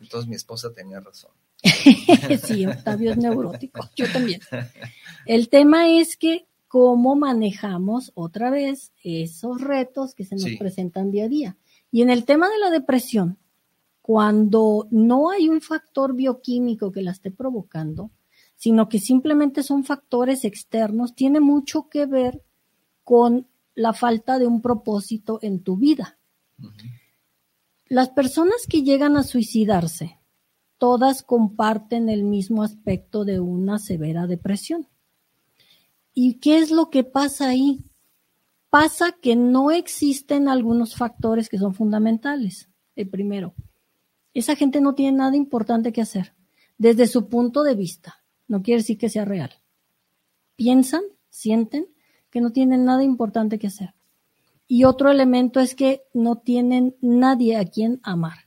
Entonces 0.00 0.28
mi 0.28 0.36
esposa 0.36 0.72
tenía 0.72 1.00
razón. 1.00 1.32
sí, 2.42 2.66
Octavio 2.66 3.12
es 3.12 3.18
neurótico, 3.18 3.88
yo 3.94 4.10
también. 4.12 4.40
El 5.26 5.48
tema 5.48 5.88
es 5.88 6.16
que 6.16 6.46
cómo 6.68 7.16
manejamos 7.16 8.12
otra 8.14 8.50
vez 8.50 8.92
esos 9.04 9.60
retos 9.60 10.14
que 10.14 10.24
se 10.24 10.36
nos 10.36 10.50
presentan 10.58 11.10
día 11.10 11.26
a 11.26 11.28
día. 11.28 11.56
Y 11.90 12.02
en 12.02 12.10
el 12.10 12.24
tema 12.24 12.48
de 12.48 12.58
la 12.58 12.70
depresión, 12.70 13.38
cuando 14.00 14.88
no 14.90 15.30
hay 15.30 15.48
un 15.48 15.60
factor 15.60 16.14
bioquímico 16.14 16.90
que 16.90 17.02
la 17.02 17.12
esté 17.12 17.30
provocando, 17.30 18.10
sino 18.56 18.88
que 18.88 18.98
simplemente 18.98 19.62
son 19.62 19.84
factores 19.84 20.44
externos, 20.44 21.14
tiene 21.14 21.40
mucho 21.40 21.88
que 21.88 22.06
ver 22.06 22.42
con 23.04 23.46
la 23.74 23.92
falta 23.92 24.38
de 24.38 24.46
un 24.46 24.62
propósito 24.62 25.38
en 25.42 25.62
tu 25.62 25.76
vida. 25.76 26.18
Las 27.86 28.08
personas 28.08 28.66
que 28.66 28.82
llegan 28.82 29.16
a 29.16 29.22
suicidarse 29.22 30.18
todas 30.82 31.22
comparten 31.22 32.08
el 32.08 32.24
mismo 32.24 32.64
aspecto 32.64 33.24
de 33.24 33.38
una 33.38 33.78
severa 33.78 34.26
depresión. 34.26 34.88
¿Y 36.12 36.40
qué 36.40 36.58
es 36.58 36.72
lo 36.72 36.90
que 36.90 37.04
pasa 37.04 37.50
ahí? 37.50 37.84
Pasa 38.68 39.12
que 39.12 39.36
no 39.36 39.70
existen 39.70 40.48
algunos 40.48 40.96
factores 40.96 41.48
que 41.48 41.56
son 41.56 41.72
fundamentales. 41.72 42.68
El 42.96 43.08
primero, 43.08 43.54
esa 44.34 44.56
gente 44.56 44.80
no 44.80 44.96
tiene 44.96 45.18
nada 45.18 45.36
importante 45.36 45.92
que 45.92 46.00
hacer 46.00 46.34
desde 46.78 47.06
su 47.06 47.28
punto 47.28 47.62
de 47.62 47.76
vista. 47.76 48.16
No 48.48 48.60
quiere 48.60 48.80
decir 48.80 48.98
que 48.98 49.08
sea 49.08 49.24
real. 49.24 49.52
Piensan, 50.56 51.02
sienten 51.28 51.86
que 52.28 52.40
no 52.40 52.50
tienen 52.50 52.84
nada 52.84 53.04
importante 53.04 53.60
que 53.60 53.68
hacer. 53.68 53.94
Y 54.66 54.82
otro 54.82 55.12
elemento 55.12 55.60
es 55.60 55.76
que 55.76 56.02
no 56.12 56.38
tienen 56.38 56.96
nadie 57.00 57.56
a 57.56 57.66
quien 57.66 58.00
amar. 58.02 58.41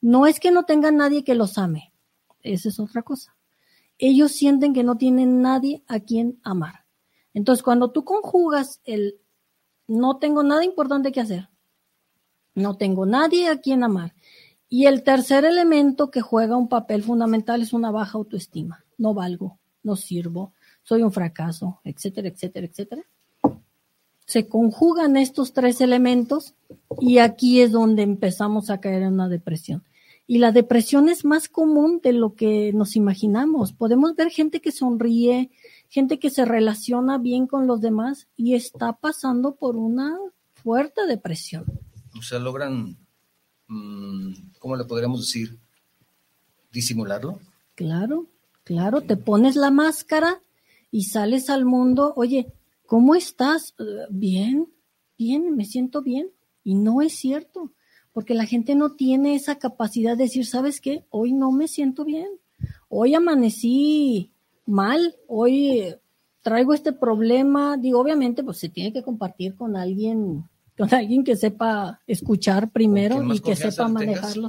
No 0.00 0.26
es 0.26 0.40
que 0.40 0.50
no 0.50 0.64
tengan 0.64 0.96
nadie 0.96 1.24
que 1.24 1.34
los 1.34 1.58
ame, 1.58 1.92
esa 2.42 2.68
es 2.68 2.80
otra 2.80 3.02
cosa. 3.02 3.36
Ellos 3.98 4.32
sienten 4.32 4.72
que 4.72 4.82
no 4.82 4.96
tienen 4.96 5.42
nadie 5.42 5.82
a 5.86 6.00
quien 6.00 6.40
amar. 6.42 6.86
Entonces, 7.34 7.62
cuando 7.62 7.90
tú 7.90 8.04
conjugas 8.04 8.80
el 8.84 9.20
no 9.86 10.18
tengo 10.18 10.42
nada 10.42 10.64
importante 10.64 11.10
que 11.12 11.20
hacer, 11.20 11.48
no 12.54 12.76
tengo 12.76 13.06
nadie 13.06 13.48
a 13.48 13.60
quien 13.60 13.82
amar, 13.82 14.14
y 14.68 14.86
el 14.86 15.02
tercer 15.02 15.44
elemento 15.44 16.12
que 16.12 16.20
juega 16.20 16.56
un 16.56 16.68
papel 16.68 17.02
fundamental 17.02 17.60
es 17.60 17.72
una 17.72 17.90
baja 17.90 18.16
autoestima. 18.16 18.84
No 18.98 19.14
valgo, 19.14 19.58
no 19.82 19.96
sirvo, 19.96 20.54
soy 20.84 21.02
un 21.02 21.12
fracaso, 21.12 21.80
etcétera, 21.82 22.28
etcétera, 22.28 22.66
etcétera. 22.66 23.02
Se 24.26 24.46
conjugan 24.46 25.16
estos 25.16 25.52
tres 25.52 25.80
elementos 25.80 26.54
y 27.00 27.18
aquí 27.18 27.60
es 27.60 27.72
donde 27.72 28.02
empezamos 28.02 28.70
a 28.70 28.78
caer 28.80 29.02
en 29.02 29.14
una 29.14 29.28
depresión. 29.28 29.82
Y 30.30 30.38
la 30.38 30.52
depresión 30.52 31.08
es 31.08 31.24
más 31.24 31.48
común 31.48 31.98
de 32.04 32.12
lo 32.12 32.36
que 32.36 32.72
nos 32.72 32.94
imaginamos. 32.94 33.72
Podemos 33.72 34.14
ver 34.14 34.30
gente 34.30 34.60
que 34.60 34.70
sonríe, 34.70 35.50
gente 35.88 36.20
que 36.20 36.30
se 36.30 36.44
relaciona 36.44 37.18
bien 37.18 37.48
con 37.48 37.66
los 37.66 37.80
demás 37.80 38.28
y 38.36 38.54
está 38.54 38.92
pasando 38.92 39.56
por 39.56 39.74
una 39.74 40.16
fuerte 40.54 41.04
depresión. 41.08 41.64
O 42.16 42.22
sea, 42.22 42.38
logran, 42.38 42.96
mm, 43.66 44.32
¿cómo 44.60 44.76
le 44.76 44.84
podríamos 44.84 45.22
decir? 45.22 45.58
¿Disimularlo? 46.72 47.40
Claro, 47.74 48.26
claro, 48.62 49.00
te 49.00 49.16
pones 49.16 49.56
la 49.56 49.72
máscara 49.72 50.40
y 50.92 51.06
sales 51.06 51.50
al 51.50 51.64
mundo, 51.64 52.12
oye, 52.14 52.52
¿cómo 52.86 53.16
estás? 53.16 53.74
"Eh, 53.80 54.06
Bien, 54.10 54.68
bien, 55.18 55.56
me 55.56 55.64
siento 55.64 56.02
bien. 56.02 56.28
Y 56.62 56.76
no 56.76 57.02
es 57.02 57.16
cierto, 57.16 57.72
porque 58.12 58.34
la 58.34 58.46
gente 58.46 58.74
no 58.74 58.92
tiene 58.92 59.34
esa 59.34 59.58
capacidad 59.58 60.16
de 60.16 60.24
decir, 60.24 60.46
¿sabes 60.46 60.80
qué? 60.80 61.04
Hoy 61.10 61.32
no 61.32 61.52
me 61.52 61.68
siento 61.68 62.04
bien. 62.04 62.28
Hoy 62.88 63.14
amanecí 63.14 64.32
mal, 64.66 65.16
hoy 65.26 65.94
traigo 66.42 66.74
este 66.74 66.92
problema. 66.92 67.76
Digo, 67.76 68.00
obviamente, 68.00 68.42
pues 68.42 68.58
se 68.58 68.68
tiene 68.68 68.92
que 68.92 69.02
compartir 69.02 69.54
con 69.54 69.76
alguien, 69.76 70.44
con 70.76 70.92
alguien 70.94 71.24
que 71.24 71.36
sepa 71.36 72.00
escuchar 72.06 72.70
primero 72.70 73.22
y 73.32 73.40
que 73.40 73.56
sepa 73.56 73.86
tengas, 73.86 73.92
manejarlo. 73.92 74.48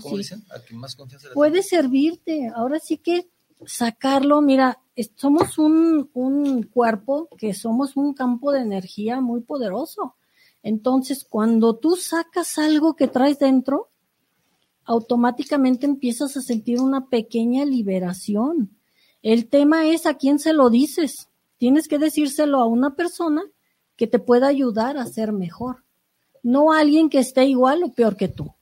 puede 1.34 1.52
tengas. 1.52 1.68
servirte. 1.68 2.52
Ahora 2.54 2.80
sí 2.80 2.98
que 2.98 3.30
sacarlo, 3.66 4.42
mira, 4.42 4.80
somos 5.16 5.58
un, 5.58 6.10
un 6.14 6.64
cuerpo 6.64 7.30
que 7.38 7.54
somos 7.54 7.96
un 7.96 8.14
campo 8.14 8.52
de 8.52 8.62
energía 8.62 9.22
muy 9.22 9.42
poderoso. 9.42 10.16
Entonces, 10.64 11.26
cuando 11.28 11.76
tú 11.76 11.96
sacas 11.96 12.58
algo 12.58 12.96
que 12.96 13.08
traes 13.08 13.40
dentro, 13.40 13.90
automáticamente 14.84 15.86
empiezas 15.86 16.38
a 16.38 16.42
sentir 16.42 16.80
una 16.80 17.10
pequeña 17.10 17.66
liberación. 17.66 18.78
El 19.22 19.48
tema 19.48 19.88
es 19.88 20.06
a 20.06 20.16
quién 20.16 20.40
se 20.40 20.54
lo 20.54 20.70
dices. 20.70 21.30
Tienes 21.58 21.88
que 21.88 22.00
decírselo 22.00 22.60
a 22.60 22.66
una 22.66 22.96
persona 22.96 23.44
que 23.96 24.08
te 24.08 24.20
pueda 24.20 24.48
ayudar 24.48 24.98
a 24.98 25.06
ser 25.06 25.32
mejor, 25.32 25.84
no 26.42 26.72
a 26.72 26.80
alguien 26.80 27.10
que 27.10 27.20
esté 27.20 27.46
igual 27.46 27.84
o 27.84 27.94
peor 27.94 28.18
que 28.18 28.28
tú. 28.28 28.54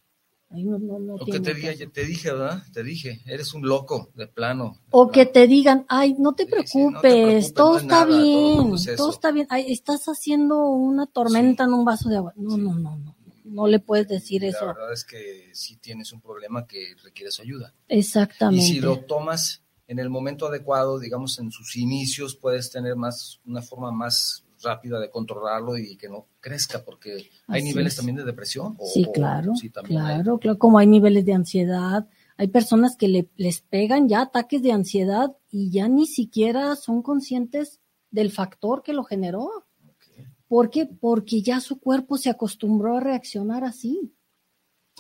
Ahí 0.51 0.63
no- 0.63 0.79
no- 0.79 0.97
no 0.97 1.13
O 1.15 1.25
que 1.25 1.39
te, 1.39 1.53
diga, 1.53 1.71
te 1.93 2.05
dije, 2.05 2.31
¿verdad? 2.31 2.63
Te 2.73 2.83
dije, 2.83 3.21
eres 3.27 3.53
un 3.53 3.67
loco, 3.67 4.09
de 4.15 4.25
plano. 4.27 4.73
de 4.81 4.87
O 4.91 5.11
que 5.11 5.27
te 5.27 5.45
digan, 5.45 5.85
ay, 5.87 6.15
no 6.17 6.33
te 6.33 6.45
Sí, 6.45 6.49
sí, 6.65 6.79
no 6.79 7.01
te 7.01 7.09
preocupes, 7.09 7.53
todo 7.53 7.77
está 7.77 8.05
nada, 8.05 8.05
bien, 8.07 8.57
todo 8.69 8.75
eso". 8.75 9.09
está 9.11 9.31
bien. 9.31 9.45
Ay, 9.51 9.71
estás 9.71 10.05
haciendo 10.05 10.65
una 10.71 11.05
tormenta 11.05 11.65
en 11.65 11.73
un 11.73 11.85
vaso 11.85 12.09
de 12.09 12.17
agua. 12.17 12.33
No, 12.35 12.57
no, 12.57 12.73
no, 12.73 12.97
no, 12.97 13.15
no 13.43 13.67
le 13.67 13.79
puedes 13.79 14.07
decir 14.07 14.41
La 14.41 14.47
eso. 14.47 14.65
verdad 14.65 14.91
es 14.91 15.03
que 15.05 15.51
sí 15.53 15.77
tienes 15.77 16.11
un 16.13 16.21
problema 16.21 16.65
que 16.65 16.95
requieres 17.03 17.39
ayuda. 17.39 17.73
Exactamente. 17.87 18.63
Y 18.65 18.67
si 18.67 18.79
lo 18.79 19.01
tomas 19.01 19.61
en 19.87 19.99
el 19.99 20.09
momento 20.09 20.47
adecuado, 20.47 20.97
digamos 20.99 21.37
en 21.37 21.51
sus 21.51 21.75
inicios, 21.75 22.35
puedes 22.35 22.71
tener 22.71 22.95
más 22.95 23.39
una 23.45 23.61
forma 23.61 23.91
más 23.91 24.43
rápida 24.61 24.99
de 24.99 25.09
controlarlo 25.09 25.77
y 25.77 25.95
que 25.97 26.09
no 26.09 26.25
crezca, 26.39 26.83
porque 26.83 27.29
hay 27.47 27.63
niveles 27.63 27.93
es. 27.93 27.97
también 27.97 28.17
de 28.17 28.25
depresión. 28.25 28.75
o- 28.77 28.85
Sí, 28.85 29.05
o- 29.07 29.11
claro, 29.11 29.55
sí, 29.55 29.69
hay. 29.69 29.83
claro, 29.83 30.37
claro, 30.39 30.57
como 30.59 30.77
hay 30.79 30.87
niveles 30.87 31.25
de 31.25 31.33
ansiedad, 31.33 32.07
hay 32.37 32.47
personas 32.47 32.95
que 32.97 33.07
le, 33.07 33.29
les 33.35 33.61
pegan 33.61 34.07
ya 34.07 34.21
ataques 34.21 34.61
de 34.61 34.71
ansiedad 34.71 35.35
y 35.49 35.69
ya 35.71 35.87
ni 35.87 36.05
siquiera 36.07 36.75
son 36.75 37.01
conscientes 37.01 37.79
del 38.11 38.31
factor 38.31 38.81
que 38.83 38.93
lo 38.93 39.03
generó. 39.03 39.43
Ok. 39.87 40.05
¿Por 40.47 40.69
qué? 40.69 40.85
Porque 40.85 41.41
ya 41.41 41.59
su 41.59 41.79
cuerpo 41.79 42.17
se 42.17 42.29
acostumbró 42.29 42.97
a 42.97 42.99
reaccionar 43.01 43.63
así. 43.63 44.13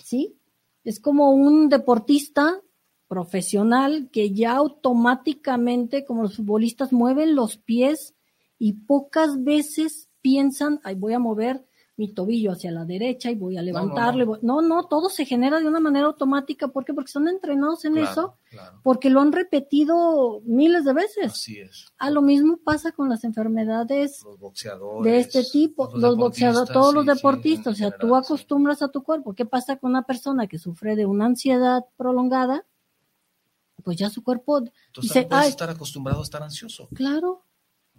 ¿Sí? 0.03 0.37
Es 0.83 0.99
como 0.99 1.31
un 1.31 1.69
deportista 1.69 2.61
profesional 3.07 4.09
que 4.11 4.31
ya 4.31 4.55
automáticamente, 4.55 6.05
como 6.05 6.23
los 6.23 6.35
futbolistas, 6.37 6.93
mueven 6.93 7.35
los 7.35 7.57
pies 7.57 8.13
y 8.59 8.73
pocas 8.73 9.41
veces 9.43 10.09
piensan, 10.21 10.79
ay, 10.83 10.93
voy 10.95 11.13
a 11.13 11.19
mover 11.19 11.65
mi 11.95 12.13
tobillo 12.13 12.53
hacia 12.53 12.71
la 12.71 12.85
derecha 12.85 13.29
y 13.29 13.35
voy 13.35 13.57
a 13.57 13.61
levantarlo. 13.61 14.23
y 14.23 14.25
voy-". 14.25 14.39
No, 14.41 14.61
no, 14.61 14.85
todo 14.87 15.09
se 15.09 15.25
genera 15.25 15.59
de 15.59 15.67
una 15.67 15.81
manera 15.81 16.05
automática. 16.07 16.69
¿Por 16.69 16.85
qué? 16.85 16.93
Porque 16.93 17.11
son 17.11 17.27
entrenados 17.27 17.83
en 17.83 17.93
Claro, 17.93 18.09
eso, 18.11 18.35
claro. 18.49 18.79
porque 18.83 19.09
lo 19.09 19.19
han 19.19 19.33
repetido 19.33 20.41
miles 20.45 20.85
de 20.85 20.93
veces. 20.93 21.31
Así 21.33 21.59
es. 21.59 21.87
Ah, 21.97 22.09
lo 22.09 22.21
mismo 22.21 22.57
pasa 22.63 22.91
con 22.93 23.09
las 23.09 23.23
enfermedades 23.25 24.21
Los 24.23 24.39
boxeadores. 24.39 25.11
de 25.11 25.19
este 25.19 25.43
tipo, 25.51 25.89
los, 25.97 26.15
boxeadores, 26.15 26.71
todos 26.71 26.93
los 26.93 27.03
sí, 27.03 27.11
deportistas, 27.11 27.73
o 27.73 27.75
sea, 27.75 27.91
tú 27.91 28.07
sí. 28.07 28.13
acostumbras 28.15 28.81
a 28.81 28.87
tu 28.89 29.03
cuerpo. 29.03 29.33
¿Qué 29.33 29.45
pasa 29.45 29.75
con 29.77 29.89
una 29.91 30.03
persona 30.03 30.47
que 30.47 30.57
sufre 30.57 30.95
de 30.95 31.05
una 31.05 31.25
ansiedad 31.25 31.83
prolongada? 31.97 32.65
Pues 33.83 33.97
ya 33.97 34.09
su 34.09 34.23
cuerpo 34.23 34.61
dice, 34.61 34.71
también 35.23 35.29
puedes 35.29 35.47
estar 35.49 35.69
acostumbrado 35.69 36.19
a 36.19 36.23
estar 36.23 36.43
ansioso. 36.43 36.87
claro, 36.93 37.43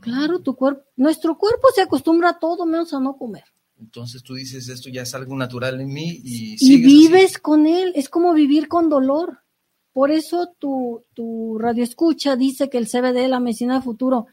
claro, 0.01 0.41
tu 0.41 0.55
cuerpo, 0.55 0.83
nuestro 0.97 1.37
cuerpo 1.39 1.69
se 1.75 1.83
acostumbra 1.83 2.31
a 2.31 2.39
todo 2.39 2.67
menos 2.67 2.93
a 2.95 3.01
no 3.01 3.17
comer. 3.17 3.45
Entonces 3.79 4.23
tú 4.23 4.35
dices, 4.35 4.69
esto 4.69 4.91
ya 4.91 5.03
es 5.03 5.15
algo 5.15 5.37
natural 5.37 5.81
en 5.81 5.89
mí 5.89 6.21
y, 6.23 6.57
Y 6.61 6.83
vives 6.83 7.39
con 7.39 7.67
él, 7.67 7.93
es 7.95 8.09
como 8.09 8.35
vivir 8.35 8.69
con 8.69 8.89
dolor. 8.89 9.39
Por 9.93 10.11
eso 10.11 10.55
tu, 10.59 11.05
tu 11.15 11.59
radio 11.59 11.83
escucha 11.83 12.37
dice 12.37 12.69
que 12.69 12.79
el 12.79 12.87
CBD 12.87 13.25
es 13.25 13.31
la 13.31 13.41
medicina 13.41 13.75
del 13.75 13.83
futuro. 13.83 14.27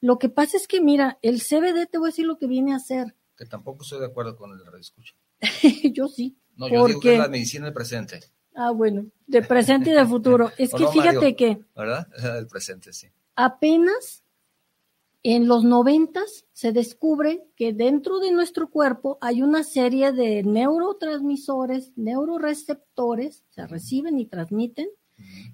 Lo 0.00 0.18
que 0.18 0.28
pasa 0.28 0.56
es 0.56 0.66
que, 0.66 0.80
mira, 0.80 1.18
el 1.22 1.40
CBD 1.40 1.86
te 1.90 1.98
voy 1.98 2.08
a 2.08 2.10
decir 2.10 2.26
lo 2.26 2.38
que 2.38 2.46
viene 2.46 2.72
a 2.72 2.76
hacer. 2.76 3.14
que 3.36 3.46
tampoco 3.46 3.84
estoy 3.84 4.00
de 4.00 4.06
acuerdo 4.06 4.36
con 4.36 4.50
el 4.52 4.80
escucha. 4.80 5.14
Yo 5.94 6.08
sí. 6.08 6.36
No, 6.56 6.68
yo 6.68 6.86
digo 6.86 6.86
que 6.86 6.92
porque, 6.94 7.12
es 7.14 7.18
la 7.18 7.28
medicina 7.28 7.64
del 7.64 7.74
presente, 7.74 8.20
ah, 8.54 8.70
bueno, 8.70 9.06
de 9.26 9.42
presente 9.42 9.90
y 9.90 9.92
de 9.92 10.06
futuro. 10.06 10.52
Es 10.58 10.72
¿O 10.72 10.76
que 10.76 10.84
no, 10.84 10.92
fíjate 10.92 11.16
Mario? 11.16 11.36
que 11.36 11.60
¿verdad? 11.74 12.06
El 12.38 12.46
presente, 12.46 12.92
sí. 12.92 13.08
apenas 13.34 14.23
en 15.24 15.48
los 15.48 15.64
noventas 15.64 16.44
se 16.52 16.70
descubre 16.72 17.48
que 17.56 17.72
dentro 17.72 18.20
de 18.20 18.30
nuestro 18.30 18.68
cuerpo 18.70 19.16
hay 19.22 19.40
una 19.42 19.64
serie 19.64 20.12
de 20.12 20.42
neurotransmisores, 20.44 21.92
neuroreceptores, 21.96 23.42
se 23.48 23.66
reciben 23.66 24.18
y 24.20 24.26
transmiten, 24.26 24.86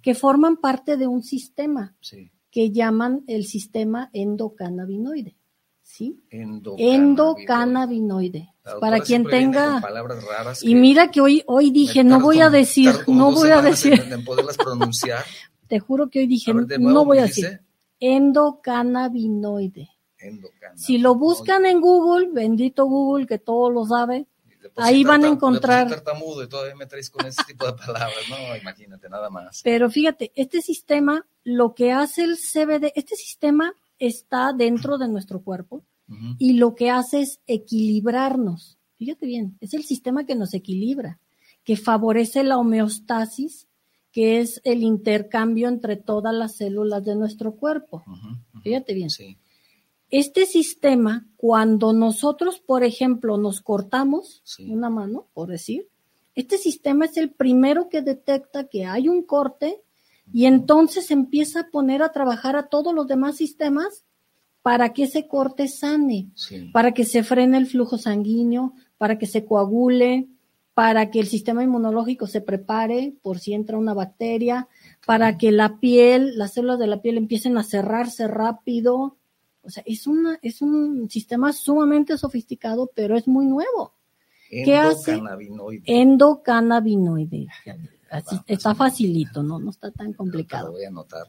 que 0.03 0.15
forman 0.15 0.57
parte 0.57 0.97
de 0.97 1.07
un 1.07 1.23
sistema 1.23 1.95
Sí. 2.01 2.31
que 2.51 2.73
llaman 2.73 3.23
el 3.29 3.45
sistema 3.47 4.11
endocannabinoide. 4.13 5.37
¿Sí? 5.83 6.21
Endocannabinoide. 6.31 8.49
Doctora 8.65 8.81
Para 8.81 9.01
quien 9.01 9.25
tenga... 9.25 9.81
palabras 9.81 10.25
raras 10.25 10.63
Y 10.65 10.75
mira 10.75 11.11
que 11.11 11.21
hoy, 11.21 11.43
hoy 11.47 11.71
dije, 11.71 12.03
no 12.05 12.21
voy 12.21 12.41
a 12.41 12.51
decir, 12.51 12.93
no 13.07 13.33
voy 13.33 13.51
a 13.51 13.63
decir, 13.63 14.01
En, 14.01 14.13
en 14.13 14.25
poderlas 14.25 14.57
pronunciar. 14.57 15.25
te 15.69 15.79
juro 15.79 16.09
que 16.11 16.21
hoy 16.21 16.27
dije, 16.27 16.53
ver, 16.53 16.67
nuevo, 16.81 16.95
no 16.95 17.05
voy 17.05 17.19
a 17.19 17.23
¿me 17.23 17.27
decir? 17.29 17.61
Endocannabinoide. 18.01 19.89
Endocannabinoide. 20.19 20.79
Si 20.87 20.99
lo 20.99 21.15
buscan 21.15 21.67
en 21.67 21.81
Google, 21.81 22.29
bendito 22.33 22.87
Google 22.87 23.27
que 23.27 23.39
todo 23.39 23.71
lo 23.71 23.87
sabe, 23.87 24.27
ahí 24.77 25.05
van 25.05 25.25
a 25.25 25.29
encontrar- 25.29 25.89
tartamudo 25.89 26.43
y 26.43 26.49
todavía 26.49 26.75
me 26.75 26.87
traes 26.87 27.11
con 27.11 27.27
ese 27.27 27.43
tipo 27.47 27.67
de 27.67 27.73
palabras. 27.75 28.19
No, 28.29 28.57
imagínate, 28.57 29.09
nada 29.09 29.31
más. 29.31 29.61
pero 29.65 29.91
fíjate, 29.91 30.33
este 30.35 30.61
sistema, 30.61 31.27
lo 31.45 31.75
que 31.75 31.93
hace 31.93 32.25
el 32.25 32.37
CBD, 32.37 32.93
este 32.95 33.17
sistema 33.17 33.73
está 33.99 34.53
dentro 34.53 34.99
de 34.99 35.09
nuestro 35.09 35.41
cuerpo 35.43 35.83
y 36.39 36.55
lo 36.55 36.75
que 36.75 36.91
hace 36.91 37.21
es 37.21 37.39
equilibrarnos. 37.47 38.79
Fíjate 38.97 39.27
bien, 39.27 39.57
es 39.61 39.75
el 39.75 39.85
sistema 39.85 40.27
que 40.27 40.35
nos 40.35 40.53
equilibra, 40.55 41.21
que 41.63 41.77
favorece 41.77 42.43
la 42.43 42.59
homeostasis, 42.59 43.69
que 44.13 44.41
es 44.41 44.61
el 44.65 44.83
intercambio 44.83 45.69
entre 45.69 45.97
todas 45.97 46.35
las 46.35 46.57
células 46.57 47.05
de 47.05 47.15
nuestro 47.15 47.55
cuerpo. 47.57 48.03
Fíjate 48.63 48.95
bien. 48.95 49.11
Sí. 49.11 49.39
Este 50.11 50.47
sistema, 50.47 51.29
cuando 51.37 51.93
nosotros, 51.93 52.59
por 52.59 52.83
ejemplo, 52.83 53.37
nos 53.37 53.61
cortamos 53.61 54.41
Sí. 54.45 54.69
una 54.71 54.91
mano, 54.91 55.29
por 55.33 55.49
decir, 55.49 55.89
este 56.35 56.59
sistema 56.59 57.05
es 57.05 57.17
el 57.17 57.31
primero 57.31 57.89
que 57.89 58.03
detecta 58.03 58.65
que 58.69 58.85
hay 58.87 59.09
un 59.09 59.23
corte 59.23 59.81
y 60.33 60.47
entonces 60.47 61.11
empieza 61.11 61.61
a 61.61 61.71
poner 61.71 62.03
a 62.03 62.13
trabajar 62.13 62.57
a 62.57 62.69
todos 62.69 62.93
los 62.95 63.07
demás 63.07 63.37
sistemas 63.37 64.05
para 64.63 64.93
que 64.93 65.05
ese 65.05 65.27
corte 65.29 65.69
sane, 65.69 66.29
Sí. 66.35 66.71
para 66.73 66.93
que 66.93 67.05
se 67.05 67.23
frene 67.23 67.59
el 67.59 67.67
flujo 67.67 67.97
sanguíneo, 67.97 68.75
para 68.99 69.17
que 69.19 69.27
se 69.27 69.45
coagule, 69.45 70.29
para 70.75 71.11
que 71.11 71.21
el 71.21 71.27
sistema 71.27 71.63
inmunológico 71.63 72.27
se 72.27 72.41
prepare 72.41 73.15
por 73.23 73.39
si 73.39 73.55
entra 73.55 73.79
una 73.79 73.95
bacteria, 73.95 74.69
para 75.07 75.37
que 75.37 75.53
la 75.53 75.79
piel, 75.79 76.37
las 76.39 76.55
células 76.55 76.79
de 76.79 76.87
la 76.87 77.03
piel 77.03 77.17
empiecen 77.17 77.59
a 77.59 77.65
cerrarse 77.65 78.29
rápido. 78.29 79.17
O 79.63 79.71
sea, 79.71 79.83
es, 79.87 80.07
una, 80.07 80.39
es 80.43 80.63
un 80.63 81.11
sistema 81.11 81.53
sumamente 81.53 82.17
sofisticado, 82.17 82.91
pero 82.95 83.17
es 83.17 83.29
muy 83.29 83.47
nuevo. 83.47 83.95
¿Qué 84.49 84.77
hace? 84.77 85.13
Endocannabinoide. 85.13 85.83
Endocannabinoide. 85.87 87.47
Así, 88.11 88.37
está 88.47 88.75
facilito, 88.75 89.43
¿no? 89.43 89.61
No 89.61 89.71
está 89.71 89.91
tan 89.93 90.13
complicado. 90.13 90.69
Lo 90.69 90.73
voy 90.73 90.85
a 90.85 90.89
anotar. 90.89 91.27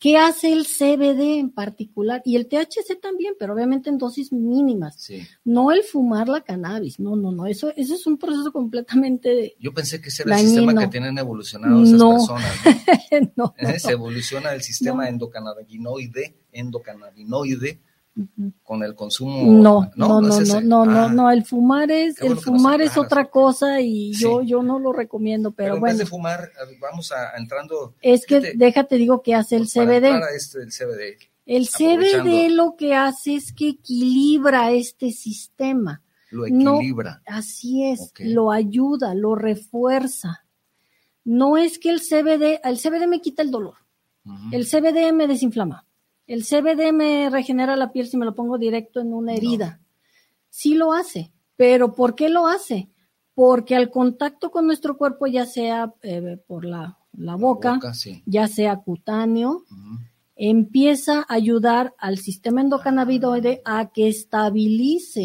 ¿Qué 0.00 0.16
hace 0.16 0.50
el 0.52 0.64
CBD 0.66 1.38
en 1.38 1.50
particular? 1.50 2.22
Y 2.24 2.36
el 2.36 2.48
THC 2.48 2.98
también, 3.00 3.34
pero 3.38 3.52
obviamente 3.54 3.90
en 3.90 3.98
dosis 3.98 4.32
mínimas. 4.32 4.96
Sí. 4.98 5.20
No 5.44 5.70
el 5.72 5.82
fumar 5.82 6.26
la 6.26 6.40
cannabis, 6.40 6.98
no, 6.98 7.16
no, 7.16 7.30
no, 7.30 7.46
eso, 7.46 7.70
eso 7.76 7.94
es 7.94 8.06
un 8.06 8.16
proceso 8.16 8.50
completamente... 8.50 9.54
Yo 9.60 9.74
pensé 9.74 10.00
que 10.00 10.08
ese 10.08 10.22
era 10.22 10.40
el 10.40 10.46
sistema 10.46 10.74
que 10.74 10.86
tienen 10.88 11.18
evolucionado 11.18 11.82
esas 11.82 11.98
No. 11.98 12.12
personas. 12.12 12.50
¿no? 13.36 13.44
no, 13.46 13.54
no, 13.60 13.68
Eh, 13.68 13.78
Se 13.78 13.92
evoluciona 13.92 14.54
el 14.54 14.62
sistema 14.62 15.02
No. 15.04 15.10
endocannabinoide, 15.10 16.34
endocannabinoide. 16.50 17.80
Con 18.62 18.82
el 18.82 18.94
consumo. 18.94 19.42
no, 19.44 19.90
no, 19.96 20.20
no, 20.20 20.40
no, 20.40 20.60
no, 20.60 20.84
no, 20.84 21.00
Ah, 21.06 21.08
no, 21.12 21.30
el 21.30 21.44
fumar 21.44 21.90
es, 21.90 22.20
el 22.20 22.36
fumar 22.36 22.80
es 22.82 22.96
otra 22.96 23.30
cosa 23.30 23.80
y 23.80 24.12
yo, 24.12 24.40
Sí. 24.40 24.48
yo 24.48 24.62
no 24.62 24.78
lo 24.78 24.92
recomiendo, 24.92 25.52
pero, 25.52 25.66
Pero, 25.66 25.74
en 25.76 25.80
bueno, 25.80 25.92
vez 25.92 25.98
de 25.98 26.06
fumar, 26.06 26.50
vamos 26.80 27.12
a, 27.12 27.36
entrando. 27.38 27.94
es 28.02 28.26
que 28.26 28.40
fíjate, 28.40 28.58
déjate 28.58 28.96
digo 28.96 29.22
que 29.22 29.34
hace 29.34 29.56
el 29.56 29.62
pues, 29.62 29.74
para 29.74 30.00
CBD. 30.00 30.36
este, 30.36 30.58
el 30.62 30.70
CBD. 30.72 31.30
El 31.46 31.66
CBD 31.68 32.50
lo 32.50 32.76
que 32.76 32.94
hace 32.94 33.34
es 33.36 33.52
que 33.52 33.70
equilibra 33.70 34.70
este 34.72 35.10
sistema. 35.12 36.02
Lo 36.30 36.46
equilibra. 36.46 37.22
así 37.26 37.84
es, 37.86 38.12
lo 38.18 38.52
ayuda, 38.52 39.14
lo 39.14 39.34
refuerza. 39.34 40.44
No 41.24 41.56
es 41.56 41.78
que 41.78 41.90
el 41.90 42.00
CBD, 42.00 42.60
el 42.62 42.78
CBD 42.78 43.06
me 43.08 43.20
quita 43.20 43.42
el 43.42 43.50
dolor. 43.50 43.74
El 44.52 44.64
CBD 44.66 45.12
me 45.12 45.26
desinflama. 45.26 45.86
El 46.30 46.44
CBD 46.44 46.92
me 46.92 47.28
regenera 47.28 47.74
la 47.74 47.90
piel 47.90 48.06
si 48.06 48.16
me 48.16 48.24
lo 48.24 48.36
pongo 48.36 48.56
directo 48.56 49.00
en 49.00 49.12
una 49.12 49.34
herida. 49.34 49.80
Sí 50.48 50.74
lo 50.74 50.92
hace, 50.92 51.32
pero 51.56 51.92
¿por 51.92 52.14
qué 52.14 52.28
lo 52.28 52.46
hace? 52.46 52.88
Porque 53.34 53.74
al 53.74 53.90
contacto 53.90 54.52
con 54.52 54.64
nuestro 54.64 54.96
cuerpo, 54.96 55.26
ya 55.26 55.44
sea 55.44 55.92
eh, 56.02 56.38
por 56.46 56.64
la, 56.64 56.96
boca, 57.12 57.80
ya 58.26 58.46
sea 58.46 58.76
cutáneo, 58.76 59.64
empieza 60.36 61.26
a 61.28 61.34
ayudar 61.34 61.94
al 61.98 62.18
sistema 62.18 62.60
endocannabinoide 62.60 63.60
a 63.64 63.90
que 63.90 64.06
estabilice, 64.06 65.24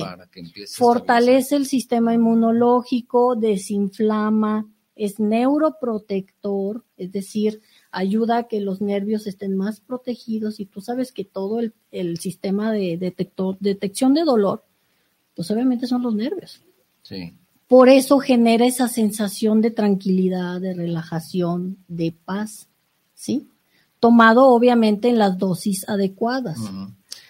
fortalece 0.73 1.55
el 1.55 1.67
sistema 1.67 2.15
inmunológico, 2.15 3.35
desinflama, 3.35 4.65
es 4.95 5.19
neuroprotector, 5.19 6.83
es 6.97 7.11
decir, 7.11 7.61
ayuda 7.95 8.37
a 8.37 8.43
que 8.47 8.59
los 8.59 8.81
nervios 8.81 9.25
estén 9.25 9.55
más 9.55 9.79
protegidos 9.79 10.59
y 10.59 10.65
tú 10.65 10.81
sabes 10.81 11.11
que 11.11 11.23
todo 11.23 11.59
el, 11.59 12.17
sistema 12.19 12.71
de 12.71 12.97
detector, 12.97 13.57
detección 13.59 14.13
de 14.13 14.23
dolor, 14.23 14.63
pues 15.35 15.49
obviamente 15.51 15.87
son 15.87 16.03
los 16.03 16.13
nervios. 16.13 16.61
Sí. 17.01 17.33
Por 17.67 17.89
eso 17.89 18.19
genera 18.19 18.65
esa 18.65 18.87
sensación 18.87 19.61
de 19.61 19.71
tranquilidad, 19.71 20.61
de 20.61 20.73
relajación, 20.73 21.77
de 21.87 22.13
paz, 22.25 22.67
¿sí? 23.13 23.47
tomado 24.05 24.49
obviamente 24.49 25.09
en 25.09 25.17
las 25.17 25.37
dosis 25.37 25.89
adecuadas. 25.89 26.59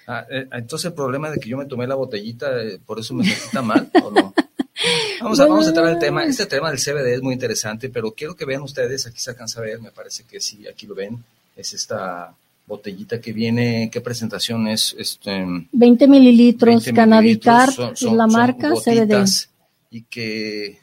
Ah, 0.08 0.26
eh, 0.30 0.46
entonces 0.52 0.88
el 0.88 0.94
problema 0.94 1.30
de 1.30 1.40
que 1.40 1.50
yo 1.50 1.58
me 1.58 1.66
tomé 1.68 1.88
la 1.88 1.96
botellita, 1.96 2.62
eh, 2.62 2.80
por 2.86 3.00
eso 3.00 3.14
me 3.14 3.24
sentí 3.24 3.66
mal, 3.66 3.90
¿o 4.04 4.12
no? 4.12 4.34
Vamos 5.22 5.40
a, 5.40 5.46
vamos 5.46 5.66
a 5.66 5.70
entrar 5.70 5.88
al 5.88 6.00
tema. 6.00 6.24
Este 6.24 6.46
tema 6.46 6.70
del 6.70 6.80
CBD 6.80 7.16
es 7.16 7.22
muy 7.22 7.34
interesante, 7.34 7.90
pero 7.90 8.12
quiero 8.12 8.36
que 8.36 8.46
vean 8.46 8.62
ustedes, 8.62 9.08
aquí 9.08 9.20
se 9.20 9.32
alcanza 9.32 9.60
a 9.60 9.64
ver, 9.64 9.82
me 9.82 9.92
parece 9.92 10.24
que 10.24 10.40
sí, 10.40 10.68
aquí 10.68 10.88
lo 10.88 10.96
ven, 10.96 11.24
es 11.56 11.74
esta 11.74 12.34
botellita 12.68 13.22
que 13.22 13.32
viene, 13.32 13.90
¿qué 13.92 14.02
presentación 14.02 14.68
es? 14.68 14.96
Este, 14.98 15.46
20 15.72 16.08
mililitros, 16.08 16.86
Cannabicar, 16.94 17.70
es 17.94 18.02
la 18.02 18.28
marca 18.28 18.74
CBD. 18.74 19.26
Y 19.92 20.02
que 20.02 20.80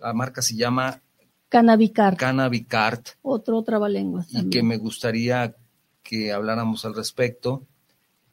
la 0.00 0.12
marca 0.12 0.40
se 0.40 0.54
llama 0.54 1.00
Canavicart. 1.48 2.18
Canavicart. 2.18 3.08
Otro 3.22 3.62
trabalenguas. 3.62 4.26
Y 4.30 4.48
que 4.50 4.62
me 4.62 4.76
gustaría 4.76 5.54
que 6.02 6.32
habláramos 6.32 6.84
al 6.84 6.94
respecto. 6.94 7.62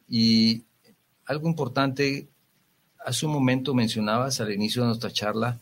Y 0.08 0.62
algo 1.26 1.48
importante, 1.48 2.28
hace 3.04 3.26
un 3.26 3.32
momento 3.32 3.74
mencionabas 3.74 4.40
al 4.40 4.52
inicio 4.52 4.82
de 4.82 4.88
nuestra 4.88 5.10
charla 5.10 5.58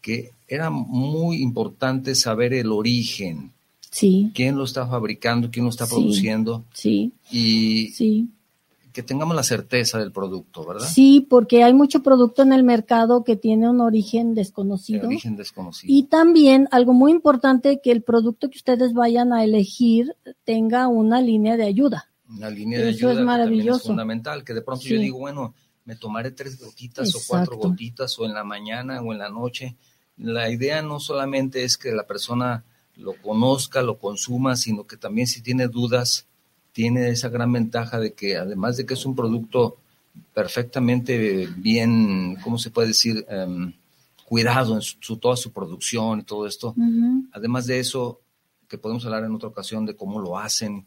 que 0.00 0.32
era 0.48 0.68
muy 0.70 1.42
importante 1.42 2.14
saber 2.14 2.52
el 2.54 2.72
origen. 2.72 3.52
Sí. 3.90 4.32
¿Quién 4.34 4.56
lo 4.56 4.64
está 4.64 4.86
fabricando? 4.86 5.50
¿Quién 5.50 5.64
lo 5.64 5.70
está 5.70 5.86
produciendo? 5.86 6.64
Sí. 6.72 7.12
Y 7.30 7.88
sí 7.94 8.28
que 8.92 9.02
tengamos 9.02 9.34
la 9.34 9.42
certeza 9.42 9.98
del 9.98 10.12
producto, 10.12 10.64
¿verdad? 10.64 10.86
Sí, 10.86 11.26
porque 11.28 11.64
hay 11.64 11.72
mucho 11.72 12.02
producto 12.02 12.42
en 12.42 12.52
el 12.52 12.62
mercado 12.62 13.24
que 13.24 13.36
tiene 13.36 13.68
un 13.68 13.80
origen 13.80 14.34
desconocido. 14.34 15.06
origen 15.06 15.36
desconocido. 15.36 15.92
Y 15.92 16.04
también 16.04 16.68
algo 16.70 16.92
muy 16.92 17.10
importante 17.10 17.80
que 17.82 17.90
el 17.90 18.02
producto 18.02 18.50
que 18.50 18.58
ustedes 18.58 18.92
vayan 18.92 19.32
a 19.32 19.44
elegir 19.44 20.14
tenga 20.44 20.88
una 20.88 21.20
línea 21.20 21.56
de 21.56 21.64
ayuda. 21.64 22.08
Una 22.28 22.50
línea 22.50 22.80
de 22.80 22.90
ayuda 22.90 23.12
es 23.12 23.20
maravilloso. 23.20 23.78
es 23.78 23.86
fundamental, 23.86 24.44
que 24.44 24.54
de 24.54 24.62
pronto 24.62 24.84
yo 24.84 24.98
digo, 24.98 25.18
bueno, 25.18 25.54
me 25.84 25.96
tomaré 25.96 26.30
tres 26.30 26.58
gotitas 26.60 27.14
o 27.14 27.20
cuatro 27.26 27.56
gotitas 27.56 28.18
o 28.18 28.24
en 28.24 28.34
la 28.34 28.44
mañana 28.44 29.00
o 29.02 29.12
en 29.12 29.18
la 29.18 29.28
noche. 29.28 29.76
La 30.16 30.50
idea 30.50 30.82
no 30.82 31.00
solamente 31.00 31.64
es 31.64 31.76
que 31.76 31.92
la 31.92 32.06
persona 32.06 32.64
lo 32.96 33.14
conozca, 33.20 33.82
lo 33.82 33.98
consuma, 33.98 34.56
sino 34.56 34.86
que 34.86 34.96
también 34.96 35.26
si 35.26 35.42
tiene 35.42 35.68
dudas, 35.68 36.26
tiene 36.72 37.08
esa 37.08 37.28
gran 37.28 37.52
ventaja 37.52 37.98
de 37.98 38.12
que 38.12 38.36
además 38.36 38.76
de 38.76 38.86
que 38.86 38.94
es 38.94 39.04
un 39.04 39.16
producto 39.16 39.78
perfectamente 40.34 41.48
bien, 41.56 42.36
¿cómo 42.42 42.58
se 42.58 42.70
puede 42.70 42.88
decir? 42.88 43.24
Em, 43.28 43.72
cuidado 44.24 44.74
en 44.74 44.82
su, 44.82 45.16
toda 45.18 45.36
su 45.36 45.52
producción 45.52 46.20
y 46.20 46.22
todo 46.22 46.46
esto. 46.46 46.74
Además 47.32 47.66
de 47.66 47.80
eso, 47.80 48.20
que 48.68 48.78
podemos 48.78 49.04
hablar 49.04 49.24
en 49.24 49.34
otra 49.34 49.48
ocasión 49.48 49.84
de 49.84 49.96
cómo 49.96 50.20
lo 50.20 50.38
hacen, 50.38 50.86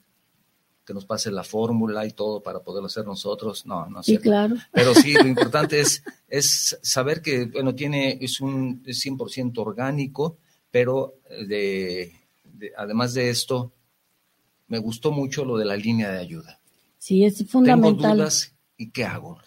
que 0.85 0.93
nos 0.93 1.05
pase 1.05 1.31
la 1.31 1.43
fórmula 1.43 2.05
y 2.05 2.11
todo 2.11 2.41
para 2.43 2.59
poderlo 2.59 2.87
hacer 2.87 3.05
nosotros. 3.05 3.65
No, 3.65 3.87
no 3.87 4.03
Sí, 4.03 4.17
claro. 4.17 4.55
Pero 4.71 4.93
sí, 4.93 5.13
lo 5.13 5.27
importante 5.27 5.79
es, 5.79 6.03
es 6.27 6.77
saber 6.81 7.21
que, 7.21 7.45
bueno, 7.45 7.73
tiene, 7.73 8.17
es 8.21 8.39
un 8.39 8.83
100% 8.83 9.57
orgánico, 9.57 10.37
pero 10.69 11.15
de, 11.47 12.13
además 12.77 13.13
de 13.13 13.29
esto, 13.29 13.71
me 14.67 14.77
gustó 14.77 15.11
mucho 15.11 15.43
lo 15.43 15.57
de 15.57 15.65
la 15.65 15.75
línea 15.75 16.11
de 16.11 16.19
ayuda. 16.19 16.59
Sí, 16.99 17.25
es 17.25 17.43
fundamental. 17.47 18.01
Tengo 18.01 18.15
dudas 18.15 18.53
y 18.77 18.91
¿qué 18.91 19.05
hago? 19.05 19.39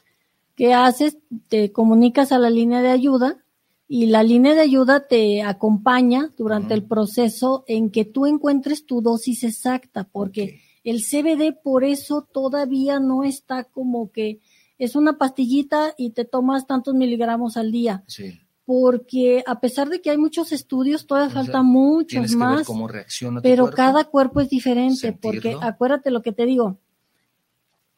¿Qué 0.56 0.74
haces? 0.74 1.18
Te 1.48 1.70
comunicas 1.70 2.32
a 2.32 2.38
la 2.38 2.50
línea 2.50 2.82
de 2.82 2.90
ayuda 2.90 3.44
y 3.86 4.06
la 4.06 4.22
línea 4.22 4.54
de 4.54 4.60
ayuda 4.60 5.06
te 5.06 5.42
acompaña 5.42 6.32
durante 6.36 6.74
el 6.74 6.82
proceso 6.84 7.64
en 7.68 7.90
que 7.90 8.04
tú 8.04 8.26
encuentres 8.26 8.84
tu 8.84 9.00
dosis 9.00 9.44
exacta, 9.44 10.04
porque 10.04 10.60
el 10.90 11.02
CBD 11.02 11.56
por 11.62 11.84
eso 11.84 12.22
todavía 12.22 13.00
no 13.00 13.24
está 13.24 13.64
como 13.64 14.10
que 14.10 14.40
es 14.78 14.94
una 14.94 15.18
pastillita 15.18 15.94
y 15.96 16.10
te 16.10 16.24
tomas 16.24 16.66
tantos 16.66 16.94
miligramos 16.94 17.56
al 17.56 17.72
día. 17.72 18.04
Sí 18.06 18.40
porque 18.68 19.42
a 19.46 19.60
pesar 19.60 19.88
de 19.88 20.02
que 20.02 20.10
hay 20.10 20.18
muchos 20.18 20.52
estudios, 20.52 21.06
todavía 21.06 21.30
falta 21.30 21.62
muchos 21.62 22.32
más. 22.32 22.66
cómo 22.66 22.86
reacciona 22.86 23.40
pero 23.40 23.70
cada 23.70 24.04
cuerpo 24.04 24.42
es 24.42 24.50
diferente, 24.50 25.14
porque 25.14 25.56
acuérdate 25.58 26.10
lo 26.10 26.20
que 26.20 26.32
te 26.32 26.44
digo, 26.44 26.78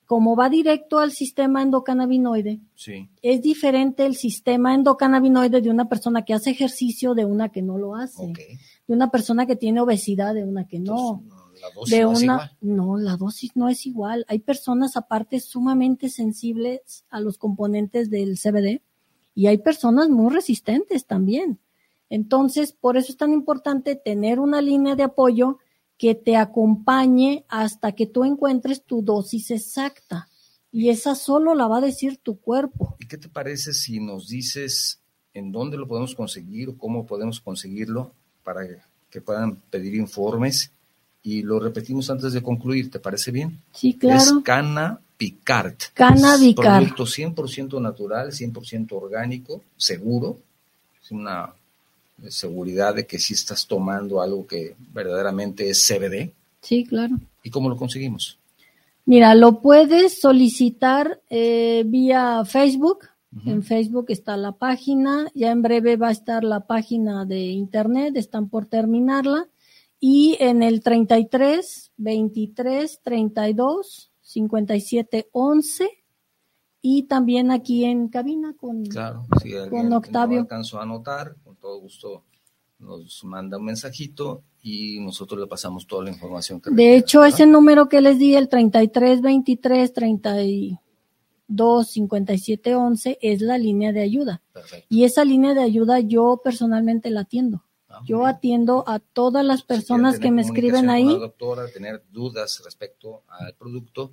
como 0.07 0.37
va 0.37 0.49
directo 0.49 1.01
al 1.01 1.11
sistema 1.11 1.63
endocannabinoide, 1.63 2.61
es 3.21 3.43
diferente 3.43 4.07
el 4.07 4.15
sistema 4.15 4.73
endocannabinoide 4.73 5.61
de 5.61 5.71
una 5.71 5.89
persona 5.89 6.25
que 6.25 6.35
hace 6.35 6.51
ejercicio 6.51 7.15
de 7.15 7.25
una 7.25 7.49
que 7.49 7.63
no 7.63 7.77
lo 7.77 7.97
hace, 7.97 8.33
de 8.87 8.95
una 8.95 9.11
persona 9.11 9.47
que 9.47 9.57
tiene 9.57 9.81
obesidad 9.81 10.35
de 10.35 10.45
una 10.45 10.69
que 10.69 10.79
no. 10.79 11.25
La 11.61 11.71
dosis 11.71 11.95
de 11.95 12.03
no 12.03 12.11
una, 12.11 12.57
no, 12.61 12.99
la 12.99 13.17
dosis 13.17 13.55
no 13.55 13.69
es 13.69 13.87
igual. 13.87 14.25
Hay 14.29 14.41
personas 14.41 14.97
aparte 14.97 15.41
sumamente 15.41 16.09
sensibles 16.09 17.05
a 17.11 17.21
los 17.21 17.39
componentes 17.39 18.11
del 18.11 18.39
CBD 18.39 18.83
y 19.35 19.47
hay 19.47 19.59
personas 19.59 20.09
muy 20.09 20.33
resistentes 20.33 21.07
también. 21.07 21.61
Entonces, 22.09 22.73
por 22.73 22.97
eso 22.97 23.13
es 23.13 23.19
tan 23.19 23.33
importante 23.33 23.95
tener 23.95 24.41
una 24.41 24.61
línea 24.61 24.97
de 24.97 25.05
apoyo 25.05 25.59
que 25.97 26.15
te 26.15 26.37
acompañe 26.37 27.45
hasta 27.49 27.93
que 27.93 28.07
tú 28.07 28.25
encuentres 28.25 28.85
tu 28.85 29.03
dosis 29.03 29.51
exacta. 29.51 30.29
Y 30.73 30.89
esa 30.89 31.15
solo 31.15 31.55
la 31.55 31.69
va 31.69 31.79
a 31.79 31.83
decir 31.83 32.17
tu 32.19 32.41
cuerpo. 32.41 32.97
¿Y 32.99 33.07
qué 33.07 33.19
te 33.19 33.29
parece 33.29 33.73
si 33.73 34.01
nos 34.01 34.29
dices 34.29 35.01
en 35.35 35.53
dónde 35.53 35.77
lo 35.77 35.87
podemos 35.87 36.15
conseguir 36.15 36.71
o 36.71 36.79
cómo 36.79 37.07
podemos 37.07 37.41
conseguirlo 37.41 38.15
para 38.43 38.63
que 39.11 39.21
puedan 39.21 39.57
pedir 39.57 39.95
informes? 39.95 40.73
Y 41.23 41.43
lo 41.43 41.61
repetimos 41.61 42.09
antes 42.11 42.33
de 42.33 42.43
concluir, 42.43 42.91
¿te 42.91 42.99
parece 42.99 43.31
bien? 43.31 43.59
Sí, 43.73 43.95
claro. 43.95 44.21
Es 44.21 44.33
Cana 44.43 44.99
Picard. 45.17 45.75
Cannabicar. 45.93 46.83
Producto 46.83 47.05
100% 47.05 47.81
natural, 47.81 48.33
100% 48.33 48.93
orgánico, 48.93 49.63
seguro. 49.77 50.39
Es 51.03 51.11
una 51.11 51.53
seguridad 52.29 52.95
de 52.95 53.07
que 53.07 53.19
si 53.19 53.35
estás 53.35 53.67
tomando 53.67 54.23
algo 54.23 54.47
que 54.47 54.75
verdaderamente 54.95 55.69
es 55.69 55.87
CBD. 55.87 56.31
Sí, 56.63 56.85
claro. 56.85 57.19
¿Y 57.43 57.51
cómo 57.51 57.69
lo 57.69 57.77
conseguimos? 57.77 58.39
Mira, 59.05 59.35
lo 59.35 59.61
puedes 59.61 60.21
solicitar 60.21 61.21
eh, 61.29 61.83
vía 61.87 62.45
Facebook. 62.45 63.09
En 63.47 63.63
Facebook 63.63 64.07
está 64.09 64.37
la 64.37 64.53
página. 64.53 65.29
Ya 65.35 65.53
en 65.53 65.63
breve 65.63 65.97
va 65.97 66.09
a 66.09 66.13
estar 66.13 66.43
la 66.43 66.61
página 66.61 67.25
de 67.25 67.41
internet. 67.41 68.17
Están 68.17 68.49
por 68.49 68.67
terminarla. 68.67 69.47
Y 70.01 70.37
en 70.41 70.63
el 70.63 70.83
33 70.83 71.93
23 71.97 73.01
32 73.03 74.13
5711 74.21 75.91
y 76.83 77.03
también 77.03 77.51
aquí 77.51 77.85
en 77.85 78.09
cabina 78.09 78.55
con, 78.57 78.85
claro, 78.87 79.27
si 79.43 79.53
con 79.69 79.93
Octavio. 79.93 80.37
No 80.37 80.43
alcanzó 80.43 80.79
a 80.79 80.85
anotar, 80.85 81.37
con 81.45 81.57
todo 81.57 81.79
gusto 81.79 82.25
nos 82.81 83.23
manda 83.25 83.59
un 83.59 83.65
mensajito 83.65 84.43
y 84.63 85.01
nosotros 85.01 85.41
le 85.41 85.47
pasamos 85.47 85.87
toda 85.87 86.05
la 86.05 86.11
información 86.11 86.61
que 86.61 86.71
De 86.71 86.97
hecho, 86.97 87.25
ese 87.25 87.47
número 87.47 87.89
que 87.89 88.01
les 88.01 88.19
di, 88.19 88.35
el 88.35 88.49
3323 88.49 89.93
32 89.93 90.79
57 91.89 92.75
11, 92.75 93.19
es 93.21 93.41
la 93.43 93.59
línea 93.59 93.93
de 93.93 94.01
ayuda. 94.01 94.43
Y 94.89 95.05
esa 95.05 95.25
línea 95.25 95.55
de 95.55 95.63
ayuda 95.63 96.01
yo 96.01 96.41
personalmente 96.43 97.11
la 97.11 97.21
atiendo. 97.21 97.65
Yo 98.05 98.27
atiendo 98.27 98.85
a 98.87 98.99
todas 98.99 99.45
las 99.45 99.63
personas 99.63 100.19
que 100.19 100.31
me 100.31 100.43
escriben 100.43 100.91
ahí. 100.91 101.05
doctora, 101.05 101.67
tener 101.69 102.03
dudas 102.11 102.63
respecto 102.65 103.23
al 103.29 103.55
producto, 103.55 104.13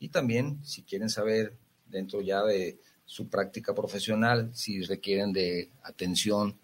Y 0.00 0.08
también, 0.08 0.58
si 0.62 0.82
quieren 0.82 1.08
saber 1.08 1.54
dentro 1.88 2.20
ya 2.20 2.42
de 2.42 2.78
su 3.06 3.28
práctica 3.28 3.74
profesional, 3.74 4.50
si 4.52 4.82
requieren 4.82 5.32
de 5.32 5.70
atención 5.82 6.56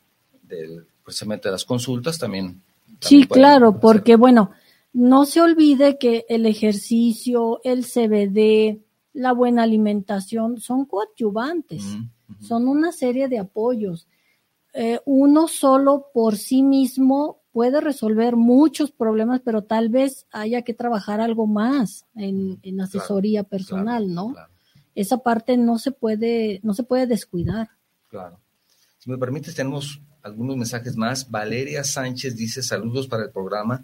del, 0.42 0.86
precisamente 1.04 1.48
de 1.48 1.52
las 1.52 1.64
consultas, 1.64 2.18
también. 2.18 2.60
sí, 3.00 3.26
claro, 3.26 3.80
porque 3.80 4.16
bueno, 4.16 4.50
no 4.92 5.24
se 5.24 5.40
olvide 5.40 5.96
que 5.98 6.26
el 6.28 6.46
ejercicio, 6.46 7.60
el 7.64 7.84
CBD, 7.84 8.80
la 9.12 9.32
buena 9.32 9.62
alimentación 9.62 10.60
son 10.60 10.84
coadyuvantes, 10.84 11.84
son 12.40 12.68
una 12.68 12.92
serie 12.92 13.28
de 13.28 13.38
apoyos. 13.38 14.06
Eh, 14.72 15.00
uno 15.04 15.48
solo 15.48 16.06
por 16.12 16.36
sí 16.36 16.62
mismo 16.62 17.40
puede 17.52 17.80
resolver 17.80 18.36
muchos 18.36 18.92
problemas, 18.92 19.40
pero 19.44 19.62
tal 19.62 19.88
vez 19.88 20.26
haya 20.30 20.62
que 20.62 20.74
trabajar 20.74 21.20
algo 21.20 21.46
más 21.46 22.04
en, 22.14 22.80
asesoría 22.80 23.42
personal, 23.42 24.14
¿no? 24.14 24.34
Esa 24.94 25.18
parte 25.18 25.56
no 25.56 25.78
se 25.78 25.90
puede, 25.92 26.60
no 26.62 26.74
se 26.74 26.82
puede 26.82 27.06
descuidar. 27.06 27.70
Claro. 28.08 28.38
Si 28.98 29.10
me 29.10 29.18
permites, 29.18 29.54
tenemos 29.54 30.00
algunos 30.22 30.56
mensajes 30.56 30.96
más. 30.96 31.30
Valeria 31.30 31.82
Sánchez 31.84 32.36
dice 32.36 32.62
saludos 32.62 33.08
para 33.08 33.24
el 33.24 33.30
programa. 33.30 33.82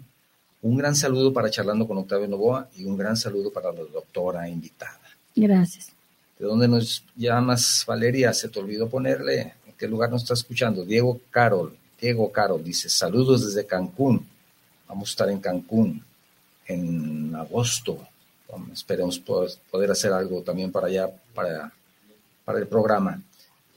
Un 0.61 0.77
gran 0.77 0.95
saludo 0.95 1.33
para 1.33 1.49
Charlando 1.49 1.87
con 1.87 1.97
Octavio 1.97 2.27
Novoa 2.27 2.69
y 2.75 2.85
un 2.85 2.97
gran 2.97 3.15
saludo 3.15 3.51
para 3.51 3.71
la 3.71 3.81
doctora 3.81 4.47
invitada. 4.49 4.99
Gracias. 5.35 5.91
¿De 6.37 6.45
dónde 6.45 6.67
nos 6.67 7.03
llamas, 7.15 7.83
Valeria? 7.87 8.33
Se 8.33 8.49
te 8.49 8.59
olvidó 8.59 8.89
ponerle. 8.89 9.53
¿En 9.77 9.79
qué 9.81 9.87
lugar 9.87 10.09
nos 10.09 10.23
está 10.23 10.33
escuchando? 10.33 10.83
Diego 10.83 11.21
Carol. 11.29 11.77
Diego 12.01 12.31
Carol 12.31 12.63
dice, 12.63 12.89
saludos 12.89 13.45
desde 13.45 13.67
Cancún. 13.67 14.25
Vamos 14.87 15.09
a 15.09 15.11
estar 15.11 15.29
en 15.29 15.39
Cancún 15.39 16.03
en 16.65 17.35
agosto. 17.35 17.99
esperemos 18.73 19.19
poder 19.19 19.91
hacer 19.91 20.11
algo 20.11 20.41
también 20.41 20.71
para 20.71 20.87
allá, 20.87 21.11
para, 21.35 21.71
para 22.43 22.57
el 22.57 22.65
programa. 22.65 23.21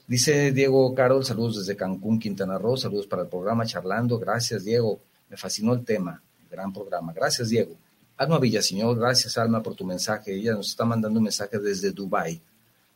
Dice 0.07 0.51
Diego 0.51 0.95
Carol, 0.95 1.23
saludos 1.23 1.59
desde 1.59 1.77
Cancún, 1.77 2.19
Quintana 2.19 2.57
Roo, 2.57 2.77
saludos 2.77 3.05
para 3.05 3.21
el 3.21 3.27
programa 3.27 3.63
Charlando. 3.67 4.17
Gracias, 4.17 4.65
Diego. 4.65 4.99
Me 5.29 5.37
fascinó 5.37 5.75
el 5.75 5.85
tema, 5.85 6.19
gran 6.49 6.73
programa. 6.73 7.13
Gracias, 7.13 7.49
Diego. 7.49 7.75
Alma 8.17 8.39
Villaseñor, 8.39 8.97
gracias, 8.97 9.37
Alma, 9.37 9.61
por 9.61 9.75
tu 9.75 9.85
mensaje. 9.85 10.33
Ella 10.33 10.53
nos 10.53 10.69
está 10.69 10.83
mandando 10.83 11.19
un 11.19 11.25
mensaje 11.25 11.59
desde 11.59 11.91
Dubai 11.91 12.41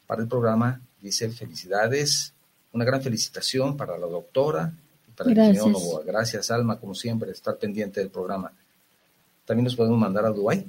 para 0.07 0.23
el 0.23 0.27
programa. 0.27 0.81
Dice, 0.99 1.29
felicidades, 1.29 2.33
una 2.75 2.85
gran 2.85 3.01
felicitación 3.01 3.77
para 3.77 3.97
la 3.97 4.05
doctora, 4.05 4.73
Gracias. 5.23 5.65
Gracias, 6.05 6.51
Alma, 6.51 6.79
como 6.79 6.93
siempre, 6.93 7.31
estar 7.31 7.57
pendiente 7.57 8.01
del 8.01 8.09
programa. 8.09 8.51
¿También 9.45 9.63
nos 9.63 9.75
podemos 9.75 9.97
mandar 9.97 10.25
a 10.25 10.29
Dubái? 10.29 10.65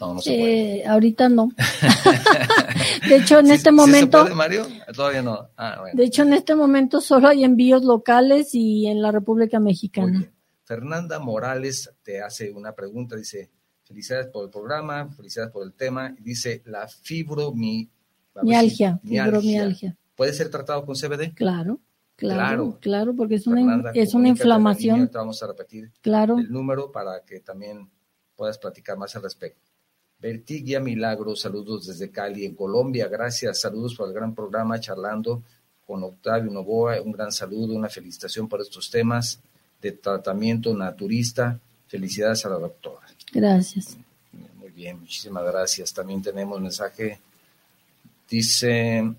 No, 0.00 0.14
no 0.14 0.20
se 0.20 0.30
puede. 0.30 0.80
Eh, 0.80 0.86
ahorita 0.86 1.28
no. 1.28 1.50
de 3.08 3.16
hecho, 3.16 3.38
en 3.38 3.50
este 3.50 3.72
momento. 3.72 4.18
se 4.18 4.24
puede, 4.24 4.34
Mario? 4.34 4.66
Todavía 4.94 5.22
no. 5.22 5.48
Ah, 5.56 5.84
de 5.92 6.04
hecho, 6.04 6.22
en 6.22 6.34
este 6.34 6.54
momento 6.54 7.00
solo 7.00 7.28
hay 7.28 7.44
envíos 7.44 7.84
locales 7.84 8.54
y 8.54 8.88
en 8.88 9.00
la 9.00 9.12
República 9.12 9.60
Mexicana. 9.60 10.30
Fernanda 10.64 11.18
Morales 11.18 11.90
te 12.02 12.20
hace 12.20 12.50
una 12.50 12.74
pregunta. 12.74 13.16
Dice: 13.16 13.50
Felicidades 13.84 14.26
por 14.26 14.44
el 14.44 14.50
programa, 14.50 15.08
felicidades 15.14 15.52
por 15.52 15.64
el 15.64 15.74
tema. 15.74 16.14
Dice: 16.18 16.62
La 16.66 16.88
fibromialgia. 16.88 18.98
Fibromialgia. 19.02 19.96
¿Puede 20.16 20.32
ser 20.32 20.50
tratado 20.50 20.84
con 20.84 20.94
CBD? 20.94 21.34
Claro. 21.34 21.80
Claro, 22.16 22.78
claro, 22.80 23.16
porque 23.16 23.34
es 23.36 23.46
una, 23.48 23.90
es 23.94 24.14
una 24.14 24.28
inflamación. 24.28 25.10
vamos 25.12 25.42
a 25.42 25.46
repetir 25.48 25.90
claro. 26.02 26.38
el 26.38 26.52
número 26.52 26.92
para 26.92 27.20
que 27.24 27.40
también 27.40 27.88
puedas 28.36 28.58
platicar 28.58 28.96
más 28.96 29.16
al 29.16 29.22
respecto. 29.22 29.72
Vertigia 30.20 30.78
Milagro, 30.78 31.34
saludos 31.34 31.88
desde 31.88 32.12
Cali, 32.12 32.44
en 32.44 32.54
Colombia. 32.54 33.08
Gracias, 33.08 33.60
saludos 33.60 33.96
por 33.96 34.06
el 34.06 34.14
gran 34.14 34.34
programa, 34.36 34.78
charlando 34.78 35.42
con 35.84 36.04
Octavio 36.04 36.48
Novoa. 36.50 37.00
Un 37.02 37.10
gran 37.10 37.32
saludo, 37.32 37.74
una 37.74 37.88
felicitación 37.88 38.48
por 38.48 38.60
estos 38.60 38.88
temas 38.88 39.40
de 39.80 39.92
tratamiento 39.92 40.72
naturista. 40.76 41.58
Felicidades 41.88 42.46
a 42.46 42.50
la 42.50 42.58
doctora. 42.58 43.06
Gracias. 43.32 43.96
Muy 44.56 44.70
bien, 44.70 45.00
muchísimas 45.00 45.44
gracias. 45.44 45.92
También 45.92 46.22
tenemos 46.22 46.60
mensaje. 46.60 47.20
Dice, 48.30 49.12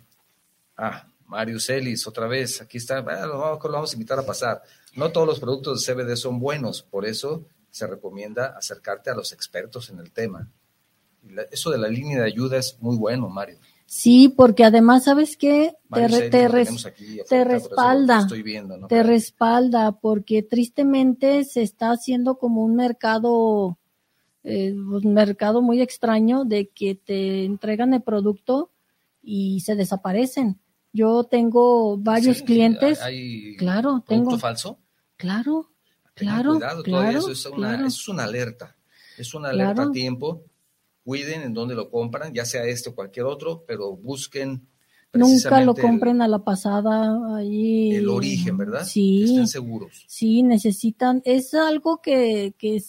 ah, 0.77 1.07
Mario 1.25 1.59
Celis, 1.59 2.05
otra 2.07 2.27
vez, 2.27 2.61
aquí 2.61 2.77
está, 2.77 3.01
lo, 3.01 3.59
vamos, 3.59 3.91
a 3.91 3.95
invitar 3.95 4.19
a 4.19 4.25
pasar. 4.25 4.61
No 4.95 5.11
todos 5.11 5.27
los 5.27 5.39
productos 5.39 5.85
de 5.85 5.93
CBD 5.93 6.15
son 6.15 6.39
buenos, 6.39 6.83
por 6.83 7.05
eso 7.05 7.45
se 7.71 7.87
recomienda 7.87 8.55
acercarte 8.55 9.09
a 9.09 9.15
los 9.15 9.31
expertos 9.31 9.89
en 9.89 9.99
el 9.99 10.11
tema. 10.11 10.47
Eso 11.51 11.71
de 11.71 11.79
la 11.79 11.87
línea 11.87 12.19
de 12.19 12.27
ayuda 12.27 12.57
es 12.57 12.77
muy 12.81 12.97
bueno, 12.97 13.29
Mario. 13.29 13.57
Sí, 13.85 14.27
porque 14.29 14.63
además, 14.63 15.05
¿sabes 15.05 15.37
qué? 15.37 15.75
te, 15.93 16.29
te, 16.29 16.47
respalda. 17.43 18.27
Te 18.87 19.03
respalda, 19.03 19.91
porque 19.91 20.41
tristemente 20.41 21.43
se 21.43 21.61
está 21.61 21.91
haciendo 21.91 22.37
como 22.37 22.63
un 22.63 22.75
mercado, 22.75 23.77
eh, 24.43 24.73
un 24.73 25.13
mercado 25.13 25.61
muy 25.61 25.81
extraño 25.81 26.43
de 26.43 26.69
que 26.69 26.95
te 26.95 27.45
entregan 27.45 27.93
el 27.93 28.01
producto 28.01 28.71
y 29.21 29.59
se 29.61 29.75
desaparecen. 29.75 30.59
Yo 30.93 31.23
tengo 31.23 31.97
varios 31.97 32.43
clientes. 32.43 33.01
Hay 33.01 33.57
claro, 33.57 34.03
tengo. 34.07 34.37
falso? 34.37 34.77
Claro, 35.17 35.71
claro. 36.13 36.59
claro, 36.83 37.17
eso 37.17 37.31
es 37.31 37.45
una, 37.47 37.87
es 37.87 38.07
una 38.07 38.25
alerta. 38.25 38.77
Es 39.17 39.33
una 39.33 39.49
alerta 39.49 39.83
a 39.83 39.91
tiempo. 39.91 40.43
Cuiden 41.03 41.41
en 41.41 41.53
dónde 41.53 41.73
lo 41.73 41.89
compran, 41.89 42.31
ya 42.31 42.45
sea 42.45 42.63
este 42.65 42.91
o 42.91 42.95
cualquier 42.95 43.25
otro, 43.25 43.63
pero 43.67 43.95
busquen. 43.95 44.67
Nunca 45.11 45.61
lo 45.61 45.75
compren 45.75 46.21
a 46.21 46.27
la 46.27 46.43
pasada 46.43 47.37
ahí. 47.37 47.95
El 47.95 48.09
origen, 48.09 48.57
¿verdad? 48.57 48.85
Sí. 48.85 49.23
estén 49.23 49.47
seguros. 49.47 50.05
Sí, 50.07 50.43
necesitan. 50.43 51.21
Es 51.25 51.55
algo 51.55 52.01
que, 52.01 52.53
que 52.57 52.81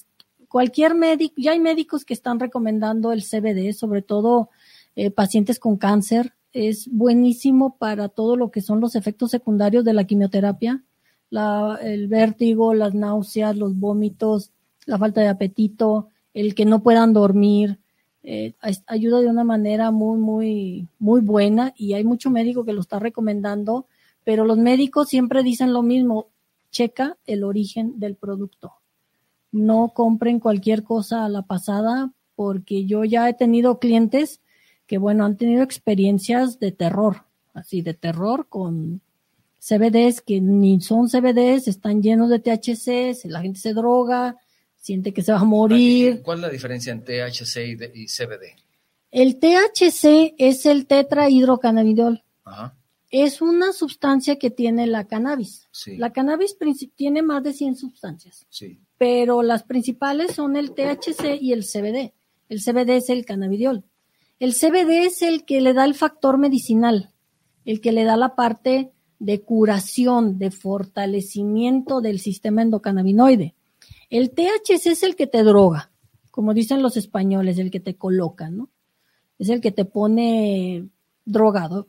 cualquier 0.49 0.95
médico, 0.95 1.35
ya 1.39 1.53
hay 1.53 1.61
médicos 1.61 2.05
que 2.05 2.15
están 2.15 2.39
recomendando 2.39 3.13
el 3.13 3.23
CBD, 3.23 3.73
sobre 3.73 4.03
todo 4.03 4.51
eh, 4.95 5.11
pacientes 5.11 5.59
con 5.59 5.77
cáncer 5.77 6.35
es 6.55 6.89
buenísimo 6.91 7.77
para 7.77 8.09
todo 8.09 8.37
lo 8.37 8.51
que 8.51 8.63
son 8.63 8.81
los 8.81 8.95
efectos 8.95 9.33
secundarios 9.33 9.85
de 9.85 9.93
la 9.93 10.05
quimioterapia, 10.05 10.83
el 11.83 12.07
vértigo, 12.07 12.75
las 12.75 12.95
náuseas, 12.95 13.57
los 13.57 13.77
vómitos, 13.77 14.53
la 14.87 14.97
falta 14.97 15.21
de 15.21 15.29
apetito, 15.29 16.09
el 16.33 16.55
que 16.55 16.65
no 16.65 16.81
puedan 16.83 17.13
dormir, 17.13 17.81
eh, 18.23 18.55
ayuda 18.87 19.21
de 19.21 19.27
una 19.27 19.43
manera 19.43 19.91
muy, 19.91 20.19
muy, 20.19 20.89
muy 21.01 21.21
buena 21.21 21.75
y 21.77 21.95
hay 21.95 22.05
mucho 22.05 22.31
médico 22.31 22.65
que 22.65 22.73
lo 22.73 22.81
está 22.81 23.01
recomendando, 23.01 23.87
pero 24.23 24.45
los 24.45 24.57
médicos 24.57 25.09
siempre 25.09 25.43
dicen 25.43 25.73
lo 25.73 25.83
mismo, 25.83 26.29
checa 26.71 27.19
el 27.27 27.43
origen 27.43 27.99
del 27.99 28.15
producto. 28.15 28.75
No 29.51 29.89
compren 29.89 30.39
cualquier 30.39 30.85
cosa 30.85 31.25
a 31.25 31.29
la 31.29 31.43
pasada 31.43 32.13
porque 32.37 32.85
yo 32.87 33.05
ya 33.05 33.29
he 33.29 33.35
tenido 33.35 33.81
clientes 33.81 34.41
que 34.95 34.99
bueno, 34.99 35.25
han 35.25 35.37
tenido 35.37 35.65
experiencias 35.65 36.61
de 36.61 36.71
terror, 36.71 37.25
así 37.53 37.83
de 37.83 37.95
terror 37.95 38.47
con 38.49 39.01
CBDs 39.59 40.21
que 40.21 40.41
ni 40.41 40.81
son 40.81 41.09
CBDs, 41.09 41.67
están 41.67 42.01
llenos 42.01 42.31
de 42.31 42.39
THC, 42.39 43.25
la 43.25 43.43
gente 43.43 43.59
se 43.59 43.75
droga, 43.75 44.37
siente 44.77 45.13
que 45.13 45.23
se 45.23 45.33
va 45.33 45.41
a 45.41 45.45
morir. 45.45 46.23
¿Cuál 46.23 46.39
es 46.39 46.43
la 46.43 46.49
diferencia 46.49 46.93
entre 46.93 47.29
THC 47.29 47.93
y, 47.93 48.07
CBD? 48.07 48.55
El 49.11 49.41
THC 49.41 50.37
es 50.39 50.65
el 50.65 50.87
tetrahidrocannabidiol. 50.87 52.23
Ajá. 52.45 52.77
Es 53.11 53.43
una 53.43 53.73
sustancia 53.73 54.39
que 54.39 54.53
tiene 54.53 54.87
la 54.87 55.09
cannabis. 55.09 55.69
La 55.99 56.13
cannabis 56.13 56.57
tiene 56.95 57.23
más 57.23 57.43
de 57.43 57.53
100 57.53 57.75
sustancias. 57.75 58.47
Sí. 58.49 58.79
Pero 58.97 59.43
las 59.43 59.65
principales 59.65 60.37
son 60.37 60.55
el 60.55 60.71
THC 60.71 61.37
y 61.41 61.53
el 61.53 61.65
CBD. 61.65 62.13
El 62.49 62.61
CBD 62.63 62.91
es 62.91 63.11
el 63.11 63.25
cannabidiol. 63.25 63.83
El 64.45 64.53
CBD 64.53 65.07
es 65.07 65.23
el 65.23 65.47
que 65.47 65.63
le 65.63 65.73
da 65.73 65.87
el 65.87 65.95
factor 65.95 66.37
medicinal, 66.37 67.15
el 67.65 67.81
que 67.81 67.93
le 67.93 68.05
da 68.05 68.19
la 68.19 68.35
parte 68.35 68.93
de 69.19 69.41
curación, 69.41 70.37
de 70.37 70.51
fortalecimiento 70.51 72.03
del 72.03 72.21
sistema 72.21 72.61
endocannabinoide. 72.61 73.55
El 74.11 74.33
THC 74.33 74.89
es 74.89 75.03
el 75.03 75.17
que 75.17 75.27
te 75.27 75.45
droga, 75.45 75.93
como 76.31 76.53
dicen 76.53 76.83
los 76.83 76.99
españoles, 76.99 77.57
el 77.57 77.71
que 77.71 77.81
te 77.81 77.97
coloca, 77.97 78.51
¿no? 78.51 78.69
Es 79.39 79.49
el 79.49 79.63
que 79.63 79.73
te 79.73 79.87
pone 79.87 80.91
drogado. 81.25 81.89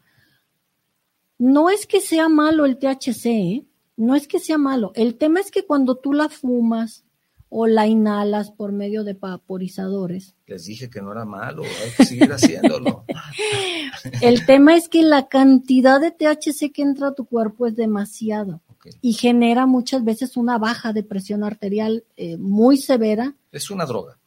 No 1.37 1.69
es 1.69 1.85
que 1.85 1.99
sea 1.99 2.29
malo 2.29 2.63
el 2.63 2.77
THC, 2.77 3.25
¿eh? 3.25 3.65
no 3.97 4.15
es 4.15 4.29
que 4.29 4.39
sea 4.39 4.57
malo. 4.57 4.93
El 4.95 5.17
tema 5.17 5.41
es 5.41 5.51
que 5.51 5.65
cuando 5.65 5.95
tú 5.97 6.13
la 6.13 6.29
fumas, 6.29 7.03
o 7.49 7.67
la 7.67 7.87
inhalas 7.87 8.51
por 8.51 8.71
medio 8.71 9.03
de 9.03 9.13
vaporizadores. 9.13 10.35
Les 10.47 10.65
dije 10.65 10.89
que 10.89 11.01
no 11.01 11.11
era 11.11 11.25
malo, 11.25 11.63
hay 11.63 11.91
que 11.97 12.05
seguir 12.05 12.31
haciéndolo. 12.31 13.05
El 14.21 14.45
tema 14.45 14.75
es 14.75 14.89
que 14.89 15.03
la 15.03 15.27
cantidad 15.27 16.01
de 16.01 16.11
THC 16.11 16.71
que 16.71 16.81
entra 16.81 17.09
a 17.09 17.13
tu 17.13 17.25
cuerpo 17.25 17.67
es 17.67 17.75
demasiado 17.75 18.61
y 19.01 19.13
genera 19.13 19.65
muchas 19.65 20.03
veces 20.03 20.37
una 20.37 20.57
baja 20.57 20.93
de 20.93 21.03
presión 21.03 21.43
arterial 21.43 22.03
eh, 22.17 22.37
muy 22.37 22.77
severa. 22.77 23.35
Es 23.51 23.71
una 23.71 23.85
droga. 23.85 24.17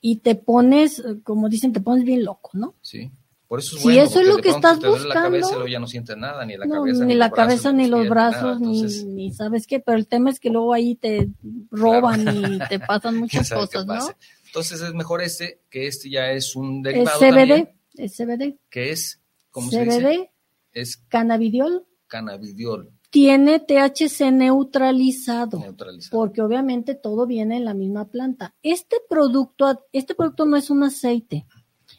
y 0.00 0.16
te 0.16 0.34
pones, 0.34 1.02
como 1.24 1.48
dicen, 1.48 1.72
te 1.72 1.80
pones 1.80 2.04
bien 2.04 2.24
loco, 2.24 2.50
¿no? 2.52 2.74
Sí. 2.80 3.10
Por 3.48 3.60
eso 3.60 3.76
es 3.76 3.82
si 3.82 3.88
bueno, 3.88 4.02
eso 4.02 4.20
es 4.20 4.26
lo 4.26 4.36
que 4.38 4.48
estás 4.48 4.80
te 4.80 4.88
buscando. 4.88 5.14
La 5.14 5.22
cabeza, 5.22 5.52
luego 5.52 5.68
ya 5.68 5.78
no 5.78 5.86
sientes 5.86 6.16
nada, 6.16 6.44
ni 6.44 6.56
la 6.56 6.66
No, 6.66 6.74
cabeza, 6.74 7.04
ni 7.04 7.14
los 7.14 7.18
la 7.18 7.28
brazos, 7.28 7.46
cabeza, 7.46 7.72
ni 7.72 7.86
los 7.86 8.08
brazos, 8.08 8.60
ni, 8.60 8.76
Entonces, 8.80 9.04
ni 9.04 9.32
sabes 9.32 9.66
qué, 9.66 9.78
pero 9.80 9.96
el 9.96 10.08
tema 10.08 10.30
es 10.30 10.40
que 10.40 10.50
luego 10.50 10.72
ahí 10.72 10.96
te 10.96 11.28
roban 11.70 12.22
y 12.36 12.58
te 12.68 12.80
pasan 12.80 13.16
muchas 13.20 13.48
cosas, 13.50 13.86
¿no? 13.86 13.98
Entonces 14.46 14.80
es 14.80 14.94
mejor 14.94 15.22
este, 15.22 15.62
que 15.70 15.86
este 15.86 16.10
ya 16.10 16.32
es 16.32 16.56
un 16.56 16.78
Es 16.78 16.82
derivado 16.94 17.18
CBD, 17.20 17.26
también, 17.36 17.70
es 17.96 18.16
CBD, 18.16 18.58
que 18.68 18.90
es, 18.90 19.20
¿cómo 19.50 19.70
se 19.70 19.84
dice? 19.84 20.00
CBD, 20.00 20.30
Es 20.72 20.96
cannabidiol, 20.96 21.86
cannabidiol 22.08 22.92
tiene 23.10 23.60
THC 23.60 24.30
neutralizado. 24.32 25.58
neutralizado. 25.58 26.18
porque 26.18 26.42
obviamente 26.42 26.94
todo 26.94 27.26
viene 27.26 27.56
en 27.56 27.64
la 27.64 27.72
misma 27.72 28.10
planta. 28.10 28.54
Este 28.62 28.96
producto, 29.08 29.86
este 29.92 30.14
producto 30.14 30.44
no 30.44 30.56
es 30.56 30.68
un 30.68 30.82
aceite. 30.82 31.46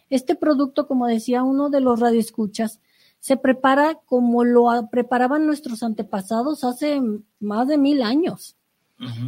Este 0.09 0.35
producto, 0.35 0.87
como 0.87 1.07
decía 1.07 1.43
uno 1.43 1.69
de 1.69 1.81
los 1.81 1.99
radioescuchas, 1.99 2.79
se 3.19 3.37
prepara 3.37 3.99
como 4.05 4.43
lo 4.43 4.69
preparaban 4.89 5.45
nuestros 5.45 5.83
antepasados 5.83 6.63
hace 6.63 7.01
más 7.39 7.67
de 7.67 7.77
mil 7.77 8.01
años. 8.01 8.55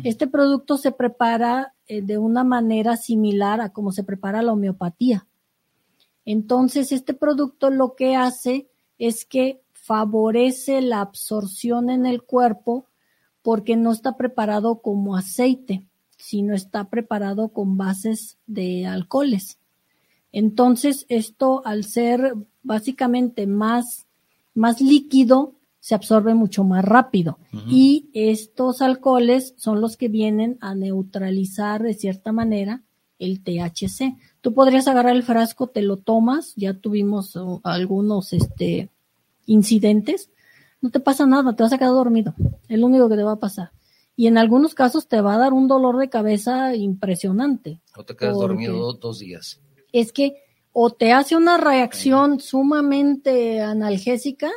Este 0.03 0.25
producto 0.25 0.77
se 0.77 0.91
prepara 0.91 1.75
eh, 1.85 2.01
de 2.01 2.17
una 2.17 2.43
manera 2.43 2.97
similar 2.97 3.61
a 3.61 3.69
como 3.69 3.91
se 3.91 4.03
prepara 4.03 4.41
la 4.41 4.53
homeopatía. 4.53 5.27
Entonces, 6.25 6.91
este 6.91 7.13
producto 7.13 7.69
lo 7.69 7.95
que 7.95 8.15
hace 8.15 8.67
es 8.97 9.25
que 9.25 9.61
favorece 9.73 10.81
la 10.81 11.01
absorción 11.01 11.91
en 11.91 12.07
el 12.07 12.23
cuerpo 12.23 12.87
porque 13.43 13.75
no 13.75 13.91
está 13.91 14.17
preparado 14.17 14.81
como 14.81 15.15
aceite, 15.15 15.85
sino 16.17 16.55
está 16.55 16.89
preparado 16.89 17.49
con 17.49 17.77
bases 17.77 18.39
de 18.47 18.87
alcoholes. 18.87 19.58
Entonces, 20.31 21.05
esto 21.09 21.61
al 21.65 21.83
ser 21.83 22.35
básicamente 22.63 23.47
más, 23.47 24.05
más 24.53 24.81
líquido, 24.81 25.53
se 25.79 25.95
absorbe 25.95 26.35
mucho 26.35 26.63
más 26.63 26.83
rápido. 26.83 27.39
Y 27.67 28.09
estos 28.13 28.81
alcoholes 28.81 29.53
son 29.57 29.81
los 29.81 29.97
que 29.97 30.07
vienen 30.07 30.57
a 30.61 30.75
neutralizar 30.75 31.81
de 31.81 31.93
cierta 31.93 32.31
manera 32.31 32.83
el 33.17 33.41
THC. 33.41 34.15
Tú 34.41 34.53
podrías 34.53 34.87
agarrar 34.87 35.15
el 35.15 35.23
frasco, 35.23 35.67
te 35.67 35.81
lo 35.81 35.97
tomas, 35.97 36.53
ya 36.55 36.73
tuvimos 36.73 37.35
uh, 37.35 37.59
algunos 37.63 38.33
este, 38.33 38.89
incidentes, 39.45 40.29
no 40.81 40.89
te 40.89 40.99
pasa 40.99 41.25
nada, 41.25 41.55
te 41.55 41.63
vas 41.63 41.73
a 41.73 41.77
quedar 41.77 41.91
dormido, 41.91 42.33
es 42.67 42.79
lo 42.79 42.87
único 42.87 43.09
que 43.09 43.15
te 43.15 43.23
va 43.23 43.33
a 43.33 43.39
pasar. 43.39 43.71
Y 44.15 44.27
en 44.27 44.37
algunos 44.37 44.73
casos 44.75 45.07
te 45.07 45.21
va 45.21 45.35
a 45.35 45.37
dar 45.37 45.53
un 45.53 45.67
dolor 45.67 45.97
de 45.97 46.09
cabeza 46.09 46.75
impresionante. 46.75 47.79
O 47.95 48.03
te 48.03 48.15
quedas 48.15 48.33
porque- 48.33 48.47
dormido 48.47 48.93
dos 48.93 49.19
días. 49.19 49.61
Es 49.93 50.11
que 50.11 50.35
o 50.71 50.91
te 50.91 51.11
hace 51.13 51.35
una 51.35 51.57
reacción 51.57 52.39
sumamente 52.39 53.61
analgésica 53.61 54.49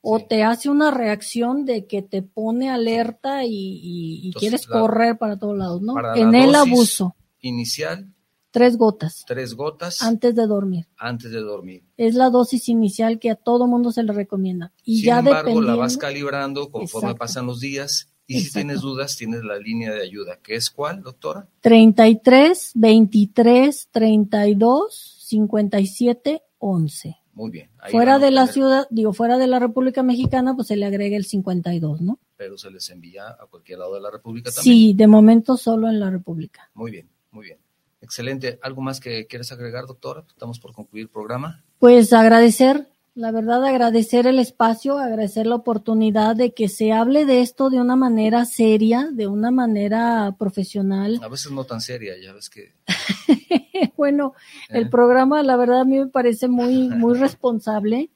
o 0.00 0.18
Sí. 0.18 0.26
te 0.28 0.42
hace 0.42 0.70
una 0.70 0.90
reacción 0.90 1.64
de 1.64 1.86
que 1.86 2.02
te 2.02 2.22
pone 2.22 2.70
alerta 2.70 3.44
y, 3.44 3.50
y- 3.50 4.20
y 4.22 4.26
Entonces, 4.28 4.40
quieres 4.50 4.68
la- 4.68 4.80
correr 4.80 5.18
para 5.18 5.38
todos 5.38 5.56
lados, 5.58 5.82
¿no? 5.82 5.94
En 6.14 6.34
el 6.34 6.54
abuso, 6.54 7.14
Inicial, 7.40 8.12
tres 8.50 8.76
gotas 8.76 9.24
tres 9.26 9.54
gotas 9.54 10.00
antes 10.02 10.34
de 10.34 10.46
dormir. 10.46 10.86
antes 10.96 11.30
de 11.30 11.40
dormir. 11.40 11.84
Es 11.96 12.14
la 12.14 12.30
dosis 12.30 12.68
inicial 12.68 13.18
que 13.18 13.30
a 13.30 13.34
todo 13.36 13.66
mundo 13.66 13.92
se 13.92 14.02
le 14.02 14.12
recomienda. 14.12 14.72
Y 14.84 14.98
Sin 14.98 15.06
ya 15.06 15.18
embargo, 15.18 15.60
la 15.60 15.74
vas 15.76 15.96
calibrando 15.96 16.70
conforme 16.70 17.10
Exacto. 17.10 17.18
pasan 17.18 17.46
los 17.46 17.60
días. 17.60 18.08
Y 18.30 18.42
si 18.42 18.52
tienes 18.52 18.82
dudas, 18.82 19.16
tienes 19.16 19.42
la 19.42 19.58
línea 19.58 19.90
de 19.90 20.02
ayuda. 20.02 20.38
¿Qué 20.42 20.54
es 20.54 20.68
cuál, 20.68 21.02
doctora? 21.02 21.48
33, 21.62 22.72
23, 22.74 23.88
32, 23.90 25.24
57, 25.26 26.42
11. 26.58 27.16
Muy 27.32 27.50
bien. 27.50 27.70
ahí 27.78 27.90
Fuera 27.90 28.18
de 28.18 28.30
la 28.30 28.46
ciudad, 28.46 28.86
digo, 28.90 29.14
fuera 29.14 29.38
de 29.38 29.46
la 29.46 29.58
República 29.58 30.02
Mexicana, 30.02 30.54
pues 30.54 30.68
se 30.68 30.76
le 30.76 30.84
agrega 30.84 31.16
el 31.16 31.24
52, 31.24 32.02
¿no? 32.02 32.18
Pero 32.36 32.58
se 32.58 32.70
les 32.70 32.90
envía 32.90 33.28
a 33.30 33.46
cualquier 33.48 33.78
lado 33.78 33.94
de 33.94 34.02
la 34.02 34.10
República 34.10 34.50
también. 34.50 34.76
Sí, 34.76 34.92
de 34.92 35.06
momento 35.06 35.56
solo 35.56 35.88
en 35.88 35.98
la 35.98 36.10
República. 36.10 36.70
Muy 36.74 36.90
bien, 36.90 37.08
muy 37.30 37.46
bien. 37.46 37.58
Excelente. 38.02 38.58
¿Algo 38.62 38.82
más 38.82 39.00
que 39.00 39.26
quieres 39.26 39.50
agregar, 39.52 39.86
doctora? 39.86 40.24
Estamos 40.28 40.60
por 40.60 40.74
concluir 40.74 41.04
el 41.04 41.10
programa. 41.10 41.64
Pues 41.78 42.12
agradecer, 42.12 42.88
la 43.18 43.32
verdad, 43.32 43.64
agradecer 43.64 44.28
el 44.28 44.38
espacio, 44.38 44.96
agradecer 44.96 45.44
la 45.48 45.56
oportunidad 45.56 46.36
de 46.36 46.54
que 46.54 46.68
se 46.68 46.92
hable 46.92 47.24
de 47.24 47.40
esto 47.40 47.68
de 47.68 47.80
una 47.80 47.96
manera 47.96 48.44
seria, 48.44 49.08
de 49.12 49.26
una 49.26 49.50
manera 49.50 50.36
profesional. 50.38 51.18
A 51.20 51.26
veces 51.26 51.50
no 51.50 51.64
tan 51.64 51.80
seria, 51.80 52.14
ya 52.16 52.32
ves 52.32 52.48
que... 52.48 52.74
bueno, 53.96 54.34
¿eh? 54.68 54.78
el 54.78 54.88
programa, 54.88 55.42
la 55.42 55.56
verdad, 55.56 55.80
a 55.80 55.84
mí 55.84 55.98
me 55.98 56.06
parece 56.06 56.46
muy, 56.46 56.88
muy 56.88 57.18
responsable. 57.18 58.10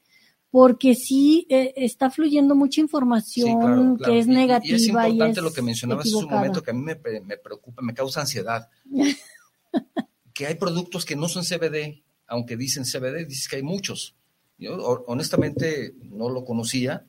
Porque 0.49 0.95
sí 0.95 1.47
eh, 1.49 1.73
está 1.75 2.09
fluyendo 2.09 2.55
mucha 2.55 2.79
información 2.79 3.47
Sí, 3.49 3.55
claro, 3.59 3.95
claro. 3.97 4.13
que 4.13 4.19
es 4.19 4.27
Y- 4.27 4.29
negativa. 4.29 4.71
Y 4.71 4.75
es 4.75 4.87
importante 4.87 5.39
es 5.39 5.43
lo 5.43 5.51
que 5.51 5.61
mencionabas 5.63 6.05
hace 6.05 6.15
un 6.15 6.29
momento 6.29 6.61
que 6.61 6.71
a 6.71 6.73
mí 6.75 6.81
me, 6.81 6.95
me 7.25 7.37
preocupa, 7.37 7.81
me 7.81 7.93
causa 7.93 8.21
ansiedad. 8.21 8.69
que 10.33 10.47
hay 10.47 10.55
productos 10.55 11.03
que 11.05 11.15
no 11.17 11.27
son 11.27 11.43
CBD, 11.43 12.03
aunque 12.27 12.55
dicen 12.55 12.85
CBD, 12.85 13.25
dices 13.27 13.49
que 13.49 13.57
hay 13.57 13.63
muchos. 13.63 14.15
Yo 14.57 14.75
ho- 14.75 15.03
honestamente 15.07 15.93
no 16.03 16.29
lo 16.29 16.45
conocía, 16.45 17.05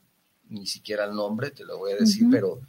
ni 0.49 0.67
siquiera 0.67 1.05
el 1.05 1.15
nombre, 1.15 1.51
te 1.51 1.65
lo 1.65 1.79
voy 1.79 1.93
a 1.93 1.97
decir, 1.97 2.27
pero, 2.31 2.61